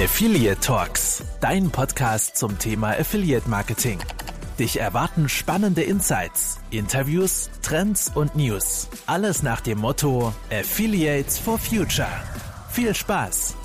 [0.00, 3.98] Affiliate Talks, dein Podcast zum Thema Affiliate Marketing.
[4.56, 8.88] Dich erwarten spannende Insights, Interviews, Trends und News.
[9.06, 12.06] Alles nach dem Motto Affiliates for Future.
[12.70, 13.56] Viel Spaß!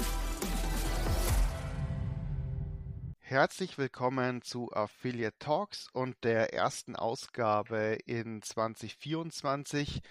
[3.20, 10.02] Herzlich willkommen zu Affiliate Talks und der ersten Ausgabe in 2024,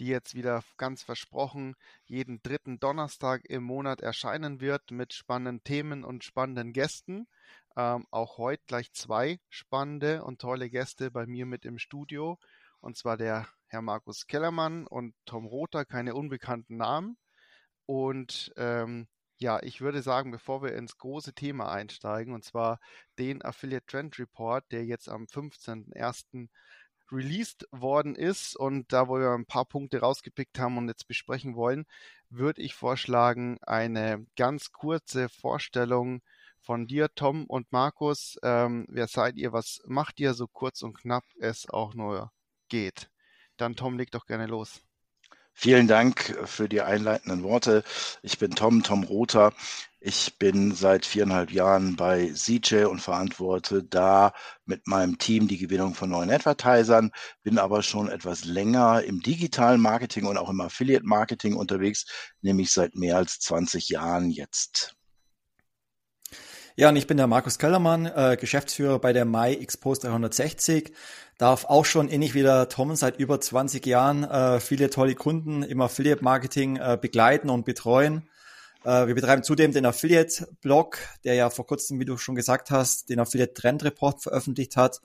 [0.00, 1.76] die jetzt wieder ganz versprochen
[2.06, 7.28] jeden dritten Donnerstag im Monat erscheinen wird mit spannenden Themen und spannenden Gästen.
[7.76, 12.38] Ähm, auch heute gleich zwei spannende und tolle Gäste bei mir mit im Studio.
[12.80, 17.18] Und zwar der Herr Markus Kellermann und Tom Rother, keine unbekannten Namen.
[17.84, 22.80] Und ähm, ja, ich würde sagen, bevor wir ins große Thema einsteigen, und zwar
[23.18, 26.48] den Affiliate Trend Report, der jetzt am 15.01.
[27.12, 31.56] released worden ist und da, wo wir ein paar Punkte rausgepickt haben und jetzt besprechen
[31.56, 31.86] wollen,
[32.28, 36.22] würde ich vorschlagen, eine ganz kurze Vorstellung
[36.60, 38.38] von dir, Tom und Markus.
[38.42, 39.52] Ähm, wer seid ihr?
[39.52, 40.34] Was macht ihr?
[40.34, 42.32] So kurz und knapp es auch nur
[42.68, 43.10] geht.
[43.56, 44.80] Dann Tom, leg doch gerne los.
[45.62, 47.84] Vielen Dank für die einleitenden Worte.
[48.22, 49.52] Ich bin Tom, Tom Rother.
[50.00, 54.32] Ich bin seit viereinhalb Jahren bei CJ und verantworte da
[54.64, 57.10] mit meinem Team die Gewinnung von neuen Advertisern,
[57.42, 62.06] bin aber schon etwas länger im digitalen Marketing und auch im Affiliate Marketing unterwegs,
[62.40, 64.96] nämlich seit mehr als 20 Jahren jetzt.
[66.76, 70.92] Ja, und ich bin der Markus Kellermann, äh, Geschäftsführer bei der Mai Expos 360
[71.36, 75.62] darf auch schon ähnlich wie der Tom seit über 20 Jahren äh, viele tolle Kunden
[75.62, 78.28] im Affiliate-Marketing äh, begleiten und betreuen.
[78.84, 83.08] Äh, wir betreiben zudem den Affiliate-Blog, der ja vor kurzem, wie du schon gesagt hast,
[83.08, 85.00] den Affiliate-Trend-Report veröffentlicht hat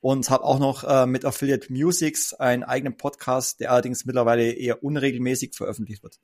[0.00, 4.84] und habe auch noch äh, mit Affiliate Musics einen eigenen Podcast, der allerdings mittlerweile eher
[4.84, 6.20] unregelmäßig veröffentlicht wird.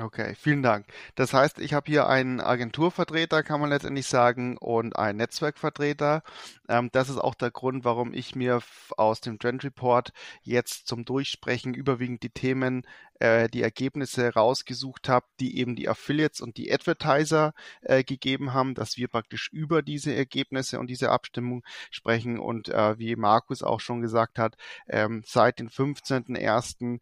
[0.00, 0.86] Okay, vielen Dank.
[1.14, 6.24] Das heißt, ich habe hier einen Agenturvertreter, kann man letztendlich sagen, und einen Netzwerkvertreter.
[6.68, 8.60] Ähm, das ist auch der Grund, warum ich mir
[8.96, 10.12] aus dem Trend Report
[10.42, 12.82] jetzt zum Durchsprechen überwiegend die Themen,
[13.20, 18.74] äh, die Ergebnisse rausgesucht habe, die eben die Affiliates und die Advertiser äh, gegeben haben,
[18.74, 21.62] dass wir praktisch über diese Ergebnisse und diese Abstimmung
[21.92, 22.40] sprechen.
[22.40, 24.56] Und äh, wie Markus auch schon gesagt hat,
[24.88, 26.98] ähm, seit dem 15.01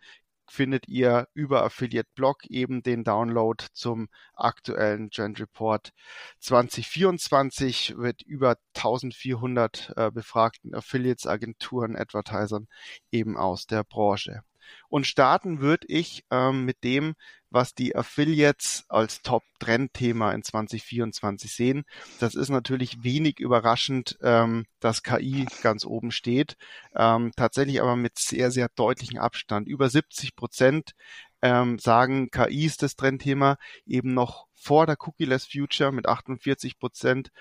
[0.49, 5.93] findet ihr über Affiliate Blog eben den Download zum aktuellen Trend Report
[6.41, 12.69] 2024 wird über 1400 äh, befragten Affiliates, Agenturen, Advertisern
[13.11, 14.43] eben aus der Branche.
[14.89, 17.15] Und starten würde ich ähm, mit dem,
[17.51, 21.85] was die Affiliates als Top-Trend-Thema in 2024 sehen.
[22.19, 26.57] Das ist natürlich wenig überraschend, ähm, dass KI ganz oben steht.
[26.97, 29.69] Ähm, tatsächlich aber mit sehr, sehr deutlichem Abstand.
[29.69, 30.95] Über 70 Prozent
[31.43, 37.33] ähm, sagen, KI ist das Trendthema eben noch vor der Cookie-less Future mit 48 Prozent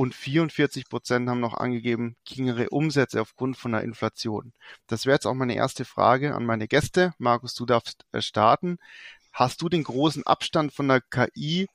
[0.00, 4.54] und 44 Prozent haben noch angegeben, geringere Umsätze aufgrund von der Inflation.
[4.86, 7.12] Das wäre jetzt auch meine erste Frage an meine Gäste.
[7.18, 8.78] Markus, du darfst äh, starten.
[9.30, 11.66] Hast du den großen Abstand von der KI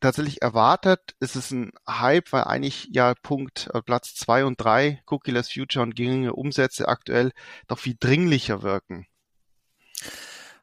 [0.00, 1.14] tatsächlich erwartet?
[1.20, 5.84] Ist es ein Hype, weil eigentlich ja Punkt äh, Platz zwei und drei Cookie-less Future
[5.84, 7.30] und geringe Umsätze aktuell
[7.68, 9.06] doch viel dringlicher wirken?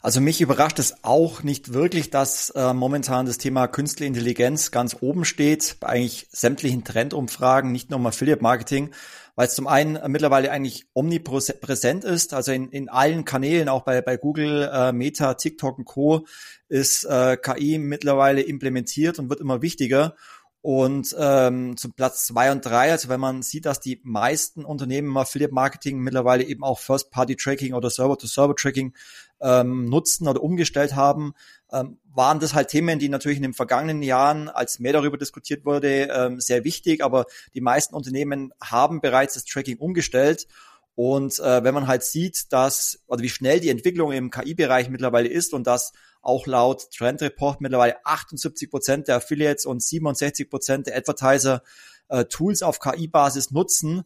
[0.01, 4.95] Also mich überrascht es auch nicht wirklich, dass äh, momentan das Thema Künstliche Intelligenz ganz
[5.01, 8.91] oben steht, bei eigentlich sämtlichen Trendumfragen, nicht nur im Affiliate Marketing,
[9.35, 14.01] weil es zum einen mittlerweile eigentlich omnipräsent ist, also in, in allen Kanälen, auch bei,
[14.01, 16.25] bei Google, äh, Meta, TikTok und Co.
[16.69, 20.15] ist äh, KI mittlerweile implementiert und wird immer wichtiger.
[20.61, 25.07] Und ähm, zum Platz zwei und drei, also wenn man sieht, dass die meisten Unternehmen
[25.07, 28.93] im Affiliate Marketing mittlerweile eben auch First-Party-Tracking oder Server-to-Server-Tracking
[29.41, 31.33] ähm, nutzen oder umgestellt haben,
[31.71, 35.65] ähm, waren das halt Themen, die natürlich in den vergangenen Jahren, als mehr darüber diskutiert
[35.65, 37.03] wurde, ähm, sehr wichtig.
[37.03, 40.47] Aber die meisten Unternehmen haben bereits das Tracking umgestellt.
[40.95, 45.29] Und äh, wenn man halt sieht, dass, oder wie schnell die Entwicklung im KI-Bereich mittlerweile
[45.29, 50.87] ist und dass auch laut Trend Report mittlerweile 78 Prozent der Affiliates und 67 Prozent
[50.87, 51.63] der Advertiser
[52.09, 54.03] äh, Tools auf KI-Basis nutzen,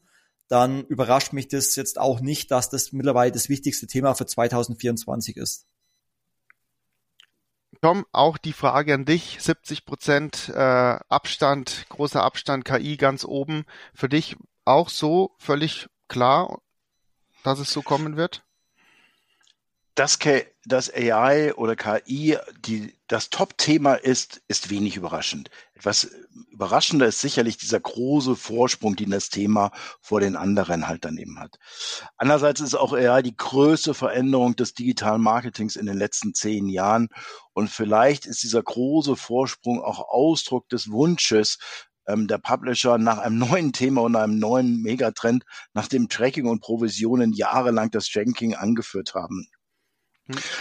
[0.54, 5.36] dann überrascht mich das jetzt auch nicht, dass das mittlerweile das wichtigste Thema für 2024
[5.36, 5.66] ist.
[7.82, 9.38] Tom, auch die Frage an dich.
[9.42, 13.66] 70 Prozent äh, Abstand, großer Abstand, KI ganz oben.
[13.96, 16.62] Für dich auch so völlig klar,
[17.44, 18.46] dass es so kommen wird?
[19.96, 20.18] Dass,
[20.66, 25.52] dass AI oder KI die, das Top-Thema ist, ist wenig überraschend.
[25.76, 26.10] Etwas
[26.50, 31.40] überraschender ist sicherlich dieser große Vorsprung, den das Thema vor den anderen halt dann eben
[31.40, 31.60] hat.
[32.18, 37.10] Andererseits ist auch AI die größte Veränderung des digitalen Marketings in den letzten zehn Jahren.
[37.54, 41.60] Und vielleicht ist dieser große Vorsprung auch Ausdruck des Wunsches,
[42.08, 47.34] ähm, der Publisher nach einem neuen Thema und einem neuen Megatrend, nachdem Tracking und Provisionen
[47.34, 49.48] jahrelang das Tracking angeführt haben.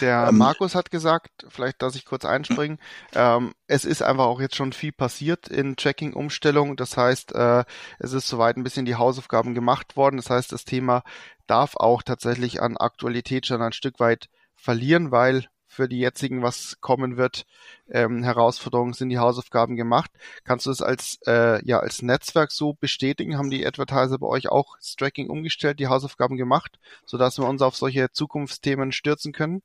[0.01, 2.79] Der ähm, Markus hat gesagt, vielleicht, dass ich kurz einspringen,
[3.13, 6.75] ähm, es ist einfach auch jetzt schon viel passiert in Tracking-Umstellung.
[6.75, 7.63] Das heißt, äh,
[7.99, 10.17] es ist soweit ein bisschen die Hausaufgaben gemacht worden.
[10.17, 11.03] Das heißt, das Thema
[11.47, 16.77] darf auch tatsächlich an Aktualität schon ein Stück weit verlieren, weil für die jetzigen, was
[16.81, 17.45] kommen wird,
[17.89, 20.11] ähm, Herausforderungen sind die Hausaufgaben gemacht.
[20.43, 23.37] Kannst du es als, äh, ja, als Netzwerk so bestätigen?
[23.37, 27.61] Haben die Advertiser bei euch auch das Tracking umgestellt, die Hausaufgaben gemacht, sodass wir uns
[27.61, 29.61] auf solche Zukunftsthemen stürzen können?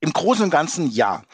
[0.00, 1.24] Im Großen und Ganzen ja.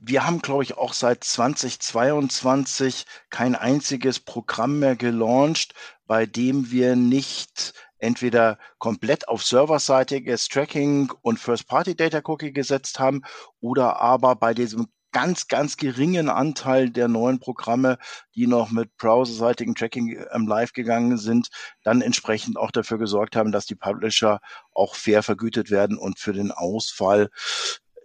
[0.00, 5.74] Wir haben, glaube ich, auch seit 2022 kein einziges Programm mehr gelauncht,
[6.06, 13.22] bei dem wir nicht entweder komplett auf serverseitiges Tracking und First-Party-Data-Cookie gesetzt haben
[13.60, 17.98] oder aber bei diesem ganz, ganz geringen Anteil der neuen Programme,
[18.34, 21.48] die noch mit browserseitigem Tracking ähm, live gegangen sind,
[21.82, 24.40] dann entsprechend auch dafür gesorgt haben, dass die Publisher
[24.74, 27.30] auch fair vergütet werden und für den Ausfall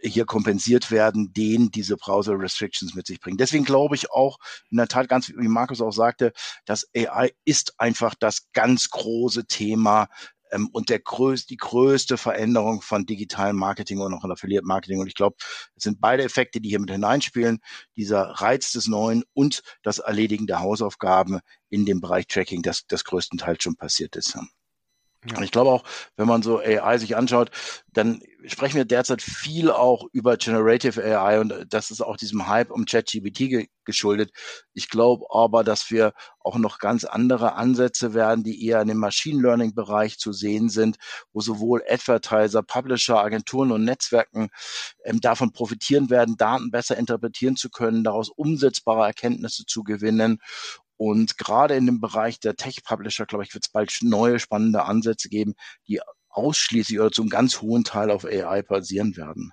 [0.03, 3.37] hier kompensiert werden, den diese Browser Restrictions mit sich bringen.
[3.37, 4.37] Deswegen glaube ich auch,
[4.69, 6.33] in der Tat, ganz wie Markus auch sagte,
[6.65, 10.07] dass AI ist einfach das ganz große Thema
[10.53, 14.99] ähm, und der größte, die größte Veränderung von digitalem Marketing und auch von Affiliate Marketing.
[14.99, 15.35] Und ich glaube,
[15.75, 17.59] es sind beide Effekte, die hier mit hineinspielen.
[17.95, 21.39] Dieser Reiz des Neuen und das Erledigen der Hausaufgaben
[21.69, 24.37] in dem Bereich Tracking, das, das größtenteils schon passiert ist.
[25.25, 25.41] Ja.
[25.41, 25.83] Ich glaube auch,
[26.17, 27.49] wenn man so AI sich anschaut,
[27.93, 32.71] dann sprechen wir derzeit viel auch über Generative AI und das ist auch diesem Hype
[32.71, 34.31] um ChatGPT ge geschuldet.
[34.73, 38.97] Ich glaube aber, dass wir auch noch ganz andere Ansätze werden, die eher in dem
[38.97, 40.97] Machine Learning Bereich zu sehen sind,
[41.33, 44.49] wo sowohl Advertiser, Publisher, Agenturen und Netzwerken
[45.03, 50.39] ähm, davon profitieren werden, Daten besser interpretieren zu können, daraus umsetzbare Erkenntnisse zu gewinnen
[50.97, 55.29] und gerade in dem Bereich der Tech-Publisher, glaube ich, wird es bald neue spannende Ansätze
[55.29, 55.55] geben,
[55.87, 59.51] die ausschließlich oder zum ganz hohen Teil auf AI basieren werden.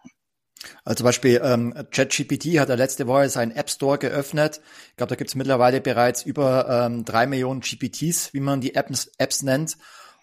[0.85, 4.61] Also zum Beispiel ähm, ChatGPT hat er letzte Woche seinen App Store geöffnet.
[4.91, 8.75] Ich glaube, da gibt es mittlerweile bereits über ähm, drei Millionen GPTs, wie man die
[8.75, 9.79] Apps, Apps nennt.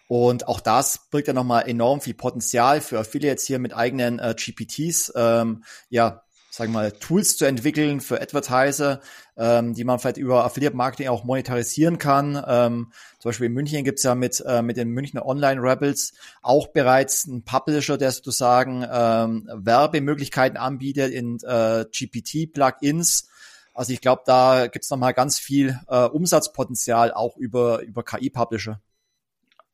[0.06, 4.34] Und auch das birgt ja nochmal enorm viel Potenzial für Affiliates hier mit eigenen äh,
[4.36, 5.12] GPTs.
[5.16, 6.22] Ähm, ja,
[6.58, 9.00] sagen wir mal, Tools zu entwickeln für Advertiser,
[9.36, 12.34] ähm, die man vielleicht über Affiliate Marketing auch monetarisieren kann.
[12.46, 16.68] Ähm, zum Beispiel in München gibt's ja mit, äh, mit den Münchner Online Rebels auch
[16.68, 23.28] bereits einen Publisher, der sozusagen ähm, Werbemöglichkeiten anbietet in äh, GPT-Plugins.
[23.72, 28.80] Also ich glaube, da gibt's noch mal ganz viel äh, Umsatzpotenzial auch über, über KI-Publisher.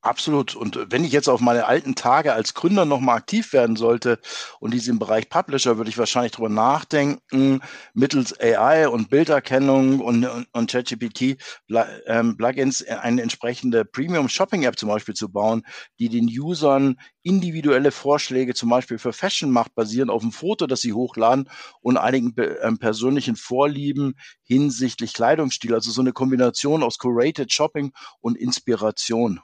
[0.05, 0.55] Absolut.
[0.55, 4.19] Und wenn ich jetzt auf meine alten Tage als Gründer nochmal aktiv werden sollte
[4.59, 7.61] und dies im Bereich Publisher, würde ich wahrscheinlich drüber nachdenken,
[7.95, 11.37] mittels AI und Bilderkennung und, und, und ChatGPT
[12.05, 15.63] ähm, Plugins eine entsprechende Premium Shopping App zum Beispiel zu bauen,
[15.97, 20.81] die den Usern individuelle Vorschläge zum Beispiel für Fashion macht, basierend auf dem Foto, das
[20.81, 21.49] sie hochladen
[21.81, 24.13] und einigen ähm, persönlichen Vorlieben
[24.43, 25.73] hinsichtlich Kleidungsstil.
[25.73, 27.91] Also so eine Kombination aus Curated Shopping
[28.21, 29.41] und Inspiration.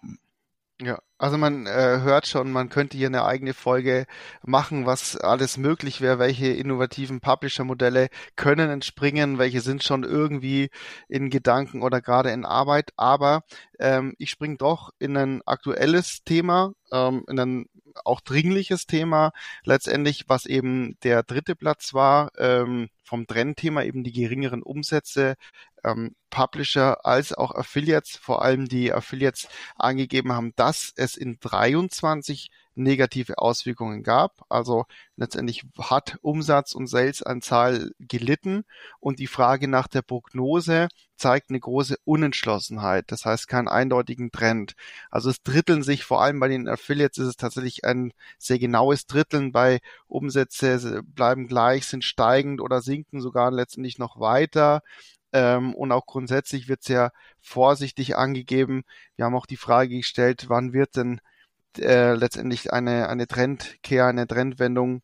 [0.83, 4.07] Ja, also man äh, hört schon, man könnte hier eine eigene Folge
[4.43, 10.69] machen, was alles möglich wäre, welche innovativen Publisher-Modelle können entspringen, welche sind schon irgendwie
[11.07, 12.93] in Gedanken oder gerade in Arbeit.
[12.97, 13.43] Aber
[13.79, 17.65] ähm, ich springe doch in ein aktuelles Thema, ähm, in ein
[18.03, 19.33] auch dringliches Thema,
[19.63, 25.35] letztendlich, was eben der dritte Platz war, ähm, vom Trendthema eben die geringeren Umsätze
[25.83, 32.49] ähm, Publisher als auch Affiliates, vor allem die Affiliates angegeben haben, dass es in 23
[32.75, 34.45] negative Auswirkungen gab.
[34.49, 34.85] Also
[35.15, 38.63] letztendlich hat Umsatz und Salesanzahl gelitten
[38.99, 40.87] und die Frage nach der Prognose
[41.17, 43.11] zeigt eine große Unentschlossenheit.
[43.11, 44.73] Das heißt keinen eindeutigen Trend.
[45.11, 49.05] Also es dritteln sich vor allem bei den Affiliates ist es tatsächlich ein sehr genaues
[49.05, 49.51] Dritteln.
[49.51, 54.81] Bei Umsätze bleiben gleich, sind steigend oder sinken sogar letztendlich noch weiter.
[55.33, 58.83] Ähm, und auch grundsätzlich wird sehr vorsichtig angegeben.
[59.15, 61.21] Wir haben auch die Frage gestellt, wann wird denn
[61.79, 65.01] äh, letztendlich eine, eine Trendkehr, eine Trendwendung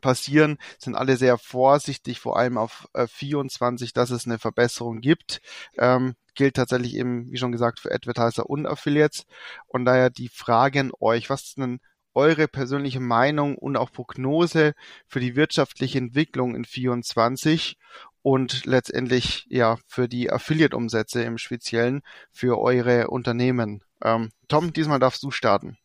[0.00, 5.40] passieren, sind alle sehr vorsichtig, vor allem auf äh, 24, dass es eine Verbesserung gibt.
[5.76, 9.26] Ähm, gilt tatsächlich eben, wie schon gesagt, für Advertiser und Affiliates.
[9.66, 11.80] Und daher die Frage an euch, was ist denn
[12.14, 14.74] eure persönliche Meinung und auch Prognose
[15.06, 17.78] für die wirtschaftliche Entwicklung in 24
[18.22, 23.82] und letztendlich ja für die Affiliate-Umsätze im Speziellen für eure Unternehmen.
[24.02, 25.78] Ähm, Tom, diesmal darfst du starten.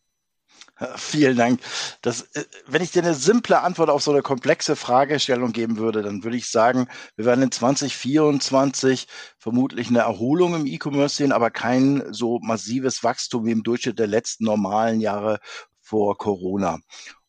[0.96, 1.60] Vielen Dank.
[2.04, 6.04] Das, äh, wenn ich dir eine simple Antwort auf so eine komplexe Fragestellung geben würde,
[6.04, 9.08] dann würde ich sagen, wir werden in 2024
[9.40, 14.08] vermutlich eine Erholung im E-Commerce sehen, aber kein so massives Wachstum wie im Durchschnitt der
[14.08, 15.40] letzten normalen Jahre
[15.82, 16.80] vor Corona.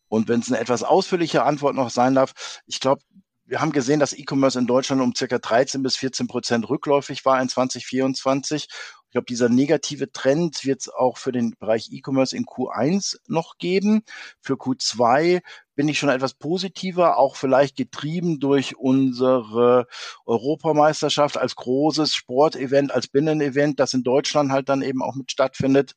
[0.09, 3.03] Und wenn es eine etwas ausführliche Antwort noch sein darf, ich glaube,
[3.49, 7.41] wir haben gesehen, dass E-Commerce in Deutschland um circa 13 bis 14 Prozent rückläufig war
[7.41, 8.69] in 2024
[9.09, 13.57] ich glaube, dieser negative Trend wird es auch für den Bereich E-Commerce in Q1 noch
[13.57, 14.03] geben.
[14.43, 15.41] Für Q2
[15.75, 19.87] bin ich schon etwas positiver, auch vielleicht getrieben durch unsere
[20.27, 25.95] Europameisterschaft als großes Sportevent, als Binnenevent, das in Deutschland halt dann eben auch mit stattfindet.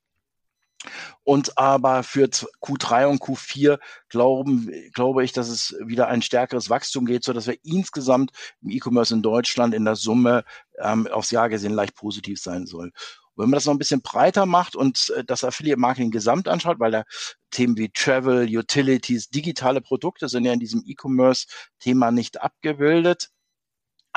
[1.24, 7.06] Und aber für Q3 und Q4 glauben, glaube ich, dass es wieder ein stärkeres Wachstum
[7.06, 10.44] geht, so dass wir insgesamt im E-Commerce in Deutschland in der Summe
[10.84, 12.92] ähm, aufs Jahr gesehen leicht positiv sein soll.
[13.36, 16.80] Wenn man das noch ein bisschen breiter macht und äh, das Affiliate Marketing gesamt anschaut,
[16.80, 17.04] weil da
[17.50, 23.30] Themen wie Travel, Utilities, digitale Produkte sind ja in diesem E-Commerce-Thema nicht abgebildet,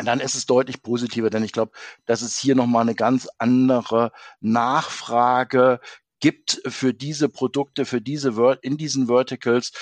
[0.02, 1.72] dann ist es deutlich positiver, denn ich glaube,
[2.04, 5.80] dass es hier nochmal eine ganz andere Nachfrage
[6.20, 8.30] gibt für diese Produkte, für diese
[8.62, 9.72] in diesen Verticals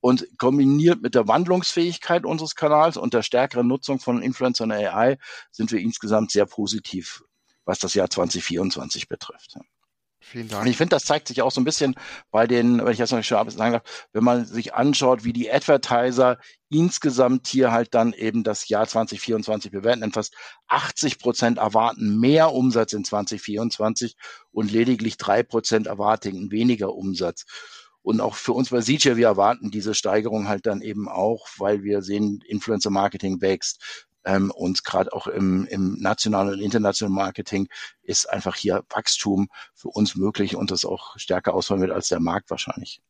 [0.00, 5.18] und kombiniert mit der Wandlungsfähigkeit unseres Kanals und der stärkeren Nutzung von Influencer und AI
[5.50, 7.24] sind wir insgesamt sehr positiv,
[7.64, 9.58] was das Jahr 2024 betrifft.
[10.20, 10.62] Vielen Dank.
[10.62, 11.94] Und ich finde, das zeigt sich auch so ein bisschen
[12.30, 15.50] bei den, wenn ich das noch schon sagen darf, wenn man sich anschaut, wie die
[15.50, 16.38] Advertiser
[16.68, 20.34] insgesamt hier halt dann eben das Jahr 2024 bewerten, denn fast
[20.66, 24.16] 80 Prozent erwarten mehr Umsatz in 2024
[24.50, 27.46] und lediglich drei Prozent erwarten weniger Umsatz.
[28.02, 31.82] Und auch für uns bei CJ, wir erwarten diese Steigerung halt dann eben auch, weil
[31.82, 37.68] wir sehen, Influencer Marketing wächst, ähm, und gerade auch im, im nationalen und internationalen Marketing
[38.02, 42.20] ist einfach hier Wachstum für uns möglich und das auch stärker ausfallen wird als der
[42.20, 43.00] Markt wahrscheinlich.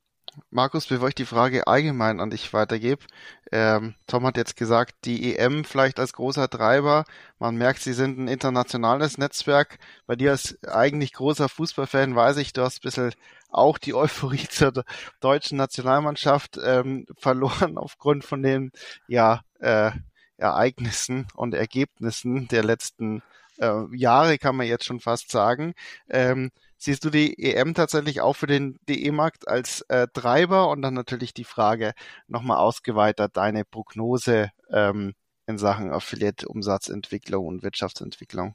[0.50, 3.04] Markus, bevor ich die Frage allgemein an dich weitergebe,
[3.52, 7.04] ähm, Tom hat jetzt gesagt, die EM vielleicht als großer Treiber.
[7.38, 9.78] Man merkt, sie sind ein internationales Netzwerk.
[10.07, 13.12] Bei dir als eigentlich großer Fußballfan weiß ich, du hast ein bisschen
[13.50, 14.85] auch die Euphorie zur
[15.21, 18.73] deutschen Nationalmannschaft ähm, verloren aufgrund von den
[19.07, 19.90] ja äh,
[20.37, 23.23] Ereignissen und Ergebnissen der letzten
[23.59, 25.75] äh, Jahre, kann man jetzt schon fast sagen.
[26.09, 30.70] Ähm, siehst du die EM tatsächlich auch für den DE-Markt als äh, Treiber?
[30.70, 31.92] Und dann natürlich die Frage
[32.26, 35.14] nochmal ausgeweitet, deine Prognose ähm,
[35.47, 38.54] in Sachen Affiliate-Umsatzentwicklung und Wirtschaftsentwicklung.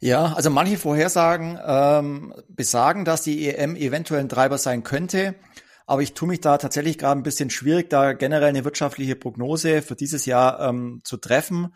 [0.00, 5.34] Ja, also manche Vorhersagen ähm, besagen, dass die EM eventuell ein Treiber sein könnte.
[5.86, 9.82] Aber ich tue mich da tatsächlich gerade ein bisschen schwierig, da generell eine wirtschaftliche Prognose
[9.82, 11.74] für dieses Jahr ähm, zu treffen.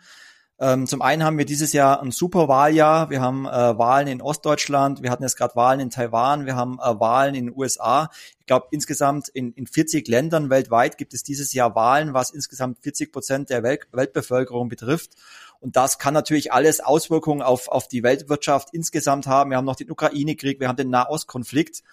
[0.59, 3.09] Ähm, zum einen haben wir dieses Jahr ein super Wahljahr.
[3.09, 6.77] Wir haben äh, Wahlen in Ostdeutschland, wir hatten jetzt gerade Wahlen in Taiwan, wir haben
[6.79, 8.09] äh, Wahlen in den USA.
[8.39, 12.79] Ich glaube, insgesamt in, in 40 Ländern weltweit gibt es dieses Jahr Wahlen, was insgesamt
[12.81, 15.13] 40 Prozent der Welt, Weltbevölkerung betrifft.
[15.59, 19.49] Und das kann natürlich alles Auswirkungen auf, auf die Weltwirtschaft insgesamt haben.
[19.49, 21.83] Wir haben noch den Ukraine-Krieg, wir haben den Nahostkonflikt.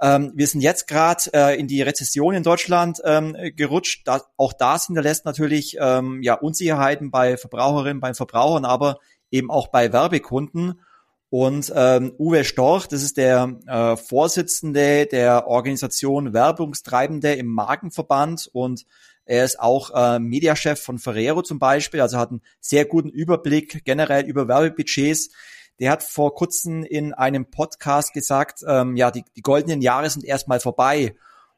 [0.00, 4.06] Ähm, wir sind jetzt gerade äh, in die Rezession in Deutschland ähm, gerutscht.
[4.06, 8.98] Da, auch das hinterlässt natürlich ähm, ja Unsicherheiten bei Verbraucherinnen, bei Verbrauchern, aber
[9.30, 10.80] eben auch bei Werbekunden.
[11.28, 18.86] Und ähm, Uwe Storch, das ist der äh, Vorsitzende der Organisation Werbungstreibende im Markenverband und
[19.24, 23.84] er ist auch äh, Mediachef von Ferrero zum Beispiel, also hat einen sehr guten Überblick
[23.84, 25.30] generell über Werbebudgets.
[25.78, 30.24] Der hat vor kurzem in einem Podcast gesagt, ähm, ja, die, die goldenen Jahre sind
[30.24, 31.14] erstmal vorbei.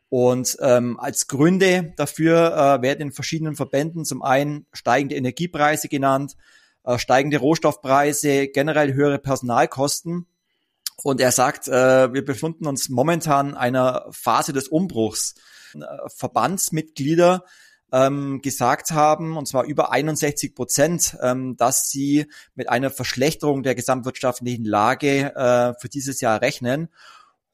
[0.09, 6.37] Und ähm, als Gründe dafür äh, werden in verschiedenen Verbänden zum einen steigende Energiepreise genannt,
[6.85, 10.27] äh, steigende Rohstoffpreise, generell höhere Personalkosten.
[11.03, 15.35] Und er sagt, äh, wir befinden uns momentan einer Phase des Umbruchs.
[15.75, 17.45] Äh, Verbandsmitglieder
[17.93, 23.75] ähm, gesagt haben, und zwar über 61 Prozent, ähm, dass sie mit einer Verschlechterung der
[23.75, 26.89] gesamtwirtschaftlichen Lage äh, für dieses Jahr rechnen.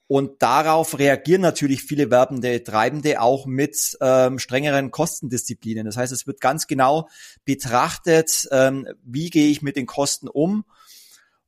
[0.06, 5.86] Und darauf reagieren natürlich viele werbende Treibende auch mit ähm, strengeren Kostendisziplinen.
[5.86, 7.08] Das heißt, es wird ganz genau
[7.44, 10.64] betrachtet, ähm, wie gehe ich mit den Kosten um.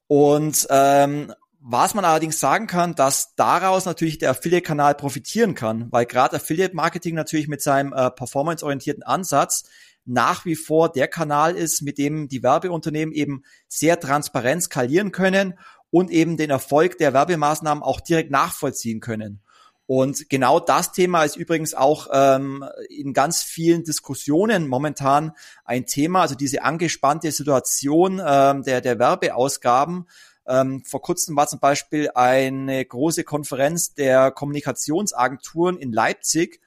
[0.06, 1.34] Und ähm,
[1.68, 7.16] was man allerdings sagen kann, dass daraus natürlich der Affiliate-Kanal profitieren kann, weil gerade Affiliate-Marketing
[7.16, 9.64] natürlich mit seinem äh, performanceorientierten Ansatz
[10.04, 15.58] nach wie vor der Kanal ist, mit dem die Werbeunternehmen eben sehr transparent skalieren können
[15.90, 19.40] und eben den Erfolg der Werbemaßnahmen auch direkt nachvollziehen können.
[19.86, 25.32] Und genau das Thema ist übrigens auch ähm, in ganz vielen Diskussionen momentan
[25.64, 30.06] ein Thema, also diese angespannte Situation ähm, der, der Werbeausgaben.
[30.48, 36.60] Ähm, vor kurzem war zum Beispiel eine große Konferenz der Kommunikationsagenturen in Leipzig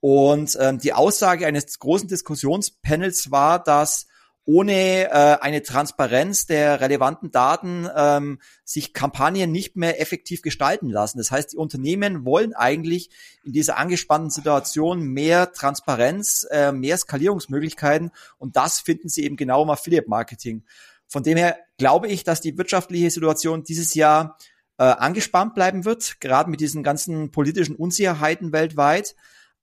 [0.00, 4.06] und ähm, die Aussage eines großen Diskussionspanels war, dass
[4.48, 11.18] ohne äh, eine Transparenz der relevanten Daten ähm, sich Kampagnen nicht mehr effektiv gestalten lassen.
[11.18, 13.10] Das heißt, die Unternehmen wollen eigentlich
[13.44, 19.64] in dieser angespannten Situation mehr Transparenz, äh, mehr Skalierungsmöglichkeiten und das finden sie eben genau
[19.64, 20.64] im Affiliate-Marketing.
[21.08, 24.38] Von dem her glaube ich, dass die wirtschaftliche Situation dieses Jahr
[24.78, 29.16] äh, angespannt bleiben wird, gerade mit diesen ganzen politischen Unsicherheiten weltweit.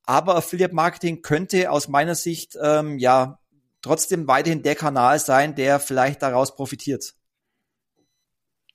[0.04, 3.40] Aber Affiliate Marketing könnte aus meiner Sicht ähm, ja
[3.82, 7.16] trotzdem weiterhin der Kanal sein, der vielleicht daraus profitiert.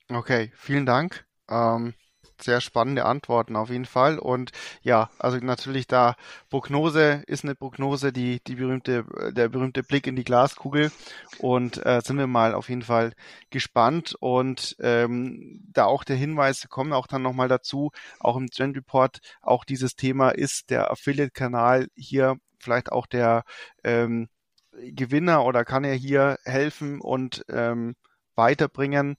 [0.09, 1.25] Okay, vielen Dank.
[1.49, 1.93] Ähm,
[2.43, 4.19] sehr spannende Antworten auf jeden Fall.
[4.19, 6.15] Und ja, also natürlich da
[6.49, 10.91] Prognose ist eine Prognose, die, die berühmte, der berühmte Blick in die Glaskugel.
[11.39, 13.13] Und äh, sind wir mal auf jeden Fall
[13.49, 14.15] gespannt.
[14.19, 19.19] Und ähm, da auch der Hinweis, kommen auch dann nochmal dazu, auch im Trend Report,
[19.41, 23.43] auch dieses Thema ist der Affiliate-Kanal hier vielleicht auch der
[23.83, 24.29] ähm,
[24.73, 27.95] Gewinner oder kann er hier helfen und ähm,
[28.35, 29.17] weiterbringen?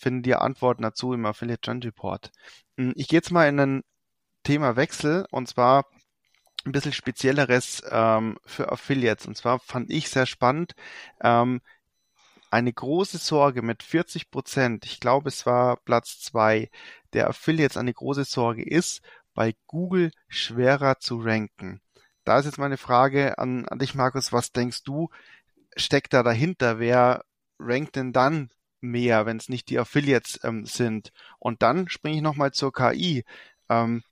[0.00, 2.30] Finden die Antworten dazu im Affiliate Trend Report.
[2.78, 3.82] Hm, ich gehe jetzt mal in ein
[4.44, 5.86] Thema Wechsel und zwar
[6.64, 9.26] ein bisschen spezielleres ähm, für Affiliates.
[9.26, 10.74] Und zwar fand ich sehr spannend.
[11.22, 11.60] Ähm,
[12.50, 16.70] eine große Sorge mit 40 Prozent, ich glaube es war Platz zwei
[17.12, 19.02] der Affiliates, eine große Sorge ist,
[19.34, 21.80] bei Google schwerer zu ranken.
[22.24, 24.32] Da ist jetzt meine Frage an, an dich, Markus.
[24.32, 25.10] Was denkst du,
[25.76, 26.78] steckt da dahinter?
[26.78, 27.24] Wer
[27.58, 28.50] rankt denn dann
[28.80, 31.12] mehr, wenn es nicht die Affiliates ähm, sind?
[31.38, 33.24] Und dann springe ich nochmal zur KI.
[33.68, 34.02] Ähm,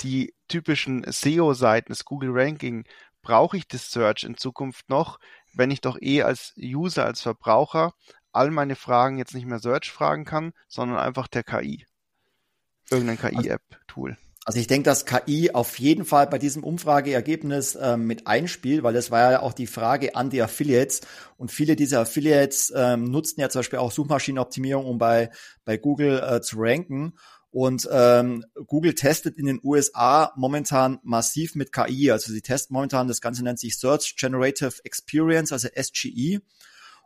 [0.00, 2.84] die typischen SEO-Seiten, das Google Ranking,
[3.22, 5.18] brauche ich das Search in Zukunft noch,
[5.52, 7.94] wenn ich doch eh als User, als Verbraucher
[8.34, 11.86] all meine Fragen jetzt nicht mehr Search fragen kann, sondern einfach der KI.
[12.90, 14.18] Irgendein KI-App-Tool.
[14.46, 18.92] Also ich denke, dass KI auf jeden Fall bei diesem Umfrageergebnis ähm, mit einspielt, weil
[18.92, 21.00] das war ja auch die Frage an die Affiliates
[21.38, 25.30] und viele dieser Affiliates ähm, nutzen ja zum Beispiel auch Suchmaschinenoptimierung, um bei,
[25.64, 27.14] bei Google äh, zu ranken.
[27.50, 32.10] Und ähm, Google testet in den USA momentan massiv mit KI.
[32.10, 36.40] Also sie testen momentan, das Ganze nennt sich Search Generative Experience, also SGE.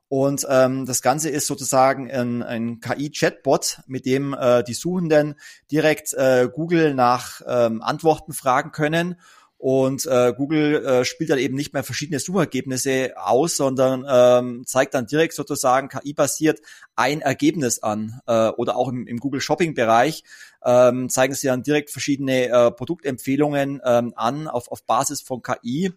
[0.09, 5.35] Und ähm, das Ganze ist sozusagen ein, ein KI-Chatbot, mit dem äh, die Suchenden
[5.71, 9.16] direkt äh, Google nach ähm, Antworten fragen können.
[9.59, 14.94] Und äh, Google äh, spielt dann eben nicht mehr verschiedene Suchergebnisse aus, sondern ähm, zeigt
[14.94, 16.61] dann direkt sozusagen KI-basiert
[16.94, 18.21] ein Ergebnis an.
[18.27, 20.23] Äh, oder auch im, im Google Shopping-Bereich
[20.64, 25.92] ähm, zeigen sie dann direkt verschiedene äh, Produktempfehlungen ähm, an auf, auf Basis von KI.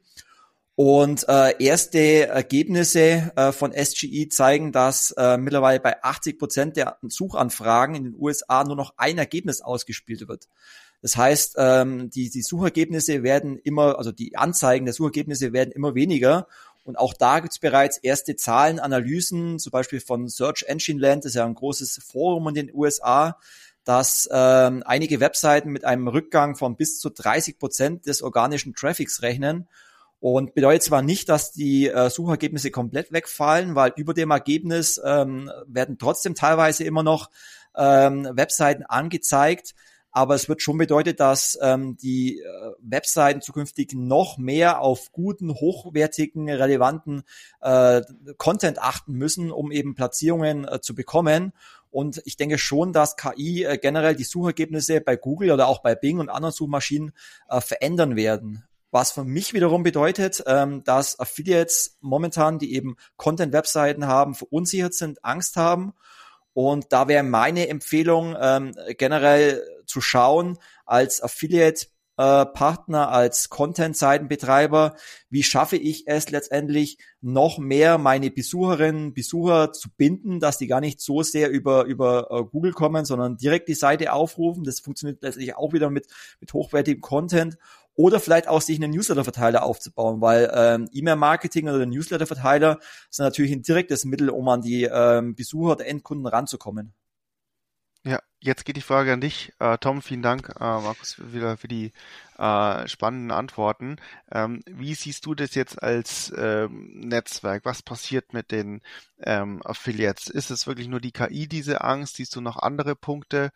[0.75, 6.97] Und äh, erste Ergebnisse äh, von SGE zeigen, dass äh, mittlerweile bei 80 Prozent der
[7.01, 10.47] Suchanfragen in den USA nur noch ein Ergebnis ausgespielt wird.
[11.01, 15.95] Das heißt, ähm, die, die Suchergebnisse werden immer, also die Anzeigen der Suchergebnisse werden immer
[15.95, 16.47] weniger.
[16.84, 21.31] Und auch da gibt es bereits erste Zahlenanalysen, zum Beispiel von Search Engine Land, das
[21.31, 23.38] ist ja ein großes Forum in den USA,
[23.84, 29.21] dass ähm, einige Webseiten mit einem Rückgang von bis zu 30 Prozent des organischen Traffics
[29.21, 29.67] rechnen.
[30.21, 35.51] Und bedeutet zwar nicht, dass die äh, Suchergebnisse komplett wegfallen, weil über dem Ergebnis ähm,
[35.65, 37.31] werden trotzdem teilweise immer noch
[37.75, 39.73] ähm, Webseiten angezeigt.
[40.12, 42.43] Aber es wird schon bedeutet, dass ähm, die äh,
[42.81, 47.23] Webseiten zukünftig noch mehr auf guten, hochwertigen, relevanten
[47.62, 48.01] äh,
[48.38, 51.51] Content achten müssen, um eben Platzierungen äh, zu bekommen.
[51.89, 55.95] Und ich denke schon, dass KI äh, generell die Suchergebnisse bei Google oder auch bei
[55.95, 57.13] Bing und anderen Suchmaschinen
[57.49, 58.65] äh, verändern werden.
[58.91, 65.23] Was für mich wiederum bedeutet, ähm, dass Affiliates momentan, die eben Content-Webseiten haben, verunsichert sind,
[65.23, 65.93] Angst haben.
[66.54, 74.95] Und da wäre meine Empfehlung, ähm, generell zu schauen, als Affiliate äh, Partner, als Content-Seitenbetreiber,
[75.30, 80.82] wie schaffe ich es letztendlich noch mehr meine Besucherinnen, Besucher zu binden, dass die gar
[80.82, 84.63] nicht so sehr über, über uh, Google kommen, sondern direkt die Seite aufrufen.
[84.63, 86.08] Das funktioniert letztendlich auch wieder mit,
[86.39, 87.58] mit hochwertigem Content
[87.95, 93.51] oder vielleicht auch sich einen Newsletter-Verteiler aufzubauen, weil ähm, E-Mail-Marketing oder der Newsletter-Verteiler sind natürlich
[93.51, 96.93] ein direktes Mittel, um an die ähm, Besucher der Endkunden ranzukommen.
[98.04, 99.54] Ja, jetzt geht die Frage an dich.
[99.60, 101.93] Äh, Tom, vielen Dank, äh, Markus, wieder für die
[102.39, 103.97] äh, spannenden Antworten.
[104.32, 107.63] Ähm, wie siehst du das jetzt als ähm, Netzwerk?
[107.63, 108.82] Was passiert mit den
[109.19, 110.30] ähm, Affiliates?
[110.30, 112.15] Ist es wirklich nur die KI, diese Angst?
[112.15, 113.51] Siehst du noch andere Punkte?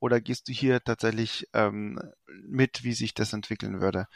[0.00, 4.06] Oder gehst du hier tatsächlich ähm, mit, wie sich das entwickeln würde?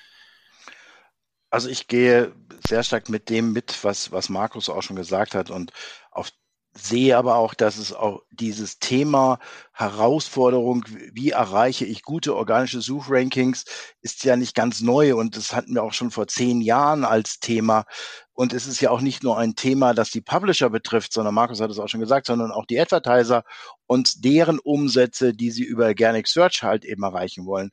[1.51, 2.35] Also ich gehe
[2.67, 5.73] sehr stark mit dem mit, was, was Markus auch schon gesagt hat und
[6.11, 6.31] auf
[6.77, 9.39] sehe aber auch, dass es auch dieses Thema
[9.73, 13.65] Herausforderung, wie erreiche ich gute organische Suchrankings,
[14.01, 17.39] ist ja nicht ganz neu und das hatten wir auch schon vor zehn Jahren als
[17.39, 17.85] Thema.
[18.33, 21.61] Und es ist ja auch nicht nur ein Thema, das die Publisher betrifft, sondern Markus
[21.61, 23.45] hat es auch schon gesagt, sondern auch die Advertiser
[23.87, 27.71] und deren Umsätze, die sie über Organic Search halt eben erreichen wollen.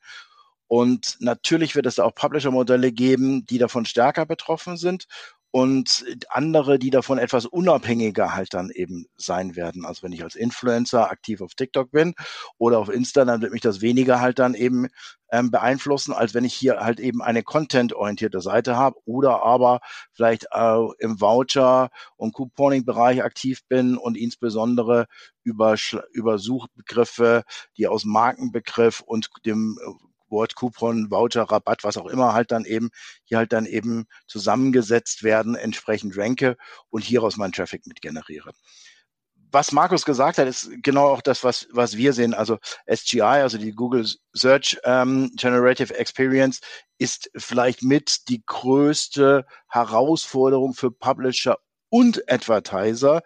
[0.67, 5.07] Und natürlich wird es auch Publisher-Modelle geben, die davon stärker betroffen sind
[5.51, 9.85] und andere, die davon etwas unabhängiger halt dann eben sein werden.
[9.85, 12.13] Also wenn ich als Influencer aktiv auf TikTok bin
[12.57, 14.87] oder auf Insta, dann wird mich das weniger halt dann eben
[15.29, 19.81] ähm, beeinflussen, als wenn ich hier halt eben eine content-orientierte Seite habe oder aber
[20.13, 25.07] vielleicht äh, im Voucher- und Couponing-Bereich aktiv bin und insbesondere
[25.43, 25.75] über,
[26.13, 27.43] über Suchbegriffe,
[27.77, 29.77] die aus Markenbegriff und dem
[30.31, 32.89] Wort, Coupon, Voucher, Rabatt, was auch immer halt dann eben,
[33.23, 36.57] hier halt dann eben zusammengesetzt werden, entsprechend ranke
[36.89, 38.53] und hieraus meinen Traffic mit generiere
[39.51, 42.33] was Markus gesagt hat, ist genau auch das, was, was wir sehen.
[42.33, 42.57] Also
[42.89, 46.61] SGI, also die Google Search ähm, Generative Experience,
[46.97, 51.57] ist vielleicht mit die größte Herausforderung für Publisher
[51.89, 53.21] und Advertiser.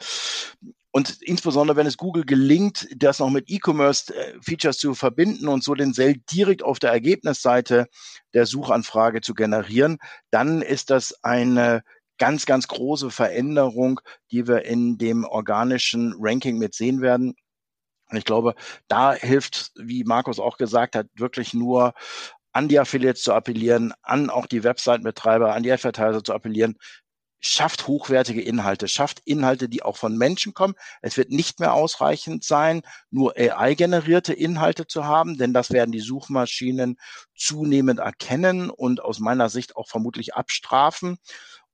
[0.96, 5.92] Und insbesondere, wenn es Google gelingt, das noch mit E-Commerce-Features zu verbinden und so den
[5.92, 7.88] Sale direkt auf der Ergebnisseite
[8.34, 9.98] der Suchanfrage zu generieren,
[10.32, 11.84] dann ist das eine
[12.18, 14.00] ganz, ganz große Veränderung,
[14.32, 17.36] die wir in dem organischen Ranking mit sehen werden.
[18.10, 18.56] Und ich glaube,
[18.88, 21.94] da hilft, wie Markus auch gesagt hat, wirklich nur
[22.54, 26.78] an die Affiliates zu appellieren, an auch die Website-Betreiber, an die Advertiser zu appellieren,
[27.46, 30.74] schafft hochwertige Inhalte, schafft Inhalte, die auch von Menschen kommen.
[31.02, 32.82] Es wird nicht mehr ausreichend sein,
[33.12, 36.98] nur AI-generierte Inhalte zu haben, denn das werden die Suchmaschinen
[37.36, 41.18] zunehmend erkennen und aus meiner Sicht auch vermutlich abstrafen.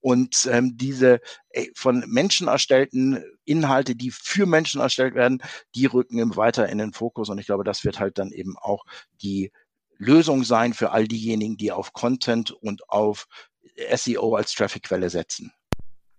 [0.01, 5.41] Und ähm, diese äh, von Menschen erstellten Inhalte, die für Menschen erstellt werden,
[5.75, 7.29] die rücken weiter in den Fokus.
[7.29, 8.83] Und ich glaube, das wird halt dann eben auch
[9.21, 9.51] die
[9.97, 13.27] Lösung sein für all diejenigen, die auf Content und auf
[13.95, 15.53] SEO als Traffic-Quelle setzen.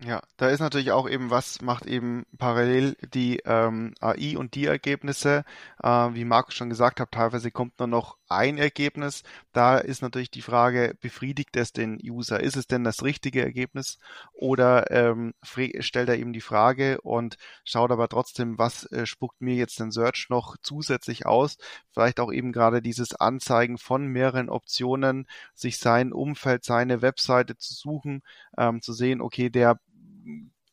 [0.05, 4.67] Ja, da ist natürlich auch eben, was macht eben parallel die ähm, AI und die
[4.67, 5.45] Ergebnisse.
[5.81, 9.23] Äh, wie Markus schon gesagt hat, teilweise kommt nur noch ein Ergebnis.
[9.53, 12.41] Da ist natürlich die Frage, befriedigt es den User?
[12.41, 13.99] Ist es denn das richtige Ergebnis?
[14.33, 19.55] Oder ähm, stellt er eben die Frage und schaut aber trotzdem, was äh, spuckt mir
[19.55, 21.59] jetzt den Search noch zusätzlich aus?
[21.93, 27.75] Vielleicht auch eben gerade dieses Anzeigen von mehreren Optionen, sich sein Umfeld, seine Webseite zu
[27.75, 28.23] suchen,
[28.59, 29.79] ähm, zu sehen, okay, der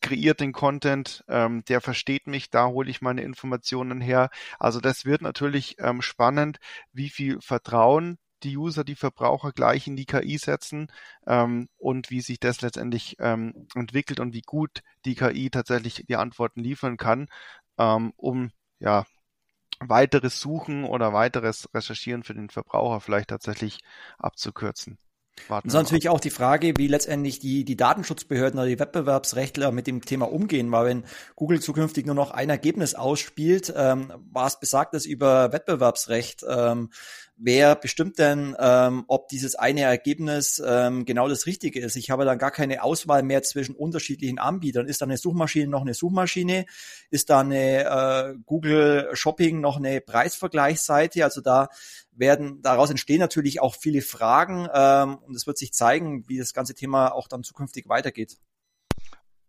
[0.01, 4.29] kreiert den Content, ähm, der versteht mich, da hole ich meine Informationen her.
[4.59, 6.59] Also das wird natürlich ähm, spannend,
[6.93, 10.87] wie viel Vertrauen die User, die Verbraucher gleich in die KI setzen
[11.27, 16.15] ähm, und wie sich das letztendlich ähm, entwickelt und wie gut die KI tatsächlich die
[16.15, 17.27] Antworten liefern kann,
[17.77, 19.05] ähm, um ja
[19.81, 23.79] weiteres Suchen oder weiteres Recherchieren für den Verbraucher vielleicht tatsächlich
[24.17, 24.97] abzukürzen.
[25.47, 29.87] Warten ist natürlich auch die Frage, wie letztendlich die, die Datenschutzbehörden oder die Wettbewerbsrechtler mit
[29.87, 31.03] dem Thema umgehen, weil wenn
[31.35, 36.45] Google zukünftig nur noch ein Ergebnis ausspielt, ähm, was besagt das über Wettbewerbsrecht?
[36.47, 36.89] Ähm,
[37.39, 41.95] wer bestimmt denn, ähm, ob dieses eine Ergebnis ähm, genau das Richtige ist?
[41.95, 44.87] Ich habe dann gar keine Auswahl mehr zwischen unterschiedlichen Anbietern.
[44.87, 46.65] Ist da eine Suchmaschine noch eine Suchmaschine?
[47.09, 51.23] Ist da eine äh, Google Shopping noch eine Preisvergleichsseite?
[51.23, 51.69] Also da
[52.11, 56.53] werden, daraus entstehen natürlich auch viele Fragen ähm, und es wird sich zeigen, wie das
[56.53, 58.37] ganze Thema auch dann zukünftig weitergeht.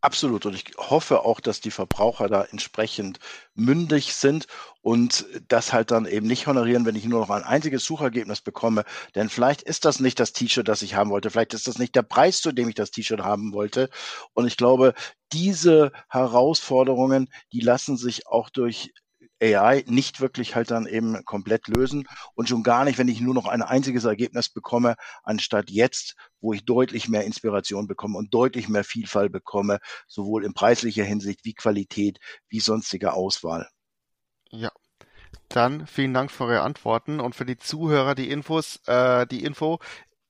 [0.02, 0.46] Absolut.
[0.46, 3.18] Und ich hoffe auch, dass die Verbraucher da entsprechend
[3.54, 4.46] mündig sind
[4.80, 8.84] und das halt dann eben nicht honorieren, wenn ich nur noch ein einziges Suchergebnis bekomme.
[9.14, 11.30] Denn vielleicht ist das nicht das T-Shirt, das ich haben wollte.
[11.30, 13.90] Vielleicht ist das nicht der Preis, zu dem ich das T-Shirt haben wollte.
[14.32, 14.94] Und ich glaube,
[15.32, 18.92] diese Herausforderungen, die lassen sich auch durch
[19.42, 23.35] AI nicht wirklich halt dann eben komplett lösen und schon gar nicht, wenn ich nur
[23.35, 28.68] noch ein einziges Ergebnis bekomme, anstatt jetzt, wo ich deutlich mehr Inspiration bekomme und deutlich
[28.68, 33.68] mehr Vielfalt bekomme, sowohl in preislicher Hinsicht wie Qualität wie sonstige Auswahl.
[34.50, 34.70] Ja.
[35.48, 39.81] Dann vielen Dank für eure Antworten und für die Zuhörer die Infos, äh, die Info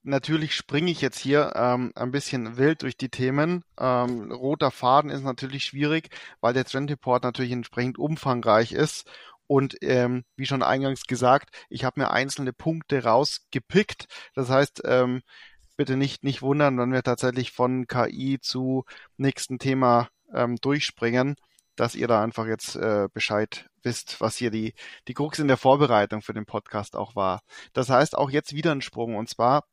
[0.03, 3.65] natürlich springe ich jetzt hier ähm, ein bisschen wild durch die Themen.
[3.79, 6.11] Ähm, roter Faden ist natürlich schwierig,
[6.41, 9.09] weil der Trend Report natürlich entsprechend umfangreich ist.
[9.47, 14.07] Und ähm, wie schon eingangs gesagt, ich habe mir einzelne Punkte rausgepickt.
[14.35, 15.23] Das heißt, ähm,
[15.77, 18.85] bitte nicht, nicht wundern, wenn wir tatsächlich von KI zu
[19.17, 21.35] nächsten Thema ähm, durchspringen,
[21.75, 24.75] dass ihr da einfach jetzt äh, Bescheid wisst, was hier die,
[25.09, 27.41] die Krux in der Vorbereitung für den Podcast auch war.
[27.73, 29.17] Das heißt, auch jetzt wieder ein Sprung.
[29.17, 29.65] Und zwar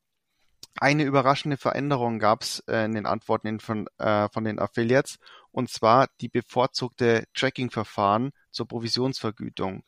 [0.79, 5.19] eine überraschende Veränderung gab es äh, in den Antworten von, äh, von den Affiliates,
[5.51, 9.83] und zwar die bevorzugte Tracking-Verfahren zur Provisionsvergütung.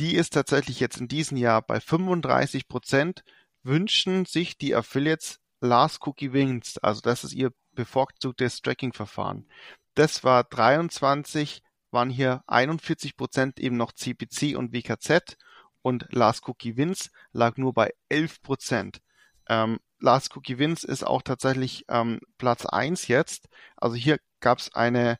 [0.00, 3.22] Die ist tatsächlich jetzt in diesem Jahr bei 35 Prozent,
[3.62, 9.46] wünschen sich die Affiliates Last Cookie Wins, also das ist ihr bevorzugtes Tracking-Verfahren.
[9.94, 15.36] Das war 23, waren hier 41 Prozent eben noch CPC und WKZ
[15.82, 19.02] und Last Cookie Wins lag nur bei 11 Prozent.
[19.48, 23.48] Ähm, Last Cookie Wins ist auch tatsächlich ähm, Platz eins jetzt.
[23.76, 25.18] Also hier gab es eine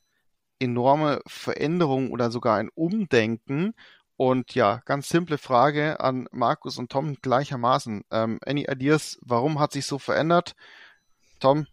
[0.59, 3.75] enorme Veränderung oder sogar ein Umdenken.
[4.17, 8.03] Und ja, ganz simple Frage an Markus und Tom gleichermaßen.
[8.11, 10.55] Ähm, any ideas, warum hat sich so verändert?
[11.41, 11.67] Tom,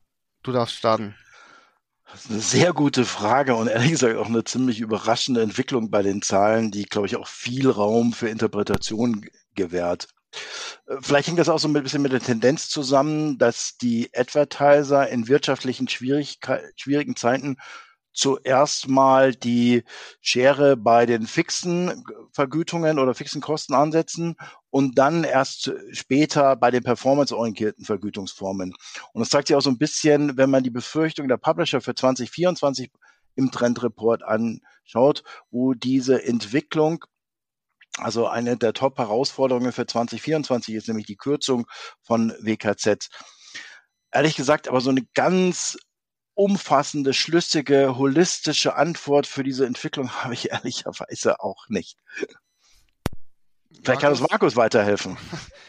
[0.43, 1.15] du darfst starten.
[2.11, 6.01] Das ist eine sehr gute Frage und ehrlich gesagt auch eine ziemlich überraschende Entwicklung bei
[6.01, 10.07] den Zahlen, die, glaube ich, auch viel Raum für Interpretation gewährt.
[10.87, 15.09] Äh, vielleicht hängt das auch so ein bisschen mit der Tendenz zusammen, dass die Advertiser
[15.09, 17.57] in wirtschaftlichen schwierigen Zeiten
[18.11, 19.83] zuerst mal die
[20.19, 24.35] Schere bei den fixen Vergütungen oder fixen Kosten ansetzen
[24.69, 28.73] und dann erst später bei den performanceorientierten Vergütungsformen.
[29.13, 31.95] Und das zeigt sich auch so ein bisschen, wenn man die Befürchtung der Publisher für
[31.95, 32.91] 2024
[33.35, 37.05] im Trendreport anschaut, wo diese Entwicklung
[37.97, 41.65] also eine der Top-Herausforderungen für 2024 ist nämlich die Kürzung
[42.01, 43.09] von WKZ.
[44.11, 45.77] Ehrlich gesagt, aber so eine ganz
[46.33, 51.97] umfassende, schlüssige, holistische Antwort für diese Entwicklung habe ich ehrlicherweise auch nicht.
[53.83, 55.17] Vielleicht kann uns Markus weiterhelfen.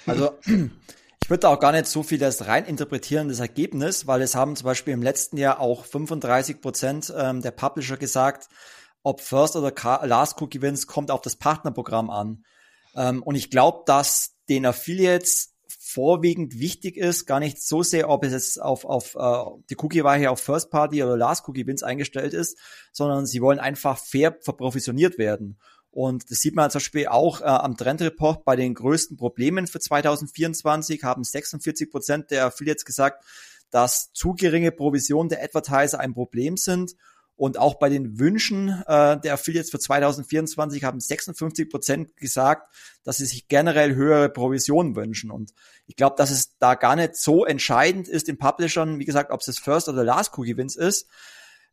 [0.06, 4.34] Also ich würde auch gar nicht so viel das rein interpretieren, das Ergebnis, weil es
[4.34, 8.48] haben zum Beispiel im letzten Jahr auch 35 Prozent ähm, der Publisher gesagt,
[9.02, 9.72] ob First oder
[10.06, 12.44] Last Cookie Wins kommt auf das Partnerprogramm an.
[12.94, 18.24] Ähm, und ich glaube, dass den Affiliates vorwiegend wichtig ist, gar nicht so sehr, ob
[18.24, 22.34] es jetzt auf, auf uh, die Cookie-Weiche auf First Party oder Last Cookie Wins eingestellt
[22.34, 22.58] ist,
[22.92, 25.58] sondern sie wollen einfach fair verprovisioniert werden.
[25.90, 29.80] Und das sieht man zum Beispiel auch äh, am Trendreport bei den größten Problemen für
[29.80, 33.24] 2024 haben 46 Prozent der Affiliates gesagt,
[33.70, 36.94] dass zu geringe Provisionen der Advertiser ein Problem sind
[37.40, 42.70] und auch bei den Wünschen äh, der Affiliates für 2024 haben 56 Prozent gesagt,
[43.02, 45.30] dass sie sich generell höhere Provisionen wünschen.
[45.30, 45.54] Und
[45.86, 49.40] ich glaube, dass es da gar nicht so entscheidend ist, den Publishern, wie gesagt, ob
[49.40, 51.08] es das First oder Last Cookie Wins ist,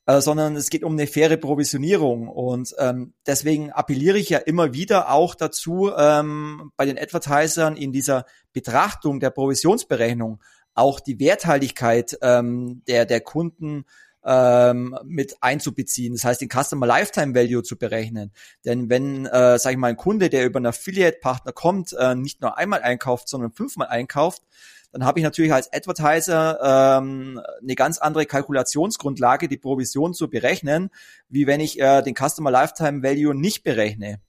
[0.05, 2.29] äh, sondern es geht um eine faire Provisionierung.
[2.29, 7.91] Und ähm, deswegen appelliere ich ja immer wieder auch dazu, ähm, bei den Advertisern in
[7.91, 10.41] dieser Betrachtung der Provisionsberechnung
[10.75, 13.83] auch die Werthaltigkeit ähm, der, der Kunden
[14.27, 16.13] ähm, mit einzubeziehen.
[16.13, 18.31] Das heißt, den Customer Lifetime Value zu berechnen.
[18.65, 22.41] Denn wenn, äh, sage ich mal, ein Kunde, der über einen Affiliate-Partner kommt, äh, nicht
[22.41, 24.43] nur einmal einkauft, sondern fünfmal einkauft,
[24.91, 30.89] dann habe ich natürlich als Advertiser ähm, eine ganz andere Kalkulationsgrundlage, die Provision zu berechnen,
[31.29, 34.19] wie wenn ich äh, den Customer Lifetime Value nicht berechne.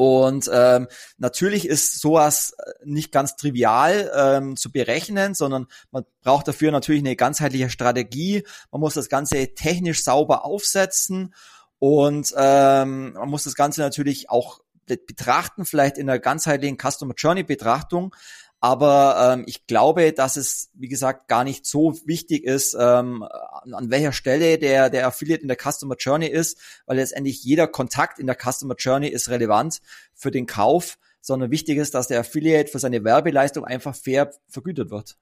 [0.00, 6.48] Und ähm, natürlich ist sowas äh, nicht ganz trivial ähm, zu berechnen, sondern man braucht
[6.48, 8.42] dafür natürlich eine ganzheitliche Strategie.
[8.70, 11.34] Man muss das Ganze technisch sauber aufsetzen
[11.78, 17.42] und ähm, man muss das Ganze natürlich auch betrachten, vielleicht in einer ganzheitlichen Customer Journey
[17.42, 18.16] Betrachtung.
[18.60, 23.90] Aber ähm, ich glaube, dass es, wie gesagt, gar nicht so wichtig ist, ähm, an
[23.90, 28.26] welcher Stelle der, der Affiliate in der Customer Journey ist, weil letztendlich jeder Kontakt in
[28.26, 29.80] der Customer Journey ist relevant
[30.14, 34.90] für den Kauf, sondern wichtig ist, dass der Affiliate für seine Werbeleistung einfach fair vergütet
[34.90, 35.16] wird.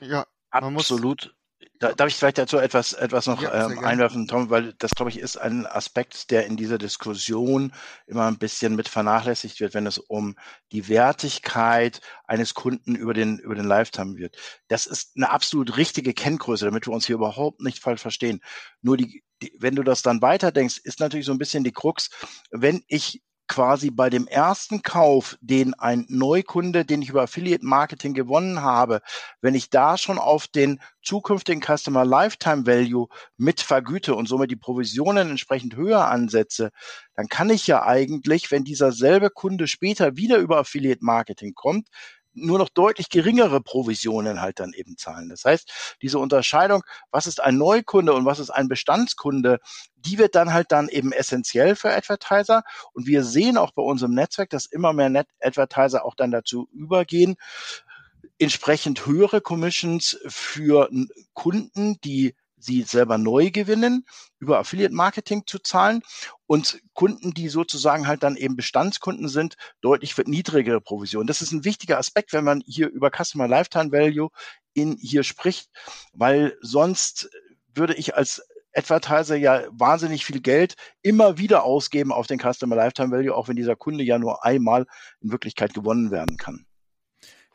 [0.00, 1.34] Ja, absolut.
[1.80, 5.10] Da, darf ich vielleicht dazu etwas, etwas noch ja, ähm, einwerfen, Tom, weil das, glaube
[5.10, 7.72] ich, ist ein Aspekt, der in dieser Diskussion
[8.06, 10.36] immer ein bisschen mit vernachlässigt wird, wenn es um
[10.72, 14.36] die Wertigkeit eines Kunden über den, über den Lifetime wird.
[14.68, 18.42] Das ist eine absolut richtige Kenngröße, damit wir uns hier überhaupt nicht falsch verstehen.
[18.82, 22.10] Nur die, die wenn du das dann weiterdenkst, ist natürlich so ein bisschen die Krux,
[22.50, 28.14] wenn ich quasi bei dem ersten Kauf, den ein Neukunde, den ich über Affiliate Marketing
[28.14, 29.00] gewonnen habe,
[29.40, 34.56] wenn ich da schon auf den zukünftigen Customer Lifetime Value mit vergüte und somit die
[34.56, 36.70] Provisionen entsprechend höher ansetze,
[37.16, 41.88] dann kann ich ja eigentlich, wenn dieser selbe Kunde später wieder über Affiliate Marketing kommt,
[42.40, 45.28] nur noch deutlich geringere Provisionen halt dann eben zahlen.
[45.28, 49.58] Das heißt, diese Unterscheidung, was ist ein Neukunde und was ist ein Bestandskunde,
[49.96, 52.62] die wird dann halt dann eben essentiell für Advertiser.
[52.92, 56.68] Und wir sehen auch bei unserem Netzwerk, dass immer mehr Net Advertiser auch dann dazu
[56.72, 57.36] übergehen,
[58.38, 60.90] entsprechend höhere Commissions für
[61.34, 64.04] Kunden, die sie selber neu gewinnen,
[64.38, 66.02] über Affiliate Marketing zu zahlen
[66.46, 71.26] und Kunden, die sozusagen halt dann eben Bestandskunden sind, deutlich für niedrigere Provision.
[71.26, 74.30] Das ist ein wichtiger Aspekt, wenn man hier über Customer Lifetime Value
[74.74, 75.70] in hier spricht,
[76.12, 77.30] weil sonst
[77.74, 78.42] würde ich als
[78.72, 83.56] Advertiser ja wahnsinnig viel Geld immer wieder ausgeben auf den Customer Lifetime Value, auch wenn
[83.56, 84.86] dieser Kunde ja nur einmal
[85.20, 86.66] in Wirklichkeit gewonnen werden kann.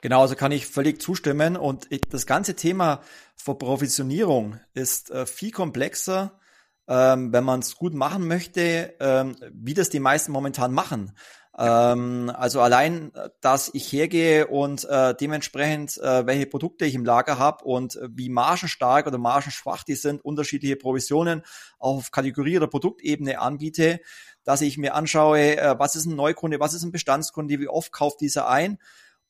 [0.06, 1.58] Genau, also kann ich völlig zustimmen.
[1.58, 3.02] Und das ganze Thema
[3.36, 6.40] Verprovisionierung ist äh, viel komplexer,
[6.88, 11.18] ähm, wenn man es gut machen möchte, ähm, wie das die meisten momentan machen.
[11.58, 17.40] Ähm, also allein, dass ich hergehe und äh, dementsprechend, äh, welche Produkte ich im Lager
[17.40, 21.42] habe und äh, wie margenstark oder margenschwach die sind, unterschiedliche Provisionen
[21.80, 24.02] auf Kategorie- oder Produktebene anbiete,
[24.44, 27.92] dass ich mir anschaue, äh, was ist ein Neukunde, was ist ein Bestandskunde, wie oft
[27.92, 28.78] kauft dieser ein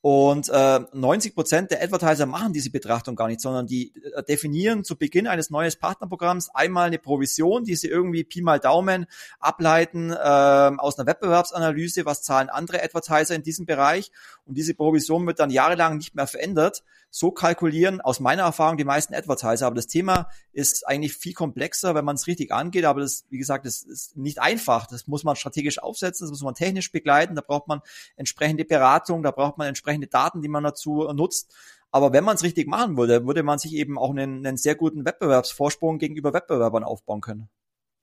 [0.08, 4.84] und äh, 90 Prozent der Advertiser machen diese Betrachtung gar nicht, sondern die äh, definieren
[4.84, 9.08] zu Beginn eines neuen Partnerprogramms einmal eine Provision, die sie irgendwie Pi mal Daumen
[9.40, 14.12] ableiten äh, aus einer Wettbewerbsanalyse, was zahlen andere Advertiser in diesem Bereich.
[14.46, 16.84] Und diese Provision wird dann jahrelang nicht mehr verändert.
[17.18, 19.68] So kalkulieren aus meiner Erfahrung die meisten Advertiser.
[19.68, 22.84] Aber das Thema ist eigentlich viel komplexer, wenn man es richtig angeht.
[22.84, 24.86] Aber das, wie gesagt, das ist nicht einfach.
[24.86, 27.34] Das muss man strategisch aufsetzen, das muss man technisch begleiten.
[27.34, 27.80] Da braucht man
[28.18, 31.56] entsprechende Beratung, da braucht man entsprechende Daten, die man dazu nutzt.
[31.90, 34.76] Aber wenn man es richtig machen würde, würde man sich eben auch einen, einen sehr
[34.76, 37.48] guten Wettbewerbsvorsprung gegenüber Wettbewerbern aufbauen können.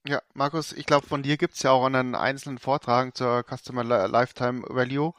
[0.09, 3.85] Ja, Markus, ich glaube, von dir gibt es ja auch einen einzelnen Vortrag zur Customer
[3.85, 5.13] Lifetime Value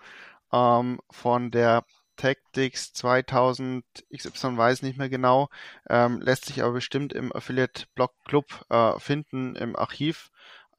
[0.51, 3.83] ähm, von der Tactics 2000
[4.15, 5.49] XY weiß nicht mehr genau,
[5.89, 10.29] ähm, lässt sich aber bestimmt im Affiliate Blog Club äh, finden im Archiv.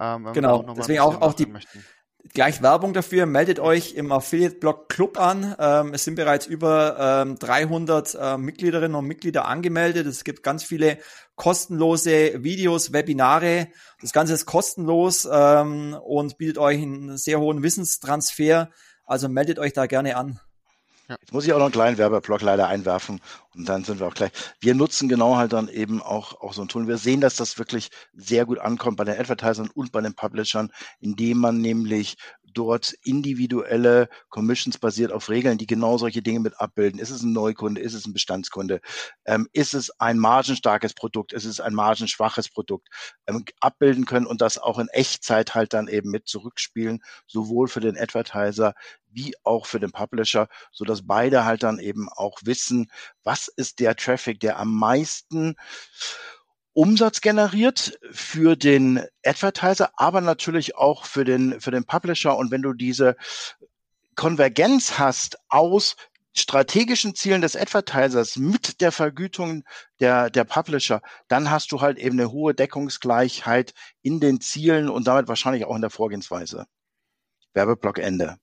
[0.00, 1.84] Ähm, genau, deswegen auch, auch die, möchten.
[2.32, 5.54] Gleich Werbung dafür, meldet euch im Affiliate-Blog Club an.
[5.58, 10.06] Ähm, es sind bereits über ähm, 300 äh, Mitgliederinnen und Mitglieder angemeldet.
[10.06, 10.98] Es gibt ganz viele
[11.36, 13.68] kostenlose Videos, Webinare.
[14.00, 18.70] Das Ganze ist kostenlos ähm, und bietet euch einen sehr hohen Wissenstransfer.
[19.04, 20.40] Also meldet euch da gerne an.
[21.08, 21.16] Ja.
[21.20, 23.20] Jetzt muss ich auch noch einen kleinen Werbeblock leider einwerfen
[23.54, 24.32] und dann sind wir auch gleich.
[24.60, 26.88] Wir nutzen genau halt dann eben auch, auch so ein Tool.
[26.88, 30.72] Wir sehen, dass das wirklich sehr gut ankommt bei den Advertisern und bei den Publishern,
[31.00, 32.16] indem man nämlich
[32.54, 37.00] dort individuelle Commissions basiert auf Regeln, die genau solche Dinge mit abbilden.
[37.00, 37.80] Ist es ein Neukunde?
[37.80, 38.80] Ist es ein Bestandskunde?
[39.26, 41.32] Ähm, ist es ein margenstarkes Produkt?
[41.32, 42.88] Ist es ein margenschwaches Produkt?
[43.26, 47.80] Ähm, abbilden können und das auch in Echtzeit halt dann eben mit zurückspielen, sowohl für
[47.80, 48.74] den Advertiser
[49.14, 52.90] wie auch für den Publisher, so dass beide halt dann eben auch wissen,
[53.22, 55.56] was ist der Traffic, der am meisten
[56.72, 62.36] Umsatz generiert für den Advertiser, aber natürlich auch für den, für den Publisher.
[62.36, 63.16] Und wenn du diese
[64.16, 65.96] Konvergenz hast aus
[66.36, 69.62] strategischen Zielen des Advertisers mit der Vergütung
[70.00, 73.72] der, der Publisher, dann hast du halt eben eine hohe Deckungsgleichheit
[74.02, 76.66] in den Zielen und damit wahrscheinlich auch in der Vorgehensweise.
[77.52, 78.36] Werbeblock Ende.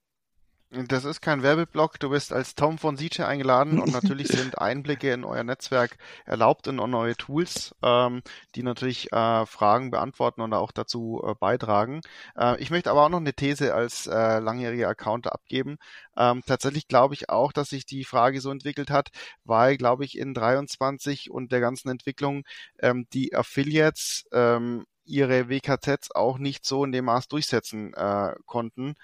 [0.74, 2.00] Das ist kein Werbeblock.
[2.00, 6.66] Du bist als Tom von Siege eingeladen und natürlich sind Einblicke in euer Netzwerk erlaubt
[6.66, 8.22] in neue Tools, ähm,
[8.54, 12.00] die natürlich äh, Fragen beantworten und auch dazu äh, beitragen.
[12.38, 15.76] Äh, ich möchte aber auch noch eine These als äh, langjähriger Account abgeben.
[16.16, 19.10] Ähm, tatsächlich glaube ich auch, dass sich die Frage so entwickelt hat,
[19.44, 22.44] weil, glaube ich, in 23 und der ganzen Entwicklung
[22.78, 28.94] ähm, die Affiliates ähm, ihre WKZs auch nicht so in dem Maß durchsetzen äh, konnten,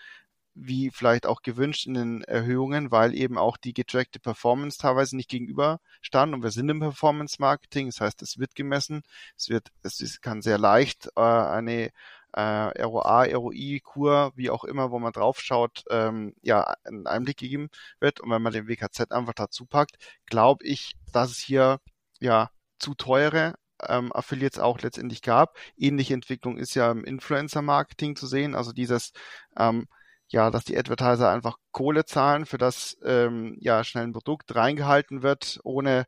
[0.61, 5.31] wie vielleicht auch gewünscht in den Erhöhungen, weil eben auch die getrackte Performance teilweise nicht
[5.31, 9.03] gegenüber stand und wir sind im Performance Marketing, das heißt, es wird gemessen,
[9.37, 11.91] es wird, es kann sehr leicht äh, eine
[12.33, 18.21] äh, ROA, ROI-Kur, wie auch immer, wo man draufschaut, ähm, ja, einen Einblick gegeben wird.
[18.21, 21.81] Und wenn man den WKZ einfach dazu packt, glaube ich, dass es hier
[22.21, 23.55] ja zu teure
[23.87, 25.57] ähm, Affiliates auch letztendlich gab.
[25.77, 29.13] Ähnliche Entwicklung ist ja im Influencer-Marketing zu sehen, also dieses
[29.57, 29.87] ähm,
[30.29, 35.23] ja, dass die Advertiser einfach Kohle zahlen, für das ähm, ja schnell ein Produkt reingehalten
[35.23, 36.07] wird, ohne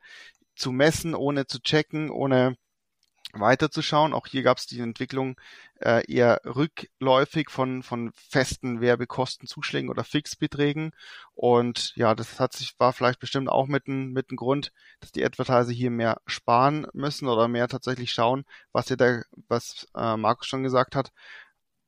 [0.57, 2.57] zu messen, ohne zu checken, ohne
[3.33, 4.13] weiterzuschauen.
[4.13, 5.37] Auch hier gab es die Entwicklung
[5.81, 10.93] äh, eher rückläufig von, von festen Werbekostenzuschlägen oder Fixbeträgen.
[11.35, 15.13] Und ja, das hat sich, war vielleicht bestimmt auch mit ein, mit ein Grund, dass
[15.13, 20.17] die Advertiser hier mehr sparen müssen oder mehr tatsächlich schauen, was ihr da, was äh,
[20.17, 21.11] Markus schon gesagt hat.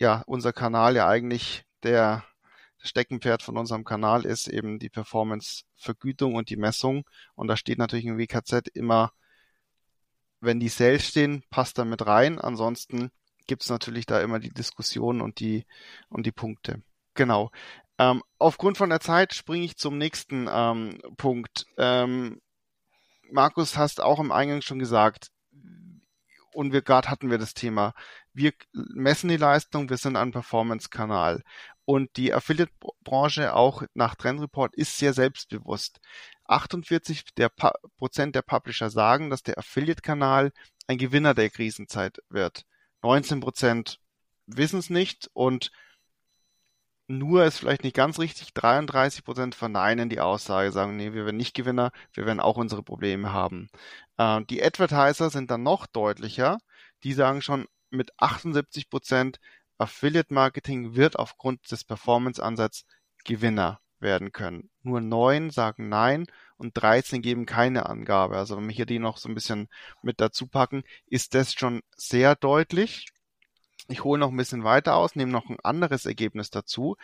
[0.01, 2.25] Ja, unser Kanal ja eigentlich der
[2.79, 7.05] Steckenpferd von unserem Kanal ist eben die Performance-Vergütung und die Messung.
[7.35, 9.13] Und da steht natürlich im WKZ immer,
[10.41, 12.41] wenn die Sales stehen, passt da mit rein.
[12.41, 13.11] Ansonsten
[13.47, 15.65] gibt es natürlich da immer die Diskussionen und die,
[16.09, 16.83] und die Punkte.
[17.15, 17.51] Genau.
[17.99, 21.67] Ähm, aufgrund von der Zeit springe ich zum nächsten ähm, Punkt.
[21.77, 22.41] Ähm,
[23.31, 25.31] Markus, hast auch im Eingang schon gesagt,
[26.53, 27.95] und wir gerade hatten wir das Thema.
[28.33, 31.43] Wir messen die Leistung, wir sind ein Performance-Kanal.
[31.85, 36.01] Und die Affiliate-Branche auch nach Trend Report ist sehr selbstbewusst.
[36.45, 37.51] 48 der
[37.97, 40.53] Prozent der Publisher sagen, dass der Affiliate-Kanal
[40.87, 42.65] ein Gewinner der Krisenzeit wird.
[43.03, 43.99] 19 Prozent
[44.47, 45.73] wissen es nicht und
[47.09, 51.37] nur ist vielleicht nicht ganz richtig, 33 Prozent verneinen die Aussage, sagen, nee, wir werden
[51.37, 53.69] nicht Gewinner, wir werden auch unsere Probleme haben.
[54.19, 56.59] Äh, die Advertiser sind dann noch deutlicher,
[57.05, 59.41] die sagen schon mit 78 Prozent,
[59.83, 62.87] Affiliate Marketing wird aufgrund des Performance-Ansatzes
[63.25, 64.71] Gewinner werden können.
[64.83, 66.27] Nur neun sagen nein
[66.57, 68.37] und 13 geben keine Angabe.
[68.37, 69.69] Also wenn wir hier die noch so ein bisschen
[70.03, 73.07] mit dazu packen, ist das schon sehr deutlich.
[73.89, 76.97] Ich hole noch ein bisschen weiter aus, nehme noch ein anderes Ergebnis dazu.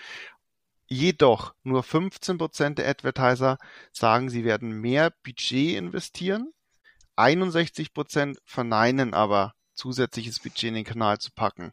[0.87, 3.59] Jedoch nur 15% der Advertiser
[3.93, 6.53] sagen, sie werden mehr Budget investieren.
[7.16, 11.72] 61% verneinen aber, zusätzliches Budget in den Kanal zu packen.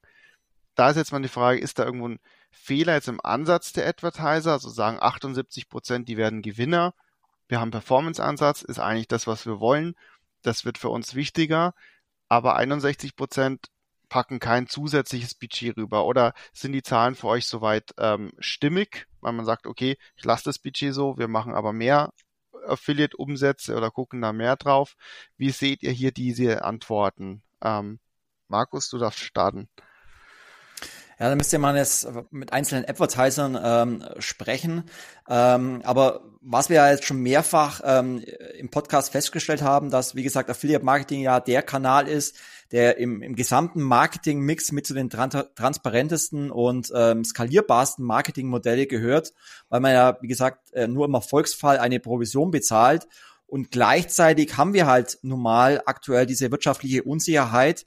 [0.76, 2.20] Da ist jetzt mal die Frage, ist da irgendwo ein
[2.52, 4.54] Fehler jetzt im Ansatz der Advertiser?
[4.54, 6.94] Also sagen 78%, die werden Gewinner.
[7.48, 9.96] Wir haben Performance-Ansatz, ist eigentlich das, was wir wollen.
[10.42, 11.74] Das wird für uns wichtiger.
[12.28, 13.70] Aber 61%
[14.10, 16.06] packen kein zusätzliches Budget rüber?
[16.06, 20.46] Oder sind die Zahlen für euch soweit ähm, stimmig, weil man sagt, okay, ich lasse
[20.46, 22.14] das Budget so, wir machen aber mehr
[22.68, 24.96] Affiliate-Umsätze oder gucken da mehr drauf?
[25.38, 27.44] Wie seht ihr hier diese Antworten?
[27.62, 28.00] Ähm,
[28.48, 29.70] Markus, du darfst starten.
[31.18, 34.84] Ja, da müsste man jetzt mit einzelnen Advertisern ähm, sprechen.
[35.30, 38.22] Ähm, aber was wir ja jetzt schon mehrfach ähm,
[38.58, 42.38] im Podcast festgestellt haben, dass, wie gesagt, Affiliate Marketing ja der Kanal ist,
[42.72, 49.32] der im, im gesamten Marketing-Mix mit zu den tran transparentesten und ähm, skalierbarsten Marketingmodelle gehört,
[49.70, 53.08] weil man ja, wie gesagt, äh, nur im Erfolgsfall eine Provision bezahlt.
[53.48, 57.86] Und gleichzeitig haben wir halt normal aktuell diese wirtschaftliche Unsicherheit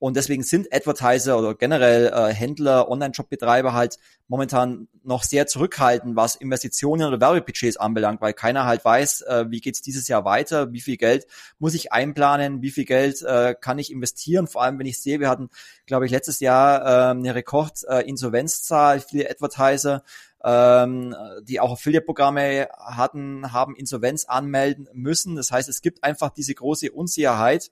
[0.00, 3.98] und deswegen sind Advertiser oder generell äh, Händler, Online-Shop-Betreiber halt
[4.28, 9.60] momentan noch sehr zurückhaltend, was Investitionen oder Werbebudgets anbelangt, weil keiner halt weiß, äh, wie
[9.60, 11.26] geht's dieses Jahr weiter, wie viel Geld
[11.58, 14.46] muss ich einplanen, wie viel Geld äh, kann ich investieren.
[14.46, 15.50] Vor allem, wenn ich sehe, wir hatten,
[15.84, 20.02] glaube ich, letztes Jahr äh, eine Rekord-Insolvenzzahl, äh, viele Advertiser,
[20.42, 25.36] ähm, die auch Affiliate-Programme hatten, haben Insolvenz anmelden müssen.
[25.36, 27.70] Das heißt, es gibt einfach diese große Unsicherheit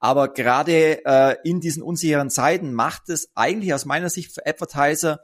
[0.00, 5.20] aber gerade äh, in diesen unsicheren Zeiten macht es eigentlich aus meiner Sicht für Advertiser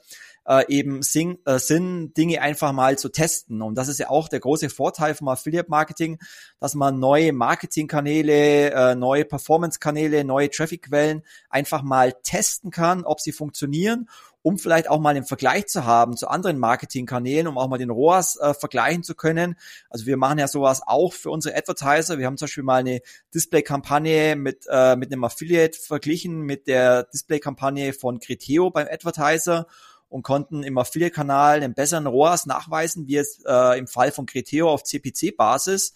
[0.46, 3.62] äh, eben Sinn, äh, Sinn, Dinge einfach mal zu testen.
[3.62, 6.18] Und das ist ja auch der große Vorteil vom Affiliate Marketing,
[6.60, 13.32] dass man neue Marketingkanäle, äh, neue Performance-Kanäle, neue Traffic-Quellen einfach mal testen kann, ob sie
[13.32, 14.08] funktionieren
[14.46, 17.90] um vielleicht auch mal einen Vergleich zu haben zu anderen Marketingkanälen, um auch mal den
[17.90, 19.56] ROAS äh, vergleichen zu können.
[19.90, 22.16] Also wir machen ja sowas auch für unsere Advertiser.
[22.18, 23.00] Wir haben zum Beispiel mal eine
[23.34, 29.66] Display-Kampagne mit, äh, mit einem Affiliate verglichen mit der Display-Kampagne von Criteo beim Advertiser
[30.08, 34.70] und konnten im Affiliate-Kanal einen besseren ROAS nachweisen, wie es äh, im Fall von Criteo
[34.70, 35.92] auf CPC-Basis.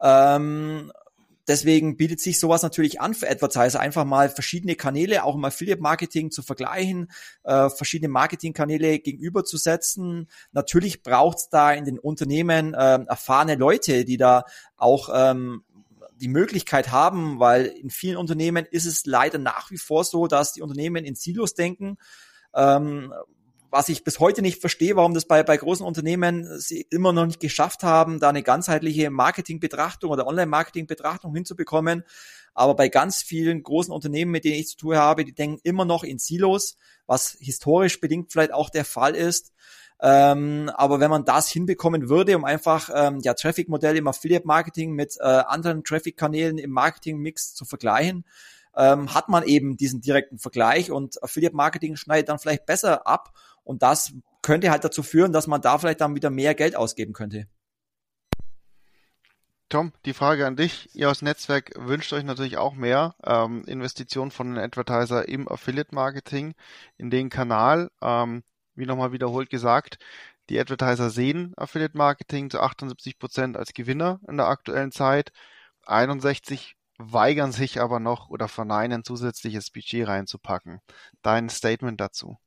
[0.00, 0.92] Ähm,
[1.46, 6.30] Deswegen bietet sich sowas natürlich an für Advertiser, einfach mal verschiedene Kanäle auch im Affiliate-Marketing
[6.30, 7.10] zu vergleichen,
[7.42, 10.28] äh, verschiedene Marketingkanäle gegenüberzusetzen.
[10.52, 14.44] Natürlich braucht es da in den Unternehmen äh, erfahrene Leute, die da
[14.76, 15.64] auch ähm,
[16.16, 20.54] die Möglichkeit haben, weil in vielen Unternehmen ist es leider nach wie vor so, dass
[20.54, 21.98] die Unternehmen in Silos denken.
[22.54, 23.12] Ähm,
[23.74, 27.26] was ich bis heute nicht verstehe, warum das bei, bei großen Unternehmen sie immer noch
[27.26, 32.04] nicht geschafft haben, da eine ganzheitliche Marketingbetrachtung oder Online-Marketing-Betrachtung hinzubekommen.
[32.54, 35.84] Aber bei ganz vielen großen Unternehmen, mit denen ich zu tun habe, die denken immer
[35.84, 36.76] noch in Silos,
[37.08, 39.52] was historisch bedingt vielleicht auch der Fall ist.
[40.00, 45.16] Ähm, aber wenn man das hinbekommen würde, um einfach ähm, ja Traffic-Modelle im Affiliate-Marketing mit
[45.18, 48.24] äh, anderen Traffic-Kanälen im Marketing-Mix zu vergleichen,
[48.76, 53.32] ähm, hat man eben diesen direkten Vergleich und Affiliate-Marketing schneidet dann vielleicht besser ab
[53.64, 54.12] und das
[54.42, 57.48] könnte halt dazu führen, dass man da vielleicht dann wieder mehr Geld ausgeben könnte.
[59.70, 60.94] Tom, die Frage an dich.
[60.94, 66.54] Ihr aus Netzwerk wünscht euch natürlich auch mehr ähm, Investitionen von den Advertiser im Affiliate-Marketing,
[66.96, 67.90] in den Kanal.
[68.00, 68.44] Ähm,
[68.76, 69.98] wie nochmal wiederholt gesagt,
[70.50, 75.32] die Advertiser sehen Affiliate-Marketing zu 78 Prozent als Gewinner in der aktuellen Zeit.
[75.86, 80.80] 61 weigern sich aber noch oder verneinen, zusätzliches Budget reinzupacken.
[81.22, 82.38] Dein Statement dazu?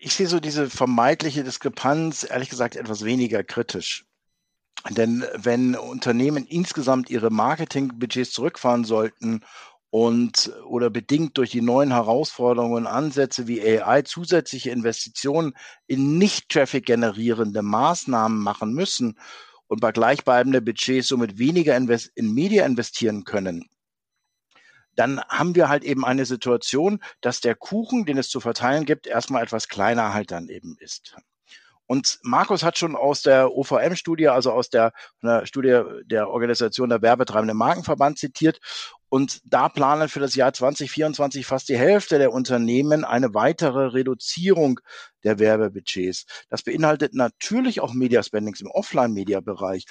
[0.00, 4.04] Ich sehe so diese vermeintliche Diskrepanz ehrlich gesagt etwas weniger kritisch.
[4.90, 9.42] Denn wenn Unternehmen insgesamt ihre Marketingbudgets zurückfahren sollten
[9.90, 15.54] und oder bedingt durch die neuen Herausforderungen und Ansätze wie AI zusätzliche Investitionen
[15.86, 19.18] in nicht Traffic generierende Maßnahmen machen müssen
[19.68, 23.68] und bei gleichbleibender Budgets somit weniger in Media investieren können,
[24.96, 29.06] dann haben wir halt eben eine Situation, dass der Kuchen, den es zu verteilen gibt,
[29.06, 31.16] erstmal etwas kleiner halt dann eben ist.
[31.86, 34.92] Und Markus hat schon aus der OVM-Studie, also aus der,
[35.22, 38.58] der Studie der Organisation der Werbetreibenden Markenverband zitiert.
[39.08, 44.80] Und da planen für das Jahr 2024 fast die Hälfte der Unternehmen eine weitere Reduzierung
[45.22, 46.26] der Werbebudgets.
[46.48, 49.84] Das beinhaltet natürlich auch Media Spendings im Offline-Media-Bereich.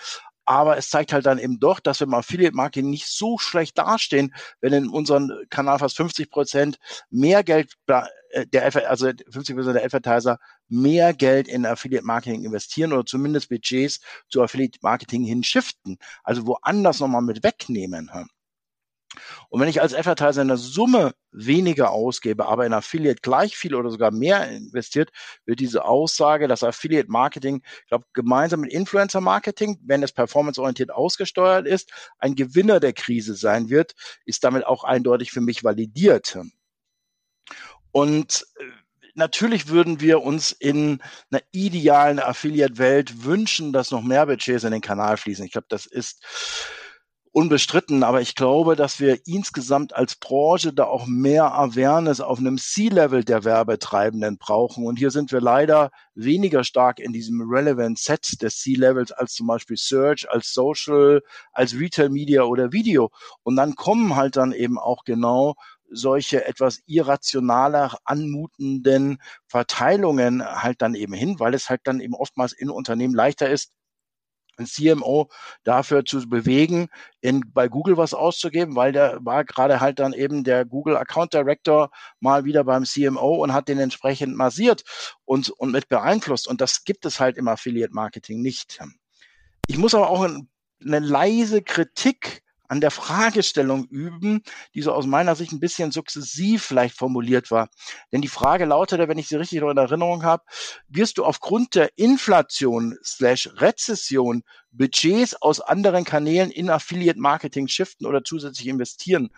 [0.45, 4.33] Aber es zeigt halt dann eben doch, dass wir im Affiliate-Marketing nicht so schlecht dastehen,
[4.61, 6.77] wenn in unserem Kanal fast 50 Prozent
[7.09, 10.37] mehr Geld äh, der, also 50 Prozent der Advertiser
[10.67, 15.97] mehr Geld in Affiliate-Marketing investieren oder zumindest Budgets zu Affiliate-Marketing hinschiften.
[16.23, 18.09] Also woanders nochmal mit wegnehmen.
[19.49, 23.75] Und wenn ich als Advertiser in der Summe weniger ausgebe, aber in Affiliate gleich viel
[23.75, 25.11] oder sogar mehr investiert,
[25.45, 30.91] wird diese Aussage, dass Affiliate Marketing, ich glaube, gemeinsam mit Influencer Marketing, wenn es performanceorientiert
[30.91, 33.93] ausgesteuert ist, ein Gewinner der Krise sein wird,
[34.25, 36.37] ist damit auch eindeutig für mich validiert.
[37.91, 38.63] Und äh,
[39.13, 41.01] natürlich würden wir uns in
[41.31, 45.45] einer idealen Affiliate-Welt wünschen, dass noch mehr Budgets in den Kanal fließen.
[45.45, 46.21] Ich glaube, das ist
[47.35, 52.57] unbestritten, aber ich glaube, dass wir insgesamt als Branche da auch mehr Awareness auf einem
[52.57, 54.85] C-Level der Werbetreibenden brauchen.
[54.85, 59.47] Und hier sind wir leider weniger stark in diesem Relevant Set des C-Levels als zum
[59.47, 61.21] Beispiel Search, als Social,
[61.51, 63.09] als Retail Media oder Video.
[63.43, 65.55] Und dann kommen halt dann eben auch genau
[65.89, 69.17] solche etwas irrationaler anmutenden
[69.47, 73.73] Verteilungen halt dann eben hin, weil es halt dann eben oftmals in Unternehmen leichter ist,
[74.57, 75.29] ein CMO
[75.63, 76.89] dafür zu bewegen,
[77.21, 81.33] in, bei Google was auszugeben, weil der war gerade halt dann eben der Google Account
[81.33, 81.89] Director
[82.19, 84.83] mal wieder beim CMO und hat den entsprechend massiert
[85.25, 86.47] und, und mit beeinflusst.
[86.47, 88.79] Und das gibt es halt im Affiliate Marketing nicht.
[89.67, 94.41] Ich muss aber auch eine leise Kritik an der Fragestellung üben,
[94.73, 97.69] die so aus meiner Sicht ein bisschen sukzessiv vielleicht formuliert war.
[98.11, 100.43] Denn die Frage lautete, wenn ich sie richtig noch in Erinnerung habe,
[100.87, 108.05] wirst du aufgrund der Inflation slash Rezession Budgets aus anderen Kanälen in Affiliate Marketing shiften
[108.05, 109.29] oder zusätzlich investieren?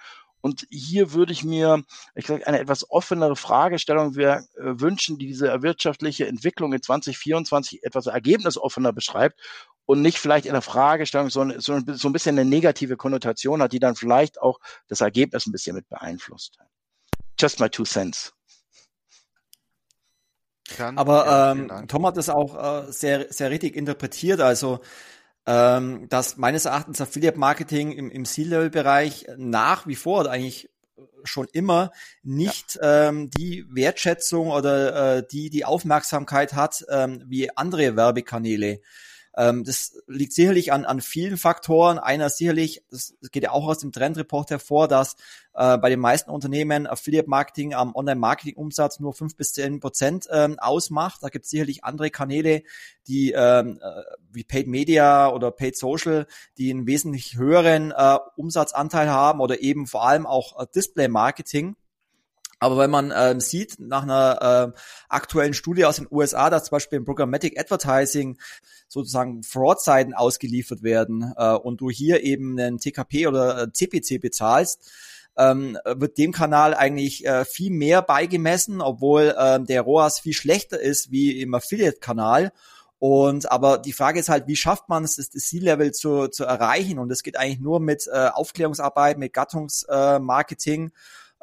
[0.41, 1.83] Und hier würde ich mir
[2.15, 7.83] ich sag, eine etwas offenere Fragestellung wir, äh, wünschen, die diese wirtschaftliche Entwicklung in 2024
[7.83, 9.41] etwas ergebnisoffener beschreibt
[9.87, 13.71] und nicht vielleicht in der Fragestellung so, so, so ein bisschen eine negative Konnotation hat,
[13.71, 16.59] die dann vielleicht auch das Ergebnis ein bisschen mit beeinflusst.
[17.39, 18.33] Just my two cents.
[20.75, 24.41] Kann, Aber ja, ähm, Tom hat das auch äh, sehr, sehr richtig interpretiert.
[24.41, 24.81] Also
[25.45, 30.69] ähm, dass meines Erachtens Affiliate Marketing im, im C-Level-Bereich nach wie vor oder eigentlich
[31.23, 31.91] schon immer
[32.23, 33.07] nicht ja.
[33.07, 38.81] ähm, die Wertschätzung oder äh, die die Aufmerksamkeit hat ähm, wie andere Werbekanäle.
[39.37, 41.99] Ähm, das liegt sicherlich an, an vielen Faktoren.
[41.99, 45.15] Einer sicherlich, das geht ja auch aus dem Trendreport hervor, dass
[45.53, 50.57] äh, bei den meisten Unternehmen Affiliate Marketing am Online-Marketing-Umsatz nur fünf bis zehn Prozent ähm,
[50.57, 51.21] ausmacht.
[51.21, 52.63] Da gibt es sicherlich andere Kanäle,
[53.07, 56.25] die ähm, äh, wie Paid Media oder Paid Social,
[56.57, 61.75] die einen wesentlich höheren äh, Umsatzanteil haben oder eben vor allem auch äh, Display Marketing.
[62.59, 64.79] Aber wenn man ähm, sieht, nach einer äh,
[65.09, 68.37] aktuellen Studie aus den USA, dass zum Beispiel im Programmatic Advertising
[68.87, 74.91] sozusagen Fraud-Seiten ausgeliefert werden äh, und du hier eben einen TKP oder CPC äh, bezahlst,
[75.37, 80.79] ähm, wird dem Kanal eigentlich äh, viel mehr beigemessen, obwohl äh, der ROAS viel schlechter
[80.79, 82.51] ist wie im Affiliate-Kanal.
[82.99, 86.97] Und aber die Frage ist halt, wie schafft man es, das C-Level zu, zu erreichen?
[86.97, 90.87] Und das geht eigentlich nur mit äh, Aufklärungsarbeit, mit Gattungsmarketing.
[90.87, 90.91] Äh,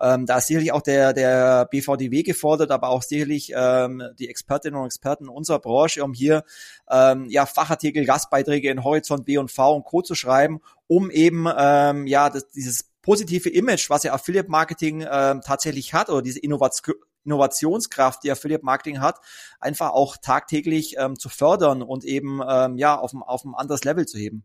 [0.01, 4.79] ähm, da ist sicherlich auch der, der BVDW gefordert, aber auch sicherlich ähm, die Expertinnen
[4.79, 6.45] und Experten unserer Branche, um hier
[6.91, 10.03] ähm, ja, Fachartikel, Gastbeiträge in Horizont B und V und Co.
[10.03, 15.41] zu schreiben, um eben ähm, ja das, dieses positive Image, was ja Affiliate Marketing ähm,
[15.45, 19.19] tatsächlich hat, oder diese Innovation Innovationskraft, die Affiliate Marketing hat,
[19.59, 23.85] einfach auch tagtäglich ähm, zu fördern und eben ähm, ja auf ein, auf ein anderes
[23.85, 24.45] Level zu heben.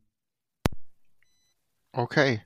[1.92, 2.42] Okay,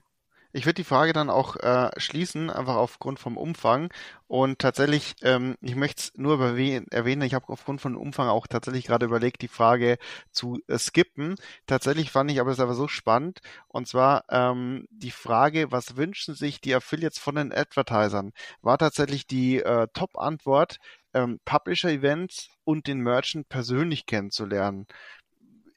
[0.54, 3.92] ich würde die Frage dann auch äh, schließen, einfach aufgrund vom Umfang.
[4.28, 8.86] Und tatsächlich, ähm, ich möchte es nur erwähnen, ich habe aufgrund von Umfang auch tatsächlich
[8.86, 9.98] gerade überlegt, die Frage
[10.30, 11.34] zu äh, skippen.
[11.66, 13.40] Tatsächlich fand ich aber es aber so spannend.
[13.66, 18.32] Und zwar ähm, die Frage, was wünschen sich die Affiliates von den Advertisern?
[18.62, 20.78] War tatsächlich die äh, Top-Antwort,
[21.14, 24.86] ähm, Publisher-Events und den Merchant persönlich kennenzulernen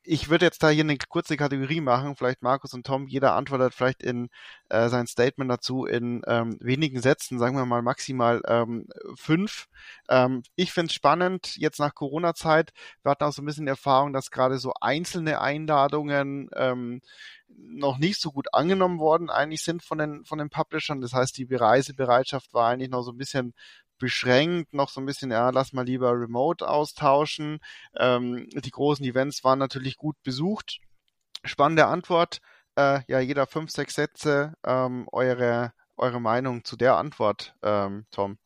[0.08, 3.74] ich würde jetzt da hier eine kurze Kategorie machen, vielleicht Markus und Tom, jeder antwortet
[3.74, 4.30] vielleicht in
[4.70, 9.68] äh, sein Statement dazu in ähm, wenigen Sätzen, sagen wir mal maximal ähm, fünf.
[10.10, 12.72] Ähm, ich finde es spannend, jetzt nach Corona-Zeit,
[13.04, 17.02] wir hatten auch so ein bisschen Erfahrung, dass gerade so einzelne Einladungen ähm,
[17.50, 21.02] noch nicht so gut angenommen worden eigentlich sind von den, von den Publishern.
[21.02, 23.54] Das heißt, die Reisebereitschaft war eigentlich noch so ein bisschen
[23.98, 27.60] beschränkt, noch so ein bisschen, ja, lass mal lieber remote austauschen.
[27.98, 30.80] Ähm, die großen Events waren natürlich gut besucht.
[31.44, 32.40] Spannende Antwort.
[32.76, 34.54] Äh, ja, jeder fünf, sechs Sätze.
[34.66, 38.38] Ähm, eure, eure Meinung zu der Antwort, ähm, Tom.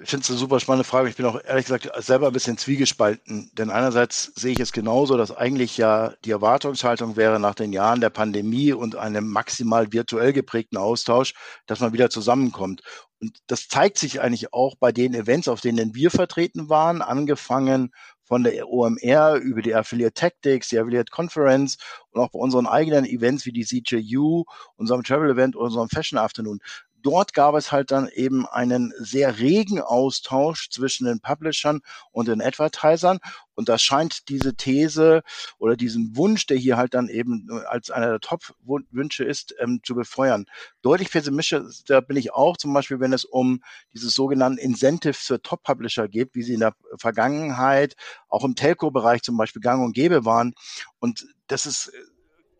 [0.00, 1.10] Ich finde es eine super spannende Frage.
[1.10, 5.18] Ich bin auch ehrlich gesagt selber ein bisschen zwiegespalten, denn einerseits sehe ich es genauso,
[5.18, 10.32] dass eigentlich ja die Erwartungshaltung wäre nach den Jahren der Pandemie und einem maximal virtuell
[10.32, 11.34] geprägten Austausch,
[11.66, 12.80] dass man wieder zusammenkommt.
[13.22, 17.92] Und das zeigt sich eigentlich auch bei den Events, auf denen wir vertreten waren, angefangen
[18.24, 21.76] von der OMR über die Affiliate Tactics, die Affiliate Conference
[22.10, 24.42] und auch bei unseren eigenen Events wie die CJU,
[24.74, 26.58] unserem Travel Event, unserem Fashion Afternoon
[27.02, 31.80] dort gab es halt dann eben einen sehr regen Austausch zwischen den Publishern
[32.10, 33.18] und den Advertisern.
[33.54, 35.22] Und das scheint diese These
[35.58, 39.94] oder diesen Wunsch, der hier halt dann eben als einer der Top-Wünsche ist, ähm, zu
[39.94, 40.46] befeuern.
[40.80, 46.08] Deutlich pessimistischer bin ich auch, zum Beispiel, wenn es um diese sogenannten Incentives für Top-Publisher
[46.08, 47.94] geht, wie sie in der Vergangenheit
[48.28, 50.54] auch im Telco-Bereich zum Beispiel gang und gäbe waren.
[50.98, 51.92] Und das ist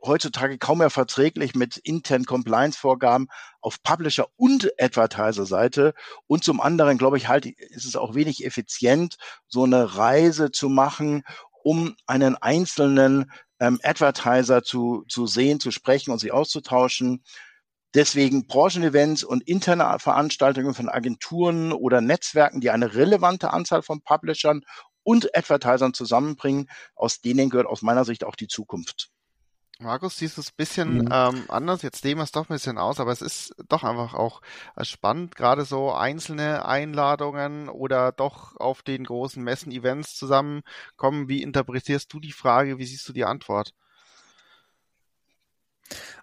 [0.04, 3.28] heutzutage kaum mehr verträglich mit internen Compliance-Vorgaben
[3.60, 5.94] auf Publisher- und Advertiser-Seite.
[6.26, 10.68] Und zum anderen, glaube ich, halt, ist es auch wenig effizient, so eine Reise zu
[10.68, 11.22] machen,
[11.62, 13.30] um einen einzelnen
[13.60, 17.22] ähm, Advertiser zu, zu sehen, zu sprechen und sich auszutauschen.
[17.94, 24.62] Deswegen Branchenevents und interne Veranstaltungen von Agenturen oder Netzwerken, die eine relevante Anzahl von Publishern
[25.04, 29.11] und Advertisern zusammenbringen, aus denen gehört aus meiner Sicht auch die Zukunft.
[29.82, 31.08] Markus, siehst du es ein bisschen mhm.
[31.10, 31.82] ähm, anders.
[31.82, 34.40] Jetzt nehmen wir es doch ein bisschen aus, aber es ist doch einfach auch
[34.76, 41.28] äh, spannend, gerade so einzelne Einladungen oder doch auf den großen Messen-Events zusammenkommen.
[41.28, 42.78] Wie interpretierst du die Frage?
[42.78, 43.74] Wie siehst du die Antwort?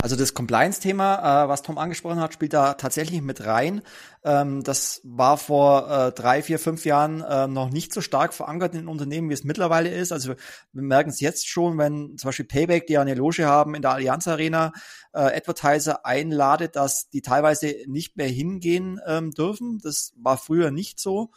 [0.02, 3.82] Also das Compliance-Thema, äh, was Tom angesprochen hat, spielt da tatsächlich mit rein.
[4.24, 8.76] Ähm, das war vor äh, drei, vier, fünf Jahren äh, noch nicht so stark verankert
[8.76, 10.12] in Unternehmen, wie es mittlerweile ist.
[10.12, 10.36] Also
[10.74, 13.92] wir merken es jetzt schon, wenn zum Beispiel Payback, die eine Loge haben in der
[13.92, 14.72] Allianz Arena,
[15.14, 19.80] äh, Advertiser einladet, dass die teilweise nicht mehr hingehen ähm, dürfen.
[19.84, 21.32] Das war früher nicht so.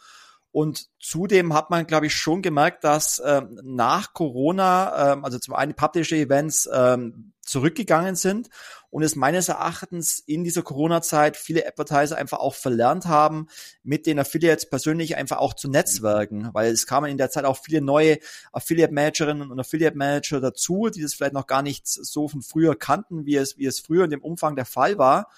[0.53, 5.55] Und zudem hat man, glaube ich, schon gemerkt, dass ähm, nach Corona, ähm, also zum
[5.55, 8.49] einen Publisher Events ähm, zurückgegangen sind
[8.91, 13.47] und es meines Erachtens in dieser Corona-Zeit viele Advertiser einfach auch verlernt haben,
[13.81, 17.57] mit den Affiliates persönlich einfach auch zu netzwerken, weil es kamen in der Zeit auch
[17.57, 18.19] viele neue
[18.51, 23.37] Affiliate-Managerinnen und Affiliate-Manager dazu, die das vielleicht noch gar nicht so von früher kannten, wie
[23.37, 25.31] es, wie es früher in dem Umfang der Fall war.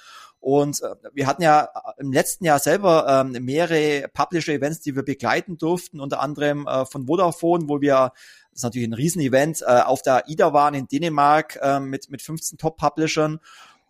[0.45, 5.01] Und äh, wir hatten ja äh, im letzten Jahr selber ähm, mehrere Publisher-Events, die wir
[5.01, 8.11] begleiten durften, unter anderem äh, von Vodafone, wo wir
[8.51, 12.21] das ist natürlich ein Riesenevent, äh, auf der IDA waren in Dänemark äh, mit, mit
[12.21, 13.39] 15 Top-Publishern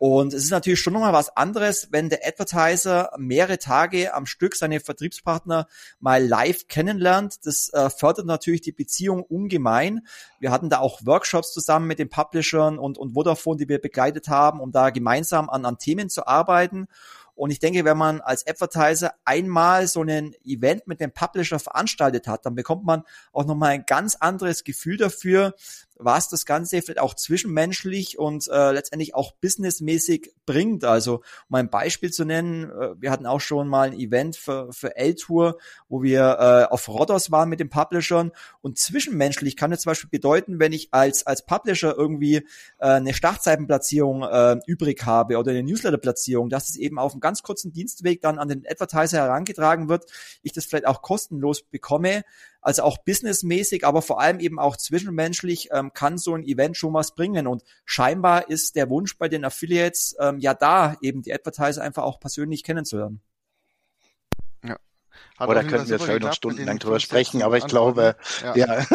[0.07, 4.55] und es ist natürlich schon nochmal was anderes, wenn der Advertiser mehrere Tage am Stück
[4.55, 5.65] seine Vertriebspartner
[5.99, 7.43] mal live kennenlernt.
[7.43, 10.05] Das äh, fördert natürlich die Beziehung ungemein.
[10.39, 14.27] Wir hatten da auch Workshops zusammen mit den Publishern und, und Vodafone, die wir begleitet
[14.27, 16.85] haben, um da gemeinsam an, an Themen zu arbeiten.
[17.33, 22.27] Und ich denke, wenn man als Advertiser einmal so ein Event mit dem Publisher veranstaltet
[22.27, 23.03] hat, dann bekommt man
[23.33, 25.55] auch nochmal ein ganz anderes Gefühl dafür,
[25.97, 30.83] was das Ganze vielleicht auch zwischenmenschlich und äh, letztendlich auch businessmäßig bringt.
[30.83, 34.71] Also um ein Beispiel zu nennen, äh, wir hatten auch schon mal ein Event für,
[34.73, 36.37] für L-Tour, wo wir
[36.69, 38.31] äh, auf Rodos waren mit den Publishern
[38.61, 42.43] und zwischenmenschlich kann es zum Beispiel bedeuten, wenn ich als, als Publisher irgendwie äh,
[42.79, 47.71] eine Startseitenplatzierung äh, übrig habe oder eine Newsletterplatzierung, dass es eben auf einem ganz kurzen
[47.71, 50.05] Dienstweg dann an den Advertiser herangetragen wird,
[50.41, 52.23] ich das vielleicht auch kostenlos bekomme,
[52.65, 56.95] also auch businessmäßig, aber vor allem eben auch zwischenmenschlich ähm, kann so ein Event schon
[56.95, 57.45] was bringen.
[57.45, 62.01] Und scheinbar ist der Wunsch bei den Affiliates ähm, ja da, eben die Advertiser einfach
[62.01, 63.21] auch persönlich kennenzulernen.
[64.63, 64.77] Ja.
[65.37, 68.55] Hat Oder könnten wir vielleicht noch stundenlang drüber sprechen, aber ich glaube, ja.
[68.55, 68.85] ja.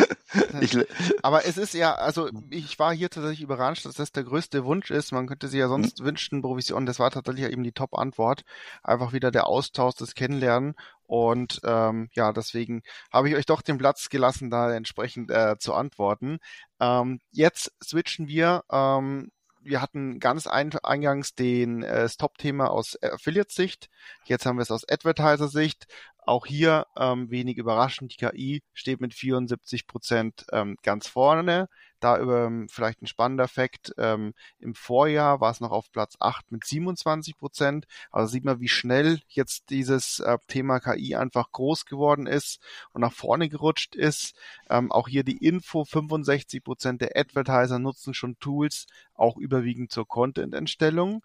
[0.60, 0.76] ich,
[1.22, 4.90] aber es ist ja, also ich war hier tatsächlich überrascht, dass das der größte Wunsch
[4.90, 5.12] ist.
[5.12, 6.04] Man könnte sich ja sonst mhm.
[6.04, 6.84] wünschen, Provision.
[6.84, 8.42] Das war tatsächlich eben die Top-Antwort.
[8.82, 10.74] Einfach wieder der Austausch, das Kennenlernen.
[11.06, 15.72] Und ähm, ja, deswegen habe ich euch doch den Platz gelassen, da entsprechend äh, zu
[15.72, 16.38] antworten.
[16.78, 19.30] Ähm, jetzt switchen wir ähm,
[19.66, 23.90] wir hatten ganz ein, eingangs den äh, Stop-Thema aus Affiliate-Sicht.
[24.24, 25.86] Jetzt haben wir es aus Advertiser-Sicht.
[26.26, 31.68] Auch hier ähm, wenig überraschend, die KI steht mit 74 Prozent ähm, ganz vorne.
[32.00, 36.16] Da über ähm, vielleicht ein spannender Fakt, ähm, im Vorjahr war es noch auf Platz
[36.18, 37.86] 8 mit 27 Prozent.
[38.10, 42.60] Also sieht man, wie schnell jetzt dieses äh, Thema KI einfach groß geworden ist
[42.92, 44.34] und nach vorne gerutscht ist.
[44.68, 50.08] Ähm, auch hier die Info, 65 Prozent der Advertiser nutzen schon Tools, auch überwiegend zur
[50.08, 51.24] Content-Entstellung.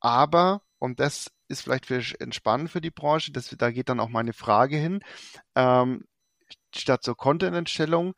[0.00, 4.08] Aber, und das ist vielleicht für entspannend für die Branche, das, da geht dann auch
[4.08, 5.00] meine Frage hin,
[5.54, 6.04] ähm,
[6.74, 8.14] statt zur Content-Entstellung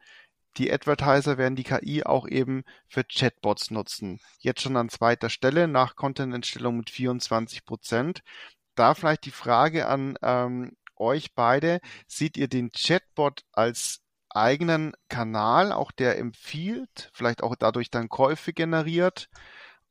[0.57, 4.21] die Advertiser werden die KI auch eben für Chatbots nutzen.
[4.39, 8.21] Jetzt schon an zweiter Stelle nach Content-Entstellung mit 24 Prozent.
[8.77, 11.81] Da vielleicht die Frage an ähm, euch beide.
[12.07, 14.01] Seht ihr den Chatbot als
[14.31, 19.29] eigenen Kanal, auch der empfiehlt, vielleicht auch dadurch dann Käufe generiert?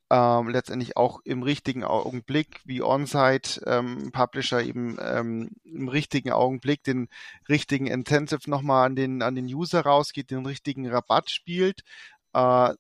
[0.10, 6.84] Ähm, letztendlich auch im richtigen Augenblick, wie On-Site ähm, Publisher eben ähm, im richtigen Augenblick
[6.84, 7.08] den
[7.50, 11.82] richtigen Intensive nochmal an den, an den User rausgeht, den richtigen Rabatt spielt,
[12.34, 12.74] äh,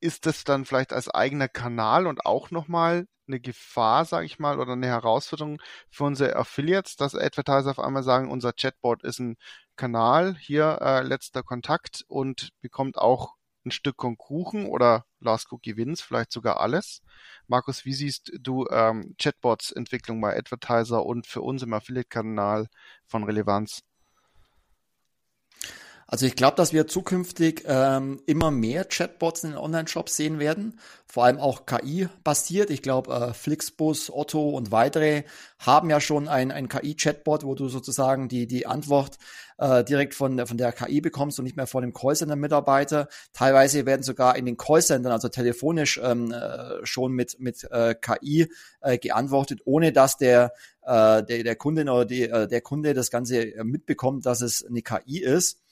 [0.00, 4.60] ist das dann vielleicht als eigener Kanal und auch nochmal eine Gefahr, sage ich mal,
[4.60, 5.60] oder eine Herausforderung
[5.90, 9.36] für unsere Affiliates, dass Advertiser auf einmal sagen, unser Chatbot ist ein
[9.76, 13.34] Kanal, hier äh, letzter Kontakt und bekommt auch
[13.66, 17.02] ein Stück Kuchen oder Last Cookie Wins, vielleicht sogar alles.
[17.48, 22.68] Markus, wie siehst du ähm, Chatbots Entwicklung bei Advertiser und für uns im Affiliate-Kanal
[23.06, 23.82] von Relevanz?
[26.08, 30.78] Also ich glaube, dass wir zukünftig ähm, immer mehr Chatbots in den Online-Shops sehen werden,
[31.04, 32.70] vor allem auch KI-basiert.
[32.70, 35.24] Ich glaube, äh, Flixbus, Otto und weitere
[35.58, 39.18] haben ja schon ein, ein KI-Chatbot, wo du sozusagen die, die Antwort
[39.58, 43.08] äh, direkt von, von der KI bekommst und nicht mehr von dem Callcenter-Mitarbeiter.
[43.32, 48.48] Teilweise werden sogar in den Callcentern, also telefonisch, ähm, äh, schon mit, mit äh, KI
[48.80, 50.52] äh, geantwortet, ohne dass der,
[50.82, 54.64] äh, der, der Kunde oder die, äh, der Kunde das Ganze äh, mitbekommt, dass es
[54.64, 55.62] eine KI ist.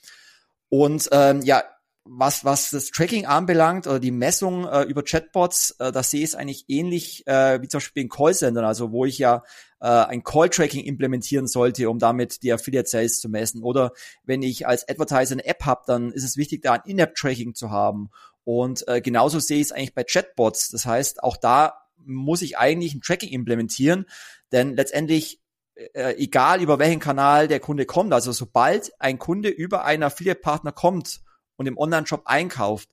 [0.69, 1.63] Und ähm, ja,
[2.07, 6.31] was, was das Tracking anbelangt oder die Messung äh, über Chatbots, äh, da sehe ich
[6.31, 9.43] es eigentlich ähnlich äh, wie zum Beispiel in Callcentern, also wo ich ja
[9.81, 13.63] äh, ein Call-Tracking implementieren sollte, um damit die Affiliate-Sales zu messen.
[13.63, 13.93] Oder
[14.23, 17.71] wenn ich als Advertiser eine App habe, dann ist es wichtig, da ein In-App-Tracking zu
[17.71, 18.11] haben.
[18.45, 20.69] Und äh, genauso sehe ich es eigentlich bei Chatbots.
[20.69, 24.05] Das heißt, auch da muss ich eigentlich ein Tracking implementieren,
[24.53, 25.41] denn letztendlich
[25.77, 30.73] äh, egal über welchen Kanal der Kunde kommt, also sobald ein Kunde über einen Affiliate-Partner
[30.73, 31.21] kommt
[31.57, 32.89] und im Online-Shop einkauft,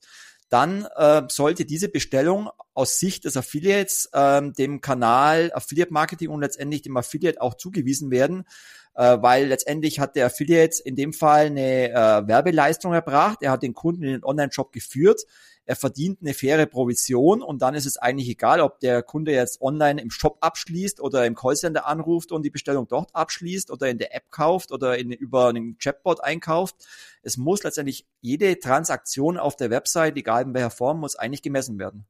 [0.50, 6.42] dann äh, sollte diese Bestellung aus Sicht des Affiliates ähm, dem Kanal Affiliate Marketing und
[6.42, 8.46] letztendlich dem Affiliate auch zugewiesen werden,
[8.96, 13.64] äh, weil letztendlich hat der Affiliate in dem Fall eine äh, Werbeleistung erbracht, er hat
[13.64, 15.22] den Kunden in den Online-Shop geführt,
[15.66, 19.62] er verdient eine faire Provision und dann ist es eigentlich egal, ob der Kunde jetzt
[19.62, 23.98] online im Shop abschließt oder im Callcenter anruft und die Bestellung dort abschließt oder in
[23.98, 26.76] der App kauft oder in, über einen Chatbot einkauft.
[27.22, 31.78] Es muss letztendlich jede Transaktion auf der Website, egal in welcher Form, muss eigentlich gemessen
[31.78, 32.06] werden.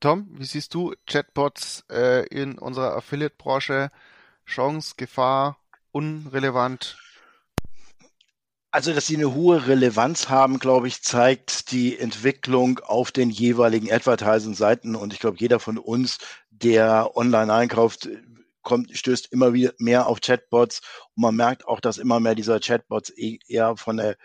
[0.00, 3.90] Tom, wie siehst du Chatbots äh, in unserer Affiliate-Branche?
[4.46, 5.58] Chance, Gefahr,
[5.92, 6.96] unrelevant?
[8.72, 13.90] Also, dass sie eine hohe Relevanz haben, glaube ich, zeigt die Entwicklung auf den jeweiligen
[13.90, 14.94] Advertising-Seiten.
[14.94, 16.18] Und ich glaube, jeder von uns,
[16.50, 18.08] der online einkauft,
[18.62, 20.82] kommt, stößt immer wieder mehr auf Chatbots.
[21.16, 24.16] Und man merkt auch, dass immer mehr dieser Chatbots e-, eher von der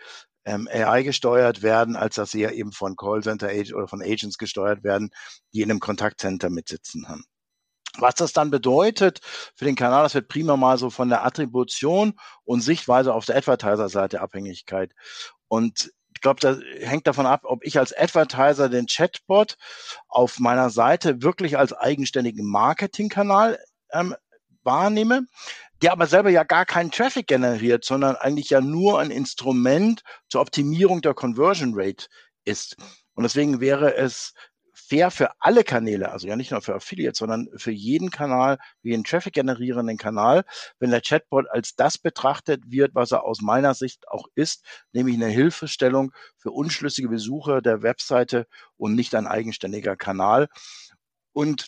[0.44, 4.84] ähm, AI gesteuert werden, als dass sie ja eben von Callcenter oder von Agents gesteuert
[4.84, 5.10] werden,
[5.52, 7.24] die in einem Kontaktcenter mitsitzen haben.
[7.98, 9.20] Was das dann bedeutet
[9.54, 13.36] für den Kanal, das wird prima mal so von der Attribution und Sichtweise auf der
[13.36, 14.92] Advertiser-Seite Abhängigkeit.
[15.48, 19.56] Und ich glaube, das hängt davon ab, ob ich als Advertiser den Chatbot
[20.08, 23.58] auf meiner Seite wirklich als eigenständigen Marketingkanal
[23.92, 24.14] ähm,
[24.62, 25.26] wahrnehme,
[25.82, 30.40] der aber selber ja gar keinen Traffic generiert, sondern eigentlich ja nur ein Instrument zur
[30.40, 32.06] Optimierung der Conversion Rate
[32.44, 32.76] ist.
[33.14, 34.32] Und deswegen wäre es
[34.88, 38.94] fair für alle Kanäle, also ja nicht nur für Affiliates, sondern für jeden Kanal, wie
[38.94, 40.44] einen Traffic generierenden Kanal,
[40.78, 45.16] wenn der Chatbot als das betrachtet wird, was er aus meiner Sicht auch ist, nämlich
[45.16, 50.48] eine Hilfestellung für unschlüssige Besucher der Webseite und nicht ein eigenständiger Kanal.
[51.32, 51.66] Und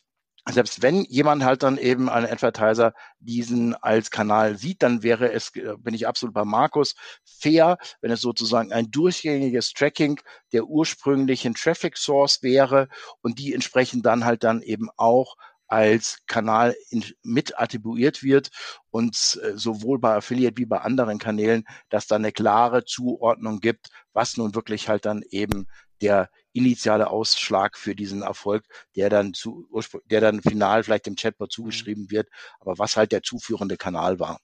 [0.50, 5.54] selbst wenn jemand halt dann eben ein Advertiser diesen als Kanal sieht, dann wäre es,
[5.56, 6.94] äh, bin ich absolut bei Markus,
[7.24, 10.20] fair, wenn es sozusagen ein durchgängiges Tracking
[10.52, 12.88] der ursprünglichen Traffic Source wäre
[13.20, 15.36] und die entsprechend dann halt dann eben auch
[15.68, 18.48] als Kanal in, mit attribuiert wird
[18.90, 23.88] und äh, sowohl bei Affiliate wie bei anderen Kanälen, dass da eine klare Zuordnung gibt,
[24.14, 25.66] was nun wirklich halt dann eben
[26.00, 28.64] der initiale Ausschlag für diesen Erfolg,
[28.96, 29.68] der dann zu,
[30.06, 32.10] der dann final vielleicht dem Chatbot zugeschrieben mhm.
[32.10, 32.28] wird,
[32.60, 34.40] aber was halt der zuführende Kanal war.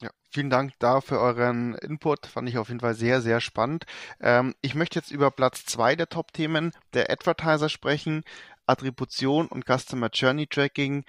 [0.00, 2.26] Ja, vielen Dank da für euren Input.
[2.26, 3.84] Fand ich auf jeden Fall sehr, sehr spannend.
[4.20, 8.24] Ähm, ich möchte jetzt über Platz zwei der Top-Themen der Advertiser sprechen.
[8.66, 11.04] Attribution und Customer Journey Tracking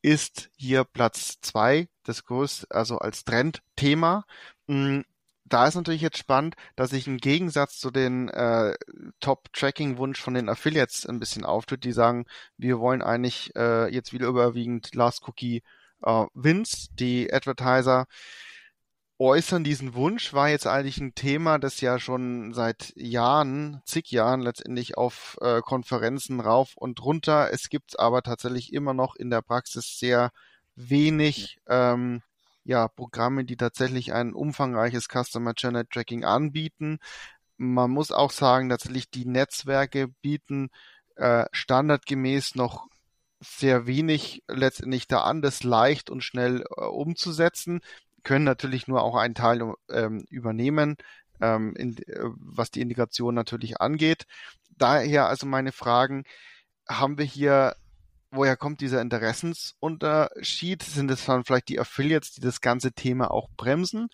[0.00, 4.24] ist hier Platz zwei, das größte, also als Trendthema.
[5.48, 8.74] Da ist natürlich jetzt spannend, dass sich im Gegensatz zu den äh,
[9.20, 12.26] Top-Tracking-Wunsch von den Affiliates ein bisschen auftut, die sagen,
[12.56, 15.62] wir wollen eigentlich äh, jetzt wieder überwiegend Last Cookie
[16.02, 16.88] äh, Wins.
[16.94, 18.06] Die Advertiser
[19.18, 24.40] äußern diesen Wunsch, war jetzt eigentlich ein Thema, das ja schon seit Jahren, zig Jahren
[24.40, 27.50] letztendlich auf äh, Konferenzen rauf und runter.
[27.52, 30.32] Es gibt aber tatsächlich immer noch in der Praxis sehr
[30.74, 32.22] wenig ähm,
[32.66, 36.98] ja, Programme, die tatsächlich ein umfangreiches Customer Channel Tracking anbieten.
[37.56, 40.70] Man muss auch sagen, tatsächlich die Netzwerke bieten
[41.14, 42.88] äh, standardgemäß noch
[43.40, 47.80] sehr wenig letztendlich da an, das leicht und schnell äh, umzusetzen,
[48.24, 50.96] können natürlich nur auch einen Teil ähm, übernehmen,
[51.40, 54.26] ähm, in, äh, was die Integration natürlich angeht.
[54.70, 56.24] Daher also meine Fragen,
[56.88, 57.76] haben wir hier
[58.30, 60.82] woher kommt dieser Interessensunterschied?
[60.82, 64.08] Sind es dann vielleicht die Affiliates, die das ganze Thema auch bremsen?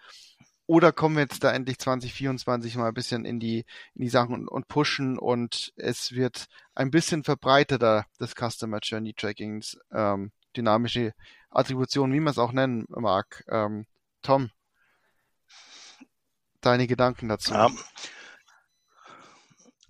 [0.66, 4.34] Oder kommen wir jetzt da endlich 2024 mal ein bisschen in die, in die Sachen
[4.34, 11.12] und, und pushen und es wird ein bisschen verbreiteter des Customer Journey Trackings, ähm, dynamische
[11.50, 13.44] Attribution, wie man es auch nennen mag.
[13.48, 13.86] Ähm,
[14.22, 14.50] Tom,
[16.60, 17.52] deine Gedanken dazu?
[17.52, 17.68] Ja,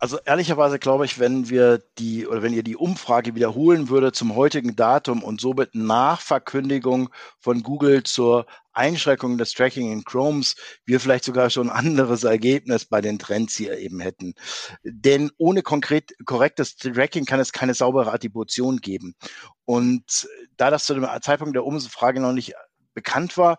[0.03, 4.35] also ehrlicherweise glaube ich, wenn wir die oder wenn ihr die Umfrage wiederholen würde zum
[4.35, 11.23] heutigen Datum und somit Nachverkündigung von Google zur Einschränkung des Tracking in Chromes, wir vielleicht
[11.23, 14.35] sogar schon ein anderes Ergebnis bei den Trends hier eben hätten.
[14.83, 19.15] Denn ohne konkret korrektes Tracking kann es keine saubere Attribution geben.
[19.67, 22.55] Und da das zu dem Zeitpunkt der Umfrage noch nicht
[22.95, 23.59] bekannt war,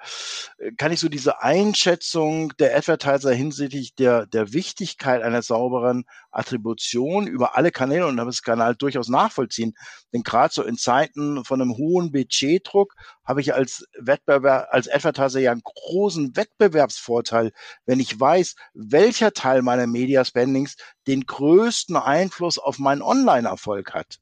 [0.58, 7.28] äh, kann ich so diese Einschätzung der Advertiser hinsichtlich der, der Wichtigkeit einer sauberen Attribution
[7.28, 9.74] über alle Kanäle und das Kanal durchaus nachvollziehen.
[10.14, 15.40] Denn gerade so in Zeiten von einem hohen Budgetdruck habe ich als Wettbewerb, als Advertiser
[15.40, 17.52] ja einen großen Wettbewerbsvorteil,
[17.86, 20.76] wenn ich weiß, welcher Teil meiner Media Spendings
[21.08, 24.20] den größten Einfluss auf meinen Online-Erfolg hat.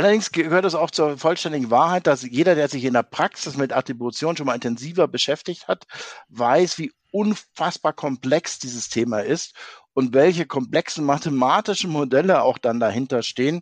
[0.00, 3.74] Allerdings gehört es auch zur vollständigen Wahrheit, dass jeder, der sich in der Praxis mit
[3.74, 5.84] Attribution schon mal intensiver beschäftigt hat,
[6.30, 9.54] weiß, wie unfassbar komplex dieses Thema ist
[9.92, 13.60] und welche komplexen mathematischen Modelle auch dann dahinter stehen,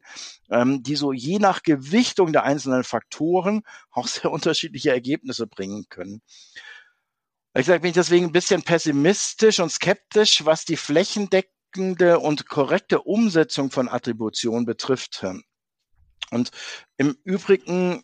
[0.49, 6.23] ähm, die so je nach Gewichtung der einzelnen Faktoren auch sehr unterschiedliche Ergebnisse bringen können.
[7.53, 13.03] Ich sage, bin ich deswegen ein bisschen pessimistisch und skeptisch, was die flächendeckende und korrekte
[13.03, 15.25] Umsetzung von Attribution betrifft.
[16.31, 16.51] Und
[16.97, 18.03] im Übrigen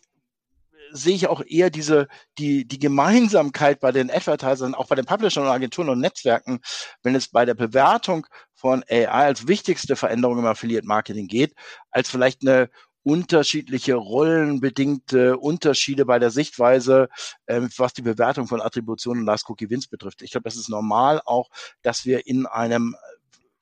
[0.91, 2.07] sehe ich auch eher diese,
[2.37, 6.59] die, die Gemeinsamkeit bei den Advertisern, auch bei den Publishern und Agenturen und Netzwerken,
[7.03, 11.53] wenn es bei der Bewertung von AI als wichtigste Veränderung im Affiliate Marketing geht,
[11.91, 12.69] als vielleicht eine
[13.03, 17.07] unterschiedliche rollenbedingte Unterschiede bei der Sichtweise,
[17.45, 20.23] ähm, was die Bewertung von Attributionen und Last Cookie Wins betrifft.
[20.23, 21.49] Ich glaube, das ist normal auch,
[21.83, 22.95] dass wir in einem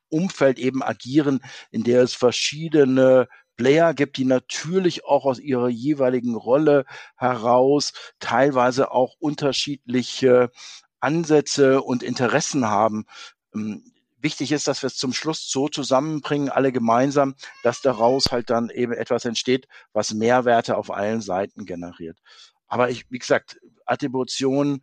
[0.08, 1.42] Umfeld eben agieren,
[1.72, 6.86] in der es verschiedene Player gibt, die natürlich auch aus ihrer jeweiligen Rolle
[7.16, 10.52] heraus teilweise auch unterschiedliche
[11.00, 13.06] Ansätze und Interessen haben.
[13.54, 13.84] Ähm,
[14.18, 18.70] wichtig ist, dass wir es zum Schluss so zusammenbringen, alle gemeinsam, dass daraus halt dann
[18.70, 22.20] eben etwas entsteht, was Mehrwerte auf allen Seiten generiert.
[22.68, 24.82] Aber ich, wie gesagt, Attribution,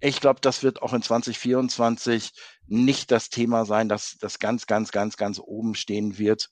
[0.00, 2.32] ich glaube, das wird auch in 2024
[2.66, 6.50] nicht das Thema sein, dass das ganz, ganz, ganz, ganz oben stehen wird.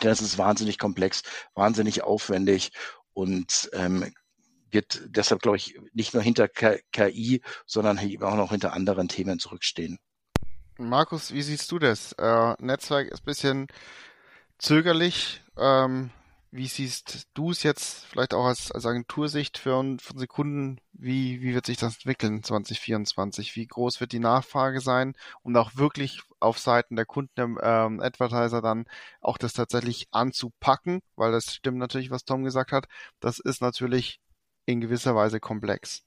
[0.00, 1.22] Das ist wahnsinnig komplex,
[1.54, 2.72] wahnsinnig aufwendig
[3.12, 4.12] und ähm,
[4.70, 9.98] wird deshalb, glaube ich, nicht nur hinter KI, sondern auch noch hinter anderen Themen zurückstehen.
[10.78, 12.12] Markus, wie siehst du das?
[12.12, 13.66] Äh, Netzwerk ist bisschen
[14.58, 15.42] zögerlich.
[15.58, 16.10] Ähm,
[16.52, 19.70] wie siehst du es jetzt vielleicht auch als, als Agentursicht für,
[20.00, 20.80] für unsere Kunden?
[20.92, 23.54] Wie, wie wird sich das entwickeln 2024?
[23.54, 25.14] Wie groß wird die Nachfrage sein?
[25.42, 28.86] Und auch wirklich auf Seiten der Kunden, ähm, Advertiser dann
[29.20, 32.86] auch das tatsächlich anzupacken, weil das stimmt natürlich, was Tom gesagt hat.
[33.20, 34.20] Das ist natürlich
[34.66, 36.04] in gewisser Weise komplex.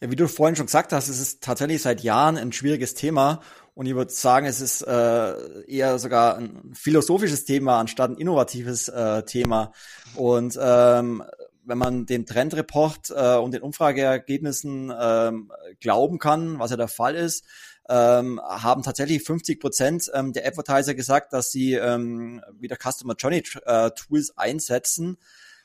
[0.00, 3.40] Ja, wie du vorhin schon gesagt hast, es ist tatsächlich seit Jahren ein schwieriges Thema
[3.74, 8.88] und ich würde sagen, es ist äh, eher sogar ein philosophisches Thema anstatt ein innovatives
[8.88, 9.72] äh, Thema.
[10.14, 11.24] Und ähm,
[11.64, 17.14] wenn man dem Trendreport äh, und den Umfrageergebnissen ähm, glauben kann, was ja der Fall
[17.14, 17.44] ist,
[17.88, 23.42] ähm, haben tatsächlich 50 Prozent ähm, der Advertiser gesagt, dass sie ähm, wieder Customer Journey
[23.64, 25.18] äh, Tools einsetzen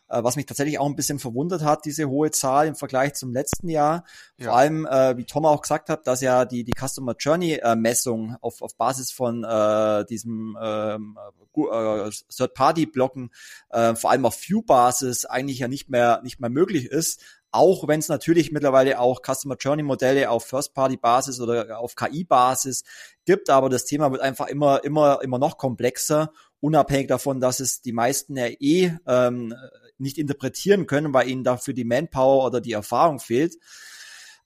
[0.10, 3.70] was mich tatsächlich auch ein bisschen verwundert hat, diese hohe Zahl im Vergleich zum letzten
[3.70, 4.04] Jahr.
[4.38, 4.48] Ja.
[4.48, 7.76] Vor allem, äh, wie Tom auch gesagt hat, dass ja die, die Customer Journey äh,
[7.76, 11.18] Messung auf, auf Basis von äh, diesem ähm,
[11.56, 13.32] äh, Third-Party-Blocken,
[13.70, 17.22] äh, vor allem auf View-Basis eigentlich ja nicht mehr, nicht mehr möglich ist.
[17.52, 22.84] Auch wenn es natürlich mittlerweile auch Customer Journey Modelle auf First-Party-Basis oder auf KI-Basis
[23.26, 27.82] gibt, aber das Thema wird einfach immer, immer, immer noch komplexer unabhängig davon, dass es
[27.82, 29.54] die meisten ja eh ähm,
[29.98, 33.58] nicht interpretieren können, weil ihnen dafür die Manpower oder die Erfahrung fehlt.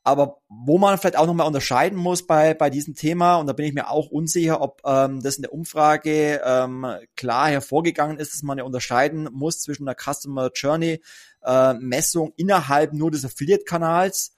[0.03, 3.67] Aber wo man vielleicht auch nochmal unterscheiden muss bei, bei diesem Thema, und da bin
[3.67, 8.41] ich mir auch unsicher, ob ähm, das in der Umfrage ähm, klar hervorgegangen ist, dass
[8.41, 11.01] man ja unterscheiden muss zwischen einer Customer Journey
[11.43, 14.33] äh, Messung innerhalb nur des Affiliate-Kanals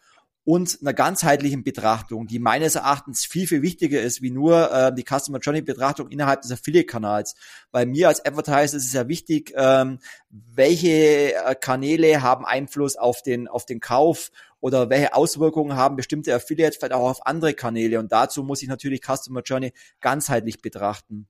[0.46, 5.04] und einer ganzheitlichen Betrachtung, die meines Erachtens viel, viel wichtiger ist, wie nur äh, die
[5.04, 7.36] Customer Journey Betrachtung innerhalb des Affiliate-Kanals.
[7.72, 13.22] Bei mir als Advertiser ist es ja wichtig, ähm, welche äh, Kanäle haben Einfluss auf
[13.22, 18.00] den, auf den Kauf oder welche Auswirkungen haben bestimmte Affiliates vielleicht auch auf andere Kanäle.
[18.00, 21.28] Und dazu muss ich natürlich Customer Journey ganzheitlich betrachten.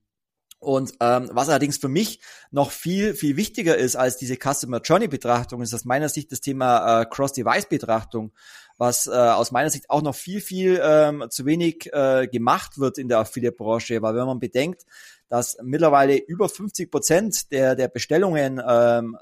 [0.64, 5.08] Und ähm, was allerdings für mich noch viel, viel wichtiger ist als diese Customer Journey
[5.08, 8.32] Betrachtung, ist aus meiner Sicht das Thema äh, Cross-Device Betrachtung
[8.76, 12.98] was äh, aus meiner Sicht auch noch viel, viel ähm, zu wenig äh, gemacht wird
[12.98, 14.84] in der Affiliate-Branche, weil wenn man bedenkt,
[15.28, 19.16] dass mittlerweile über 50 Prozent der, der Bestellungen ähm,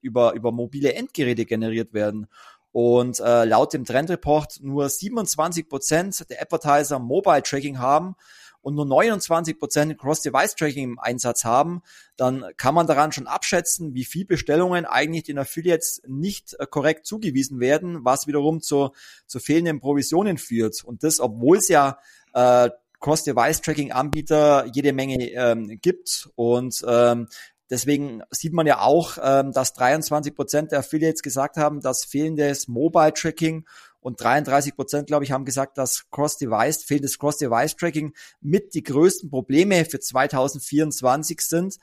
[0.00, 2.26] über, über mobile Endgeräte generiert werden
[2.72, 8.14] und äh, laut dem Trendreport nur 27 Prozent der Advertiser Mobile Tracking haben,
[8.62, 11.82] und nur 29 Prozent Cross-Device-Tracking im Einsatz haben,
[12.16, 17.06] dann kann man daran schon abschätzen, wie viel Bestellungen eigentlich den Affiliates nicht äh, korrekt
[17.06, 18.90] zugewiesen werden, was wiederum zu,
[19.26, 20.84] zu fehlenden Provisionen führt.
[20.84, 21.98] Und das, obwohl es ja
[22.34, 27.28] äh, Cross-Device-Tracking-Anbieter jede Menge ähm, gibt und ähm,
[27.70, 32.66] Deswegen sieht man ja auch, ähm, dass 23 Prozent der Affiliates gesagt haben, dass fehlendes
[32.66, 33.64] Mobile Tracking
[34.00, 39.84] und 33 Prozent, glaube ich, haben gesagt, dass Cross-Device, fehlendes Cross-Device-Tracking mit die größten Probleme
[39.84, 41.76] für 2024 sind,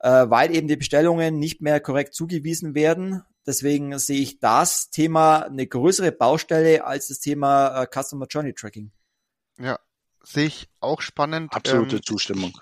[0.00, 3.22] äh, weil eben die Bestellungen nicht mehr korrekt zugewiesen werden.
[3.46, 8.92] Deswegen sehe ich das Thema eine größere Baustelle als das Thema äh, Customer Journey Tracking.
[9.58, 9.78] Ja,
[10.22, 11.52] sehe ich auch spannend.
[11.52, 12.52] Absolute ähm, Zustimmung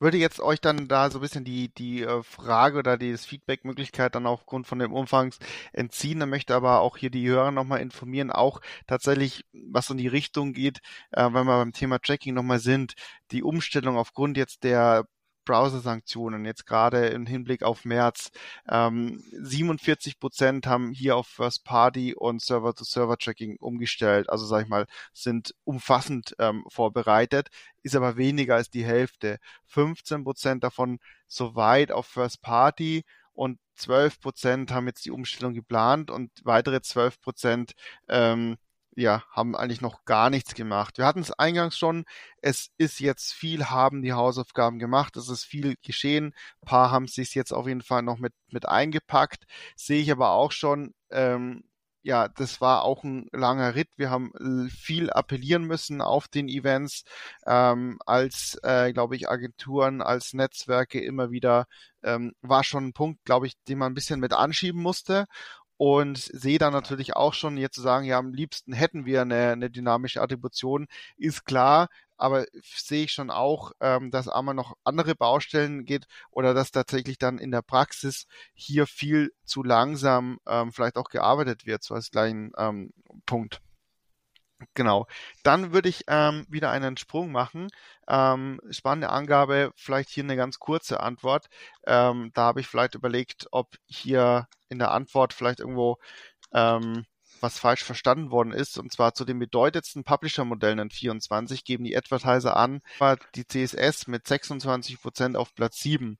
[0.00, 4.14] würde jetzt euch dann da so ein bisschen die, die äh, Frage oder die Feedback-Möglichkeit
[4.14, 5.38] dann aufgrund von dem Umfangs
[5.72, 6.20] entziehen.
[6.20, 10.52] Dann möchte aber auch hier die Hörer nochmal informieren, auch tatsächlich, was in die Richtung
[10.52, 10.80] geht,
[11.12, 12.94] äh, wenn wir beim Thema Tracking nochmal sind,
[13.30, 15.06] die Umstellung aufgrund jetzt der
[15.48, 18.30] Browser-Sanktionen, jetzt gerade im Hinblick auf März.
[18.68, 24.28] Ähm, 47 Prozent haben hier auf First Party und Server-to-Server-Tracking umgestellt.
[24.28, 27.48] Also sage ich mal, sind umfassend ähm, vorbereitet,
[27.82, 29.38] ist aber weniger als die Hälfte.
[29.68, 36.10] 15 Prozent davon soweit auf First Party und 12 Prozent haben jetzt die Umstellung geplant
[36.10, 37.72] und weitere 12 Prozent
[38.08, 38.58] ähm,
[38.96, 40.98] ja, haben eigentlich noch gar nichts gemacht.
[40.98, 42.04] Wir hatten es eingangs schon,
[42.42, 46.34] es ist jetzt viel, haben die Hausaufgaben gemacht, es ist viel geschehen.
[46.62, 49.44] Ein paar haben sich jetzt auf jeden Fall noch mit, mit eingepackt.
[49.76, 51.64] Sehe ich aber auch schon, ähm,
[52.02, 53.88] ja, das war auch ein langer Ritt.
[53.96, 54.32] Wir haben
[54.70, 57.04] viel appellieren müssen auf den Events,
[57.46, 61.66] ähm, als, äh, glaube ich, Agenturen, als Netzwerke immer wieder,
[62.02, 65.26] ähm, war schon ein Punkt, glaube ich, den man ein bisschen mit anschieben musste
[65.78, 69.52] und sehe dann natürlich auch schon jetzt zu sagen, ja, am liebsten hätten wir eine,
[69.52, 75.14] eine dynamische Attribution, ist klar, aber sehe ich schon auch, ähm, dass einmal noch andere
[75.14, 80.96] Baustellen geht oder dass tatsächlich dann in der Praxis hier viel zu langsam ähm, vielleicht
[80.96, 82.92] auch gearbeitet wird, so als kleinen ähm,
[83.24, 83.62] Punkt.
[84.74, 85.06] Genau.
[85.42, 87.68] Dann würde ich ähm, wieder einen Sprung machen.
[88.08, 91.48] Ähm, spannende Angabe, vielleicht hier eine ganz kurze Antwort.
[91.86, 95.98] Ähm, da habe ich vielleicht überlegt, ob hier in der Antwort vielleicht irgendwo
[96.52, 97.04] ähm,
[97.40, 98.78] was falsch verstanden worden ist.
[98.78, 104.06] Und zwar zu den bedeutendsten Publisher-Modellen in 24 geben die Advertiser an, war die CSS
[104.08, 106.18] mit 26 Prozent auf Platz 7.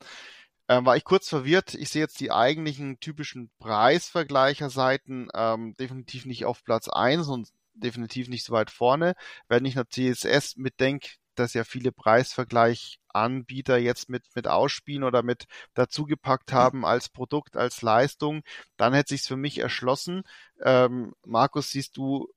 [0.69, 1.75] Ähm, war ich kurz verwirrt.
[1.75, 7.49] Ich sehe jetzt die eigentlichen typischen Preisvergleicherseiten ähm, definitiv nicht auf Platz 1 und
[7.79, 9.15] definitiv nicht so weit vorne.
[9.49, 15.47] Wenn ich nach CSS mitdenke, dass ja viele Preisvergleichanbieter jetzt mit, mit ausspielen oder mit
[15.75, 18.43] dazugepackt haben als Produkt, als Leistung,
[18.77, 20.23] dann hätte sich's für mich erschlossen.
[20.63, 22.29] Ähm, Markus, siehst du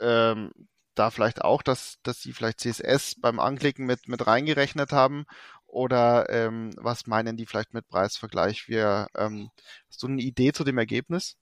[0.00, 0.50] ähm,
[0.94, 5.24] da vielleicht auch, dass, dass sie vielleicht CSS beim Anklicken mit, mit reingerechnet haben?
[5.66, 8.68] Oder ähm, was meinen die vielleicht mit Preisvergleich?
[8.68, 9.50] Wir, ähm,
[9.88, 11.36] hast du eine Idee zu dem Ergebnis?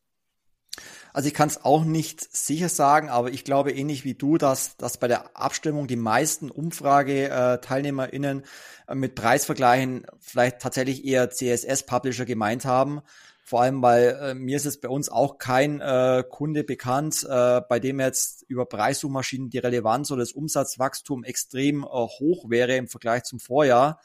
[1.12, 4.76] Also ich kann es auch nicht sicher sagen, aber ich glaube ähnlich wie du, dass,
[4.76, 8.44] dass bei der Abstimmung die meisten Umfrage-TeilnehmerInnen
[8.86, 13.00] äh, mit Preisvergleichen vielleicht tatsächlich eher CSS-Publisher gemeint haben.
[13.48, 17.60] Vor allem, weil äh, mir ist es bei uns auch kein äh, Kunde bekannt, äh,
[17.68, 22.88] bei dem jetzt über Preissuchmaschinen die Relevanz oder das Umsatzwachstum extrem äh, hoch wäre im
[22.88, 24.00] Vergleich zum Vorjahr.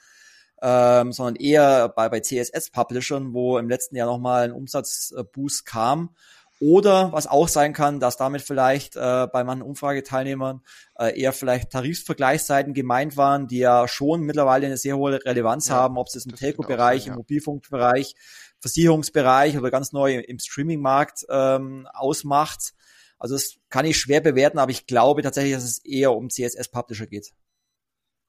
[0.61, 6.15] Ähm, sondern eher bei, bei CSS-Publishern, wo im letzten Jahr nochmal ein Umsatzboost kam.
[6.61, 10.61] Oder was auch sein kann, dass damit vielleicht äh, bei manchen Umfrageteilnehmern
[10.99, 15.75] äh, eher vielleicht Tarifvergleichsseiten gemeint waren, die ja schon mittlerweile eine sehr hohe Relevanz ja,
[15.75, 17.13] haben, ob es im Telco-Bereich, ja.
[17.13, 18.13] im Mobilfunkbereich,
[18.59, 22.73] Versicherungsbereich oder ganz neu im Streaming-Markt ähm, ausmacht.
[23.17, 27.07] Also das kann ich schwer bewerten, aber ich glaube tatsächlich, dass es eher um CSS-Publisher
[27.07, 27.31] geht.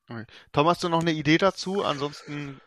[0.08, 0.24] Okay.
[0.52, 1.84] Tom, hast du noch eine Idee dazu?
[1.84, 2.62] Ansonsten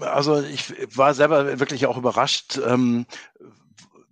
[0.00, 3.06] also ich war selber wirklich auch überrascht, ähm,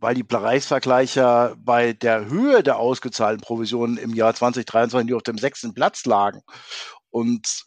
[0.03, 5.75] weil die Preisvergleicher bei der Höhe der ausgezahlten Provisionen im Jahr 2023 auf dem sechsten
[5.75, 6.43] Platz lagen.
[7.11, 7.65] Und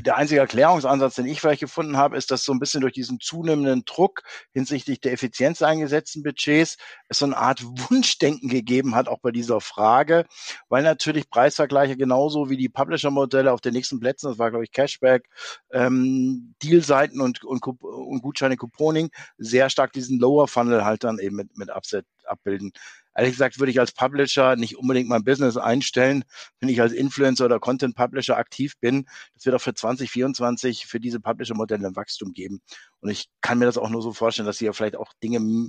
[0.00, 3.20] der einzige Erklärungsansatz, den ich vielleicht gefunden habe, ist, dass so ein bisschen durch diesen
[3.20, 4.22] zunehmenden Druck
[4.52, 6.76] hinsichtlich der Effizienz eingesetzten Budgets
[7.08, 10.26] es so eine Art Wunschdenken gegeben hat, auch bei dieser Frage,
[10.68, 14.72] weil natürlich Preisvergleiche genauso wie die Publisher-Modelle auf den nächsten Plätzen, das war glaube ich
[14.72, 15.28] Cashback,
[15.72, 21.36] ähm, Dealseiten und, und, und Gutscheine Couponing, sehr stark diesen Lower Funnel halt dann eben
[21.36, 22.72] mit, mit Upset abbilden.
[23.14, 26.24] Ehrlich gesagt würde ich als Publisher nicht unbedingt mein Business einstellen,
[26.60, 29.06] wenn ich als Influencer oder Content Publisher aktiv bin.
[29.34, 32.60] Das wird auch für 2024 für diese Publisher-Modelle ein Wachstum geben.
[33.00, 35.68] Und ich kann mir das auch nur so vorstellen, dass hier vielleicht auch Dinge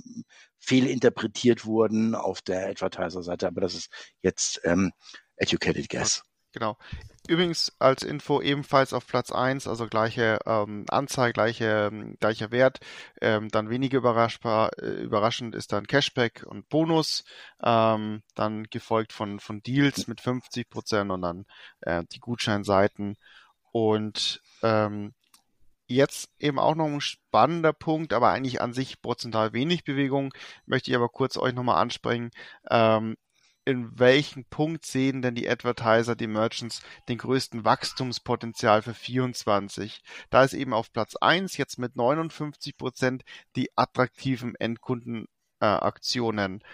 [0.58, 3.46] fehlinterpretiert wurden auf der Advertiser-Seite.
[3.46, 3.90] Aber das ist
[4.22, 4.92] jetzt ähm,
[5.36, 6.22] educated guess.
[6.54, 6.78] Genau.
[7.26, 12.78] Übrigens als Info ebenfalls auf Platz 1, also gleiche ähm, Anzahl, gleiche, ähm, gleicher Wert.
[13.20, 17.24] Ähm, dann weniger überraschbar, äh, überraschend ist dann Cashback und Bonus.
[17.60, 21.44] Ähm, dann gefolgt von, von Deals mit 50 Prozent und dann
[21.80, 23.16] äh, die Gutscheinseiten.
[23.72, 25.12] Und ähm,
[25.88, 30.32] jetzt eben auch noch ein spannender Punkt, aber eigentlich an sich prozentual wenig Bewegung,
[30.66, 32.30] möchte ich aber kurz euch nochmal ansprechen.
[32.70, 33.16] Ähm,
[33.64, 40.02] in welchem Punkt sehen denn die Advertiser, die Merchants, den größten Wachstumspotenzial für 24?
[40.30, 43.24] Da ist eben auf Platz 1 jetzt mit 59 Prozent
[43.56, 46.60] die attraktiven Endkundenaktionen.
[46.60, 46.64] Äh,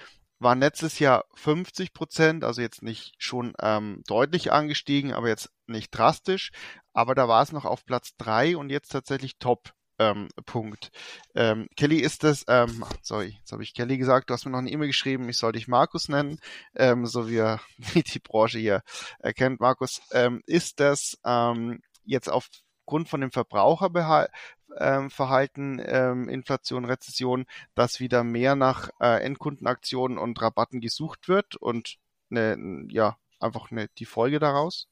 [0.41, 5.91] War letztes Jahr 50 Prozent, also jetzt nicht schon ähm, deutlich angestiegen, aber jetzt nicht
[5.91, 6.51] drastisch.
[6.93, 10.91] Aber da war es noch auf Platz 3 und jetzt tatsächlich top ähm, Punkt.
[11.35, 14.59] Ähm, Kelly ist das, ähm, sorry, jetzt habe ich Kelly gesagt, du hast mir noch
[14.59, 16.41] eine E-Mail geschrieben, ich soll dich Markus nennen,
[16.75, 18.83] ähm, so wie, er, wie die Branche hier
[19.19, 19.61] erkennt.
[19.61, 24.31] Markus, ähm, ist das ähm, jetzt aufgrund von dem Verbraucherverhalten,
[24.79, 27.45] ähm, ähm, Inflation, Rezession,
[27.75, 31.99] dass wieder mehr nach äh, Endkundenaktionen und Rabatten gesucht wird und
[32.31, 34.89] eine, ja, einfach eine, die Folge daraus?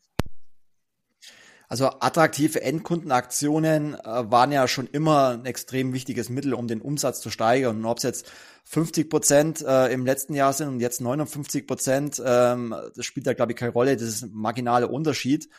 [1.71, 4.01] Also attraktive Endkundenaktionen äh,
[4.31, 7.77] waren ja schon immer ein extrem wichtiges Mittel, um den Umsatz zu steigern.
[7.77, 8.33] Und ob es jetzt
[8.65, 13.35] 50 Prozent äh, im letzten Jahr sind und jetzt 59 Prozent, ähm, das spielt da
[13.35, 13.97] glaube ich keine Rolle.
[13.97, 15.51] Das ist ein marginaler Unterschied.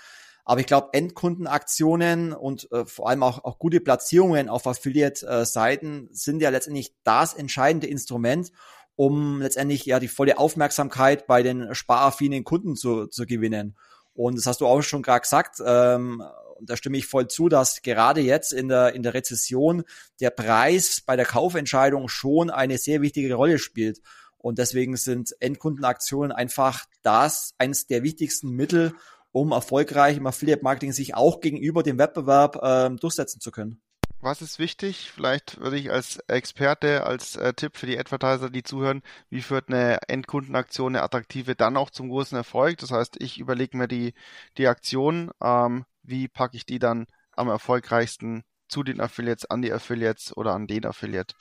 [0.45, 6.41] Aber ich glaube, Endkundenaktionen und äh, vor allem auch, auch gute Platzierungen auf Affiliate-Seiten sind
[6.41, 8.51] ja letztendlich das entscheidende Instrument,
[8.95, 13.75] um letztendlich ja die volle Aufmerksamkeit bei den sparaffinen Kunden zu, zu gewinnen.
[14.13, 15.61] Und das hast du auch schon gerade gesagt.
[15.65, 16.23] Ähm,
[16.59, 19.83] und da stimme ich voll zu, dass gerade jetzt in der, in der Rezession
[20.19, 24.01] der Preis bei der Kaufentscheidung schon eine sehr wichtige Rolle spielt.
[24.37, 28.93] Und deswegen sind Endkundenaktionen einfach das, eines der wichtigsten Mittel,
[29.31, 33.81] um erfolgreich im Affiliate-Marketing sich auch gegenüber dem Wettbewerb ähm, durchsetzen zu können.
[34.21, 35.11] Was ist wichtig?
[35.13, 39.69] Vielleicht würde ich als Experte, als äh, Tipp für die Advertiser, die zuhören, wie führt
[39.69, 42.79] eine Endkundenaktion, eine attraktive, dann auch zum großen Erfolg?
[42.79, 44.13] Das heißt, ich überlege mir die,
[44.57, 49.71] die Aktion, ähm, wie packe ich die dann am erfolgreichsten zu den Affiliates, an die
[49.71, 51.33] Affiliates oder an den Affiliate?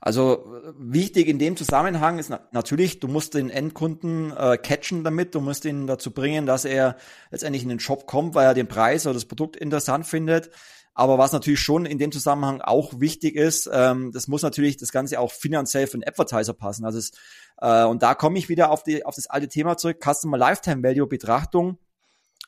[0.00, 5.34] Also wichtig in dem Zusammenhang ist na natürlich, du musst den Endkunden äh, catchen damit,
[5.34, 6.96] du musst ihn dazu bringen, dass er
[7.30, 10.50] letztendlich in den Shop kommt, weil er den Preis oder das Produkt interessant findet.
[10.94, 14.92] Aber was natürlich schon in dem Zusammenhang auch wichtig ist, ähm, das muss natürlich das
[14.92, 16.84] Ganze auch finanziell für den Advertiser passen.
[16.84, 17.10] Also es,
[17.60, 20.82] äh, und da komme ich wieder auf, die, auf das alte Thema zurück, Customer Lifetime
[20.82, 21.78] Value Betrachtung.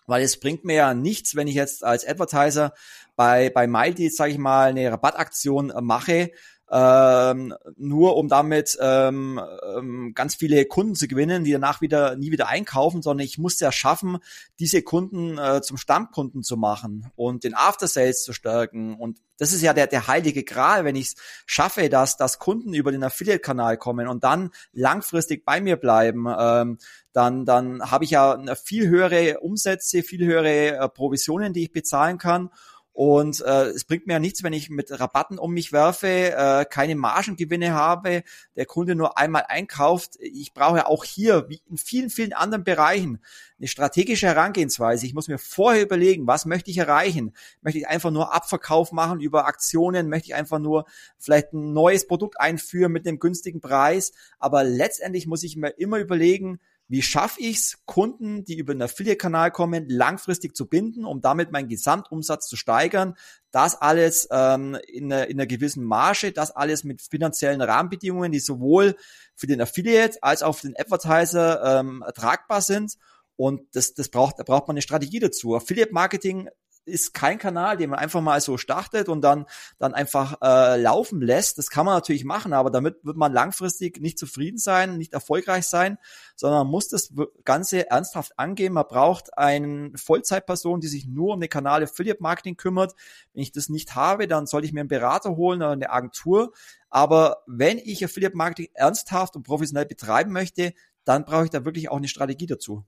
[0.08, 2.72] Weil es bringt mir ja nichts, wenn ich jetzt als Advertiser
[3.16, 6.30] bei, bei MyDeals, sage ich mal, eine Rabattaktion äh, mache,
[6.70, 9.40] ähm, nur um damit ähm,
[9.76, 13.66] ähm, ganz viele Kunden zu gewinnen, die danach wieder nie wieder einkaufen, sondern ich musste
[13.66, 14.18] ja schaffen,
[14.58, 18.94] diese Kunden äh, zum Stammkunden zu machen und den After Sales zu stärken.
[18.94, 21.14] Und das ist ja der, der heilige Gral, wenn ich es
[21.46, 26.26] schaffe, dass, dass Kunden über den Affiliate-Kanal kommen und dann langfristig bei mir bleiben.
[26.38, 26.78] Ähm,
[27.12, 32.18] dann, dann habe ich ja viel höhere Umsätze, viel höhere äh, Provisionen, die ich bezahlen
[32.18, 32.50] kann.
[32.96, 36.64] Und äh, es bringt mir ja nichts, wenn ich mit Rabatten um mich werfe, äh,
[36.64, 38.22] keine Margengewinne habe,
[38.56, 40.16] der Kunde nur einmal einkauft.
[40.18, 43.20] Ich brauche auch hier, wie in vielen, vielen anderen Bereichen,
[43.58, 45.04] eine strategische Herangehensweise.
[45.04, 47.34] Ich muss mir vorher überlegen, was möchte ich erreichen?
[47.60, 50.08] Möchte ich einfach nur Abverkauf machen über Aktionen?
[50.08, 50.86] Möchte ich einfach nur
[51.18, 54.12] vielleicht ein neues Produkt einführen mit einem günstigen Preis?
[54.38, 58.82] Aber letztendlich muss ich mir immer überlegen, wie schaffe ich es, Kunden, die über den
[58.82, 63.14] Affiliate-Kanal kommen, langfristig zu binden, um damit meinen Gesamtumsatz zu steigern?
[63.50, 68.38] Das alles ähm, in, einer, in einer gewissen Marge, das alles mit finanziellen Rahmenbedingungen, die
[68.38, 68.94] sowohl
[69.34, 72.96] für den Affiliate als auch für den Advertiser ähm, tragbar sind.
[73.34, 75.56] Und das, das braucht, da braucht man eine Strategie dazu.
[75.56, 76.48] Affiliate-Marketing
[76.86, 79.46] ist kein Kanal, den man einfach mal so startet und dann,
[79.78, 81.58] dann einfach äh, laufen lässt.
[81.58, 85.66] Das kann man natürlich machen, aber damit wird man langfristig nicht zufrieden sein, nicht erfolgreich
[85.66, 85.98] sein,
[86.36, 87.12] sondern man muss das
[87.44, 88.72] Ganze ernsthaft angehen.
[88.72, 92.94] Man braucht eine Vollzeitperson, die sich nur um den Kanal Affiliate Marketing kümmert.
[93.32, 96.52] Wenn ich das nicht habe, dann sollte ich mir einen Berater holen oder eine Agentur.
[96.88, 100.72] Aber wenn ich Affiliate Marketing ernsthaft und professionell betreiben möchte,
[101.04, 102.84] dann brauche ich da wirklich auch eine Strategie dazu.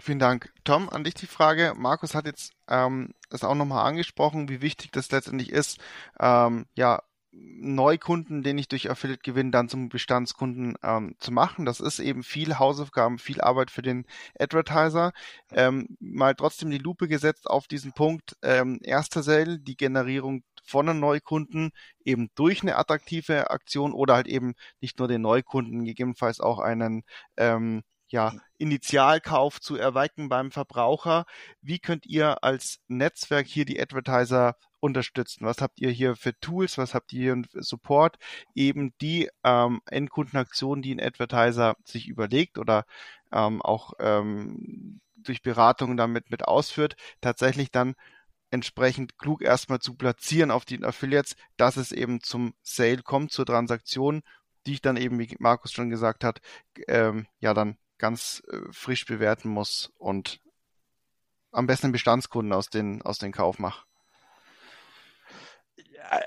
[0.00, 0.52] Vielen Dank.
[0.64, 1.72] Tom, an dich die Frage.
[1.76, 5.78] Markus hat jetzt ähm, das auch nochmal angesprochen, wie wichtig das letztendlich ist,
[6.18, 7.02] ähm, ja,
[7.36, 11.64] Neukunden, den ich durch Affiliate gewinne, dann zum Bestandskunden ähm, zu machen.
[11.64, 14.06] Das ist eben viel Hausaufgaben, viel Arbeit für den
[14.38, 15.12] Advertiser.
[15.50, 18.36] Ähm, mal trotzdem die Lupe gesetzt auf diesen Punkt.
[18.42, 21.72] Ähm, erster Sale, die Generierung von einem Neukunden
[22.04, 27.02] eben durch eine attraktive Aktion oder halt eben nicht nur den Neukunden, gegebenenfalls auch einen
[27.36, 27.82] ähm,
[28.14, 31.26] ja, Initialkauf zu erwecken beim Verbraucher.
[31.62, 35.44] Wie könnt ihr als Netzwerk hier die Advertiser unterstützen?
[35.44, 36.78] Was habt ihr hier für Tools?
[36.78, 38.18] Was habt ihr für Support?
[38.54, 42.84] Eben die ähm, Endkundenaktionen, die ein Advertiser sich überlegt oder
[43.32, 47.96] ähm, auch ähm, durch Beratungen damit mit ausführt, tatsächlich dann
[48.52, 53.44] entsprechend klug erstmal zu platzieren auf den Affiliates, dass es eben zum Sale kommt, zur
[53.44, 54.22] Transaktion,
[54.68, 56.40] die ich dann eben, wie Markus schon gesagt hat,
[56.86, 60.40] ähm, ja dann ganz äh, frisch bewerten muss und
[61.52, 63.84] am besten Bestandskunden aus den, aus den Kauf mache?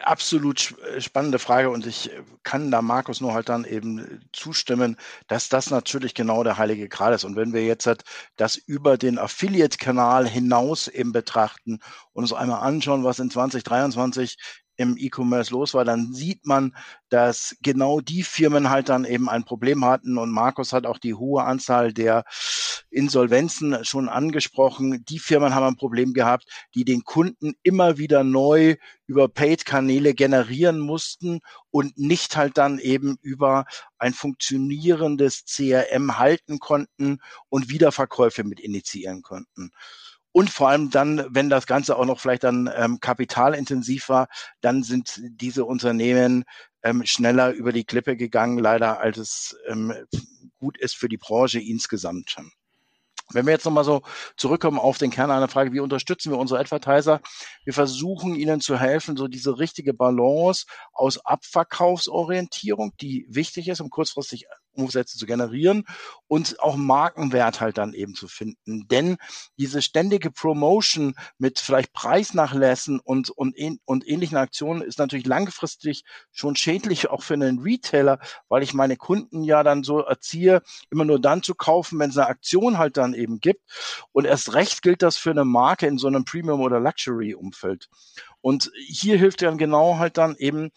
[0.01, 4.97] Absolut äh, spannende Frage und ich äh, kann da Markus nur halt dann eben zustimmen,
[5.27, 7.25] dass das natürlich genau der heilige Gral ist.
[7.25, 8.03] Und wenn wir jetzt halt
[8.37, 11.79] das über den Affiliate-Kanal hinaus eben betrachten
[12.13, 14.37] und uns einmal anschauen, was in 2023
[14.77, 16.75] im E-Commerce los war, dann sieht man,
[17.09, 20.17] dass genau die Firmen halt dann eben ein Problem hatten.
[20.17, 22.23] Und Markus hat auch die hohe Anzahl der
[22.89, 25.03] Insolvenzen schon angesprochen.
[25.05, 26.45] Die Firmen haben ein Problem gehabt,
[26.75, 28.75] die den Kunden immer wieder neu
[29.07, 31.39] über Paid-Kanäle generieren mussten
[31.71, 33.65] und nicht halt dann eben über
[33.97, 39.71] ein funktionierendes CRM halten konnten und Wiederverkäufe mit initiieren konnten.
[40.37, 44.27] Und vor allem dann, wenn das Ganze auch noch vielleicht dann ähm, kapitalintensiv war,
[44.61, 46.43] dann sind diese Unternehmen
[46.83, 49.95] ähm, schneller über die Klippe gegangen, leider, als es ähm,
[50.59, 52.35] gut ist für die Branche insgesamt.
[53.31, 54.03] Wenn wir jetzt nochmal so
[54.35, 57.19] zurückkommen auf den Kern einer Frage, wie unterstützen wir unsere Advertiser?
[57.63, 63.89] Wir versuchen ihnen zu helfen, so diese richtige Balance aus Abverkaufsorientierung, die wichtig ist, um
[63.89, 64.45] kurzfristig
[64.77, 65.85] Umsätze zu generieren
[66.27, 68.87] und auch Markenwert halt dann eben zu finden.
[68.87, 69.17] Denn
[69.57, 73.55] diese ständige Promotion mit vielleicht Preisnachlässen und, und,
[73.85, 78.97] und ähnlichen Aktionen ist natürlich langfristig schon schädlich auch für einen Retailer, weil ich meine
[78.97, 82.97] Kunden ja dann so erziehe, immer nur dann zu kaufen, wenn es eine Aktion halt
[82.97, 83.61] dann eben gibt.
[84.11, 87.89] Und erst recht gilt das für eine Marke in so einem Premium- oder Luxury-Umfeld.
[88.41, 90.71] Und hier hilft dann genau halt dann eben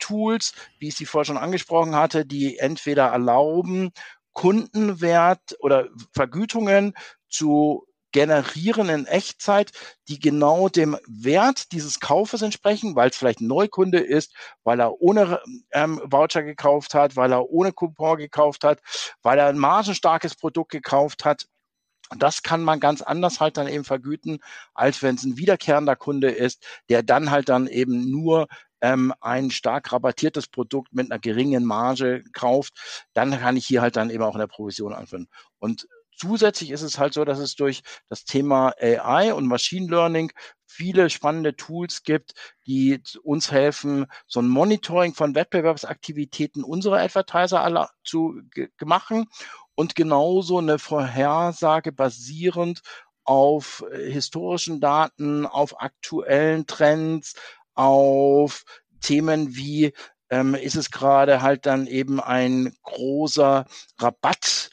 [0.00, 3.92] Tools, wie ich sie vorher schon angesprochen hatte, die entweder erlauben,
[4.32, 6.94] Kundenwert oder Vergütungen
[7.28, 9.72] zu generieren in Echtzeit,
[10.08, 15.00] die genau dem Wert dieses Kaufes entsprechen, weil es vielleicht ein Neukunde ist, weil er
[15.00, 15.40] ohne
[15.72, 18.80] ähm, Voucher gekauft hat, weil er ohne Coupon gekauft hat,
[19.22, 21.46] weil er ein margenstarkes Produkt gekauft hat.
[22.18, 24.40] Das kann man ganz anders halt dann eben vergüten,
[24.74, 28.48] als wenn es ein wiederkehrender Kunde ist, der dann halt dann eben nur
[28.80, 33.96] ähm, ein stark rabattiertes Produkt mit einer geringen Marge kauft, dann kann ich hier halt
[33.96, 35.28] dann eben auch in der Provision anfangen.
[35.58, 35.86] Und
[36.20, 37.80] Zusätzlich ist es halt so, dass es durch
[38.10, 40.30] das Thema AI und Machine Learning
[40.66, 42.34] viele spannende Tools gibt,
[42.66, 48.38] die uns helfen, so ein Monitoring von Wettbewerbsaktivitäten unserer Advertiser alle zu
[48.84, 49.28] machen
[49.74, 52.82] und genauso eine Vorhersage basierend
[53.24, 57.34] auf äh, historischen Daten, auf aktuellen Trends,
[57.80, 58.64] auf
[59.00, 59.92] Themen wie
[60.28, 63.64] ähm, ist es gerade halt dann eben ein großer
[63.98, 64.70] Rabatt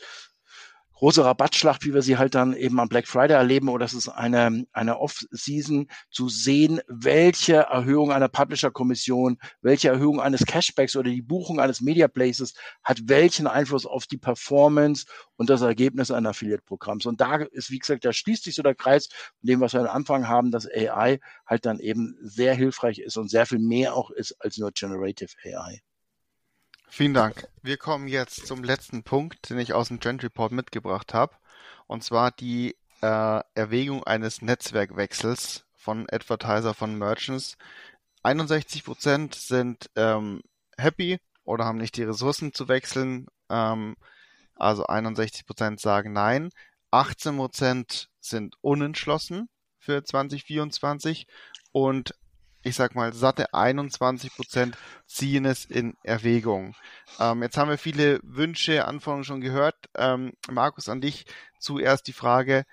[0.97, 4.09] große Rabattschlacht, wie wir sie halt dann eben am Black Friday erleben, oder es ist
[4.09, 11.21] eine, eine Off-Season zu sehen, welche Erhöhung einer Publisher-Kommission, welche Erhöhung eines Cashbacks oder die
[11.21, 15.05] Buchung eines Media Places hat welchen Einfluss auf die Performance
[15.35, 17.05] und das Ergebnis eines Affiliate-Programms.
[17.05, 19.81] Und da ist, wie gesagt, da schließt sich so der Kreis von dem, was wir
[19.81, 23.93] am Anfang haben, dass AI halt dann eben sehr hilfreich ist und sehr viel mehr
[23.93, 25.81] auch ist als nur Generative AI.
[26.89, 27.47] Vielen Dank.
[27.61, 31.35] Wir kommen jetzt zum letzten Punkt, den ich aus dem Trend Report mitgebracht habe.
[31.85, 37.57] Und zwar die äh, Erwägung eines Netzwerkwechsels von Advertiser, von Merchants.
[38.23, 40.41] 61% sind ähm,
[40.77, 43.27] happy oder haben nicht die Ressourcen zu wechseln.
[43.49, 43.95] Ähm,
[44.55, 46.49] also 61% sagen nein.
[46.91, 51.27] 18% sind unentschlossen für 2024
[51.71, 52.15] und
[52.67, 56.75] ich sag mal, satte 21 Prozent ziehen es in Erwägung.
[57.19, 59.75] Ähm, jetzt haben wir viele Wünsche, Anforderungen schon gehört.
[59.95, 61.25] Ähm, Markus, an dich
[61.59, 62.65] zuerst die Frage,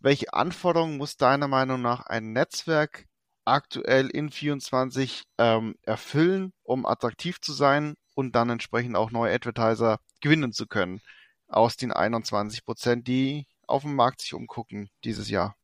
[0.00, 3.06] welche Anforderungen muss deiner Meinung nach ein Netzwerk
[3.46, 9.98] aktuell in 24 ähm, erfüllen, um attraktiv zu sein und dann entsprechend auch neue Advertiser
[10.20, 11.00] gewinnen zu können
[11.48, 15.56] aus den 21 Prozent, die auf dem Markt sich umgucken dieses Jahr?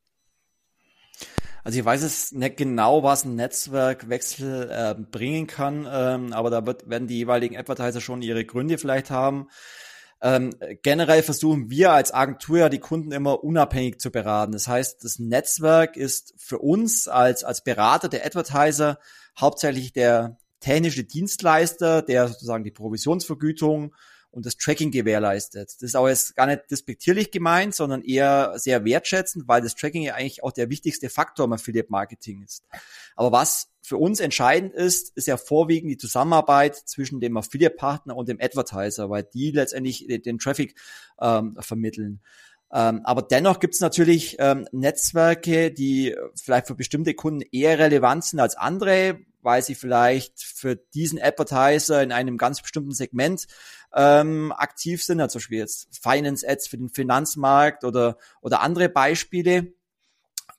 [1.63, 6.65] Also ich weiß es nicht genau, was ein Netzwerkwechsel äh, bringen kann, ähm, aber da
[6.65, 9.47] wird, werden die jeweiligen Advertiser schon ihre Gründe vielleicht haben.
[10.23, 10.51] Ähm,
[10.83, 14.51] generell versuchen wir als Agentur ja die Kunden immer unabhängig zu beraten.
[14.51, 18.99] Das heißt, das Netzwerk ist für uns als, als Berater der Advertiser
[19.39, 23.95] hauptsächlich der technische Dienstleister, der sozusagen die Provisionsvergütung
[24.31, 25.69] und das Tracking gewährleistet.
[25.75, 30.03] Das ist auch jetzt gar nicht despektierlich gemeint, sondern eher sehr wertschätzend, weil das Tracking
[30.03, 32.63] ja eigentlich auch der wichtigste Faktor im Affiliate Marketing ist.
[33.15, 38.29] Aber was für uns entscheidend ist, ist ja vorwiegend die Zusammenarbeit zwischen dem Affiliate-Partner und
[38.29, 40.75] dem Advertiser, weil die letztendlich den Traffic
[41.19, 42.21] ähm, vermitteln.
[42.73, 48.23] Ähm, aber dennoch gibt es natürlich ähm, Netzwerke, die vielleicht für bestimmte Kunden eher relevant
[48.23, 53.47] sind als andere, weil sie vielleicht für diesen Advertiser in einem ganz bestimmten Segment
[53.93, 58.89] ähm, aktiv sind, also zum Beispiel jetzt Finance Ads für den Finanzmarkt oder, oder andere
[58.89, 59.73] Beispiele.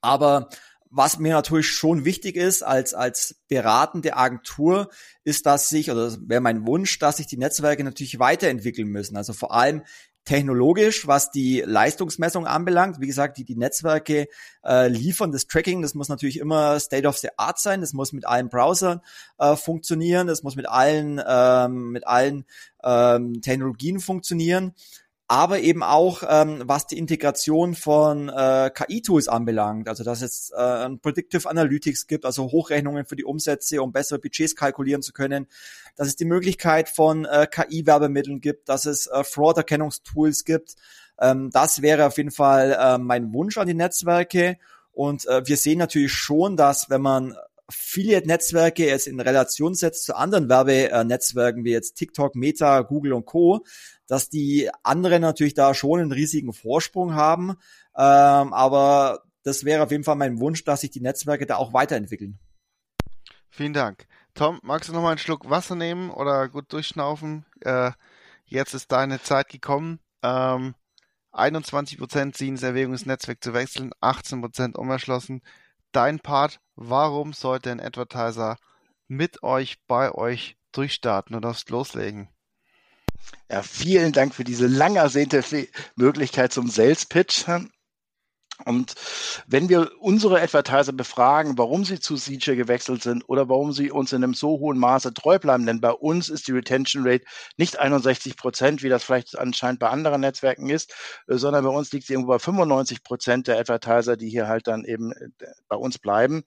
[0.01, 0.49] Aber
[0.95, 4.91] was mir natürlich schon wichtig ist als, als beratende Agentur,
[5.25, 9.17] ist, dass sich, oder wäre mein Wunsch, dass sich die Netzwerke natürlich weiterentwickeln müssen.
[9.17, 9.83] Also vor allem
[10.24, 13.01] technologisch, was die Leistungsmessung anbelangt.
[13.01, 14.28] Wie gesagt, die, die Netzwerke
[14.65, 18.12] äh, liefern das Tracking, das muss natürlich immer State of the Art sein, das muss
[18.12, 19.01] mit allen Browsern
[19.39, 22.44] äh, funktionieren, das muss mit allen, ähm, mit allen
[22.85, 24.74] ähm, Technologien funktionieren
[25.33, 30.61] aber eben auch ähm, was die Integration von äh, KI-Tools anbelangt, also dass es äh,
[30.61, 35.47] ein Predictive Analytics gibt, also Hochrechnungen für die Umsätze, um bessere Budgets kalkulieren zu können,
[35.97, 40.75] dass es die Möglichkeit von äh, KI-Werbemitteln gibt, dass es äh, Fraud-Erkennungstools gibt.
[41.19, 44.59] Ähm, das wäre auf jeden Fall äh, mein Wunsch an die Netzwerke.
[44.93, 47.35] Und äh, wir sehen natürlich schon, dass wenn man
[47.73, 53.65] Affiliate-Netzwerke jetzt in Relation setzt zu anderen Werbenetzwerken wie jetzt TikTok, Meta, Google und Co.,
[54.07, 57.57] dass die anderen natürlich da schon einen riesigen Vorsprung haben.
[57.97, 61.73] Ähm, aber das wäre auf jeden Fall mein Wunsch, dass sich die Netzwerke da auch
[61.73, 62.39] weiterentwickeln.
[63.49, 64.07] Vielen Dank.
[64.35, 67.44] Tom, magst du noch mal einen Schluck Wasser nehmen oder gut durchschnaufen?
[67.61, 67.93] Äh,
[68.44, 69.99] jetzt ist deine Zeit gekommen.
[70.23, 70.74] Ähm,
[71.32, 75.43] 21% ziehen es Erwägung, das Netzwerk zu wechseln, 18% unerschlossen.
[75.93, 78.56] Dein Part, warum sollte ein Advertiser
[79.09, 81.35] mit euch, bei euch durchstarten?
[81.35, 82.28] Du darfst loslegen.
[83.51, 85.44] Ja, vielen Dank für diese lang ersehnte
[85.94, 87.47] Möglichkeit zum Sales Pitch.
[88.62, 88.94] Und
[89.47, 94.12] wenn wir unsere Advertiser befragen, warum sie zu CJ gewechselt sind oder warum sie uns
[94.12, 97.24] in einem so hohen Maße treu bleiben, denn bei uns ist die Retention Rate
[97.56, 100.94] nicht 61 Prozent, wie das vielleicht anscheinend bei anderen Netzwerken ist,
[101.26, 104.84] sondern bei uns liegt sie irgendwo bei 95 Prozent der Advertiser, die hier halt dann
[104.84, 105.28] eben äh,
[105.68, 106.44] bei uns bleiben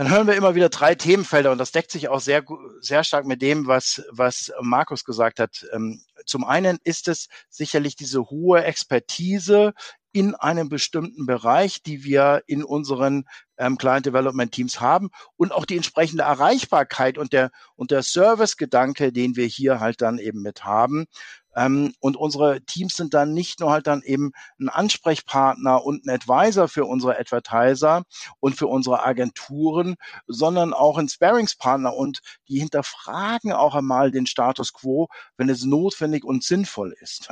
[0.00, 2.42] dann hören wir immer wieder drei Themenfelder und das deckt sich auch sehr,
[2.80, 5.66] sehr stark mit dem, was, was Markus gesagt hat.
[5.74, 9.74] Ähm, zum einen ist es sicherlich diese hohe Expertise
[10.12, 13.24] in einem bestimmten Bereich, die wir in unseren
[13.58, 19.12] ähm, Client Development Teams haben und auch die entsprechende Erreichbarkeit und der, und der Service-Gedanke,
[19.12, 21.06] den wir hier halt dann eben mit haben.
[21.54, 26.10] Ähm, und unsere Teams sind dann nicht nur halt dann eben ein Ansprechpartner und ein
[26.10, 28.04] Advisor für unsere Advertiser
[28.40, 29.96] und für unsere Agenturen,
[30.26, 36.24] sondern auch ein Sparingspartner und die hinterfragen auch einmal den Status quo, wenn es notwendig
[36.24, 37.28] und sinnvoll ist.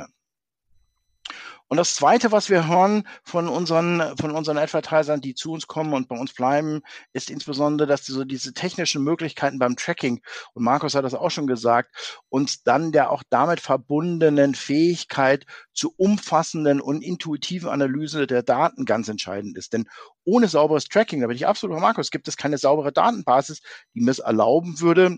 [1.69, 5.93] Und das Zweite, was wir hören von unseren, von unseren Advertisern, die zu uns kommen
[5.93, 6.81] und bei uns bleiben,
[7.13, 10.19] ist insbesondere, dass die so diese technischen Möglichkeiten beim Tracking,
[10.53, 15.93] und Markus hat das auch schon gesagt, und dann der auch damit verbundenen Fähigkeit zu
[15.95, 19.71] umfassenden und intuitiven Analyse der Daten ganz entscheidend ist.
[19.73, 19.87] Denn
[20.25, 23.61] ohne sauberes Tracking, da bin ich absolut bei Markus, gibt es keine saubere Datenbasis,
[23.93, 25.17] die mir es erlauben würde,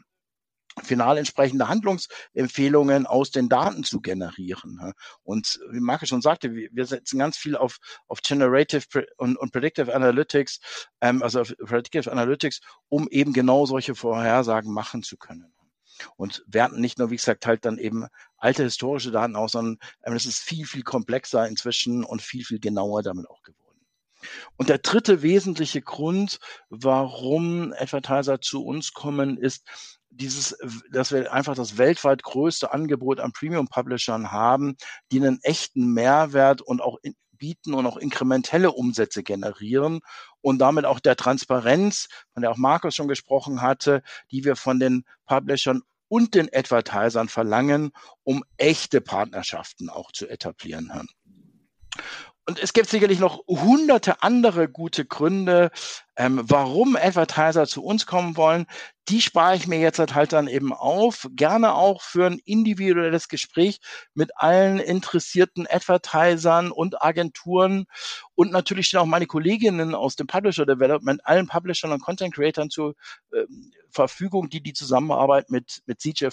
[0.83, 4.93] final entsprechende Handlungsempfehlungen aus den Daten zu generieren.
[5.23, 7.77] Und wie Marke schon sagte, wir setzen ganz viel auf,
[8.07, 10.59] auf Generative und, und Predictive Analytics,
[11.01, 15.53] ähm, also auf Predictive Analytics, um eben genau solche Vorhersagen machen zu können.
[16.15, 18.07] Und werten nicht nur, wie gesagt, halt dann eben
[18.37, 22.59] alte historische Daten aus, sondern ähm, es ist viel, viel komplexer inzwischen und viel, viel
[22.59, 23.61] genauer damit auch geworden.
[24.57, 26.39] Und der dritte wesentliche Grund,
[26.69, 29.65] warum Advertiser zu uns kommen, ist,
[30.11, 30.57] dieses,
[30.91, 34.75] dass wir einfach das weltweit größte Angebot an Premium-Publishern haben,
[35.11, 40.01] die einen echten Mehrwert und auch in, bieten und auch inkrementelle Umsätze generieren
[40.41, 44.79] und damit auch der Transparenz, von der auch Markus schon gesprochen hatte, die wir von
[44.79, 47.91] den Publishern und den Advertisern verlangen,
[48.23, 50.91] um echte Partnerschaften auch zu etablieren.
[52.45, 55.71] Und es gibt sicherlich noch hunderte andere gute Gründe,
[56.21, 58.67] ähm, warum Advertiser zu uns kommen wollen
[59.09, 63.79] die spare ich mir jetzt halt dann eben auf, gerne auch für ein individuelles Gespräch
[64.13, 67.85] mit allen interessierten Advertisern und Agenturen.
[68.35, 72.69] Und natürlich stehen auch meine Kolleginnen aus dem Publisher Development allen Publishern und Content Creatern
[72.69, 72.93] zur
[73.33, 73.43] äh,
[73.89, 76.27] Verfügung, die die Zusammenarbeit mit mit CJ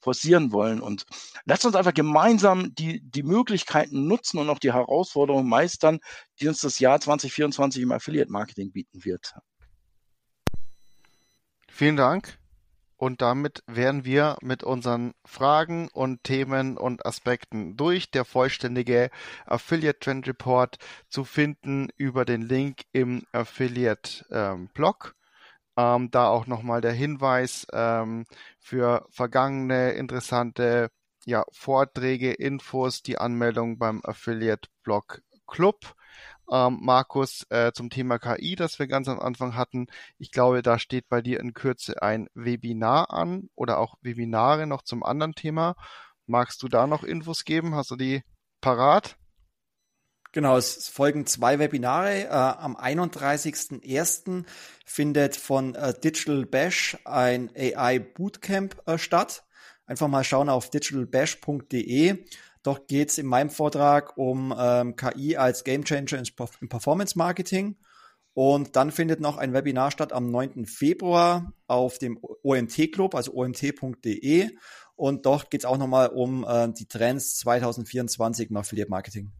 [0.00, 0.80] forcieren wollen.
[0.80, 1.04] Und
[1.44, 6.00] lasst uns einfach gemeinsam die die Möglichkeiten nutzen und auch die Herausforderungen meistern,
[6.40, 9.34] die uns das Jahr 2024 im Affiliate Marketing bieten wird.
[11.68, 12.38] Vielen Dank.
[12.96, 18.10] Und damit wären wir mit unseren Fragen und Themen und Aspekten durch.
[18.10, 19.10] Der vollständige
[19.46, 25.16] Affiliate Trend Report zu finden über den Link im Affiliate ähm, Blog.
[25.76, 28.26] Ähm, da auch nochmal der Hinweis ähm,
[28.60, 30.88] für vergangene interessante
[31.26, 35.94] ja, Vorträge, Infos, die Anmeldung beim Affiliate Blog Club
[36.50, 39.86] ähm, Markus, äh, zum Thema KI, das wir ganz am Anfang hatten.
[40.18, 44.82] Ich glaube, da steht bei dir in Kürze ein Webinar an oder auch Webinare noch
[44.82, 45.74] zum anderen Thema.
[46.26, 47.74] Magst du da noch Infos geben?
[47.74, 48.22] Hast du die
[48.60, 49.16] parat?
[50.34, 52.24] Genau, es folgen zwei Webinare.
[52.24, 54.44] Äh, am 31.01.
[54.84, 59.44] findet von äh, Digital Bash ein AI Bootcamp äh, statt.
[59.86, 62.24] Einfach mal schauen auf digitalbash.de.
[62.64, 66.20] Doch geht es in meinem Vortrag um ähm, KI als Gamechanger
[66.60, 67.76] im Performance Marketing.
[68.32, 70.66] Und dann findet noch ein Webinar statt am 9.
[70.66, 74.50] Februar auf dem OMT Club, also omt.de.
[74.96, 79.32] Und dort geht es auch nochmal um äh, die Trends 2024 im Affiliate Marketing.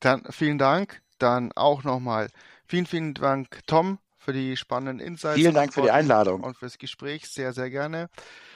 [0.00, 1.02] Dann vielen Dank.
[1.18, 2.28] Dann auch nochmal
[2.66, 5.36] vielen, vielen Dank, Tom, für die spannenden Insights.
[5.36, 6.42] Vielen Dank für die Einladung.
[6.42, 7.28] Und fürs Gespräch.
[7.28, 8.08] Sehr, sehr gerne.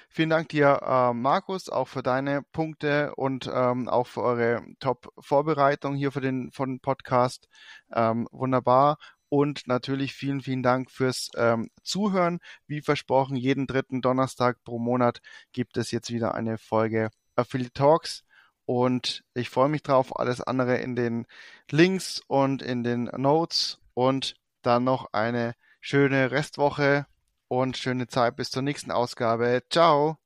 [0.09, 5.95] Vielen Dank dir, äh, Markus, auch für deine Punkte und ähm, auch für eure Top-Vorbereitung
[5.95, 7.49] hier für den von Podcast.
[7.95, 8.99] Ähm, wunderbar.
[9.29, 12.39] Und natürlich vielen, vielen Dank fürs ähm, Zuhören.
[12.67, 15.21] Wie versprochen, jeden dritten Donnerstag pro Monat
[15.53, 18.25] gibt es jetzt wieder eine Folge Affiliate Talks.
[18.65, 20.19] Und ich freue mich drauf.
[20.19, 21.27] Alles andere in den
[21.71, 23.81] Links und in den Notes.
[23.95, 27.07] Und dann noch eine schöne Restwoche
[27.49, 29.63] und schöne Zeit bis zur nächsten Ausgabe.
[29.71, 30.19] Ciao.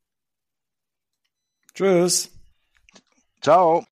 [1.75, 2.31] Tschüss.
[3.41, 3.85] Ciao.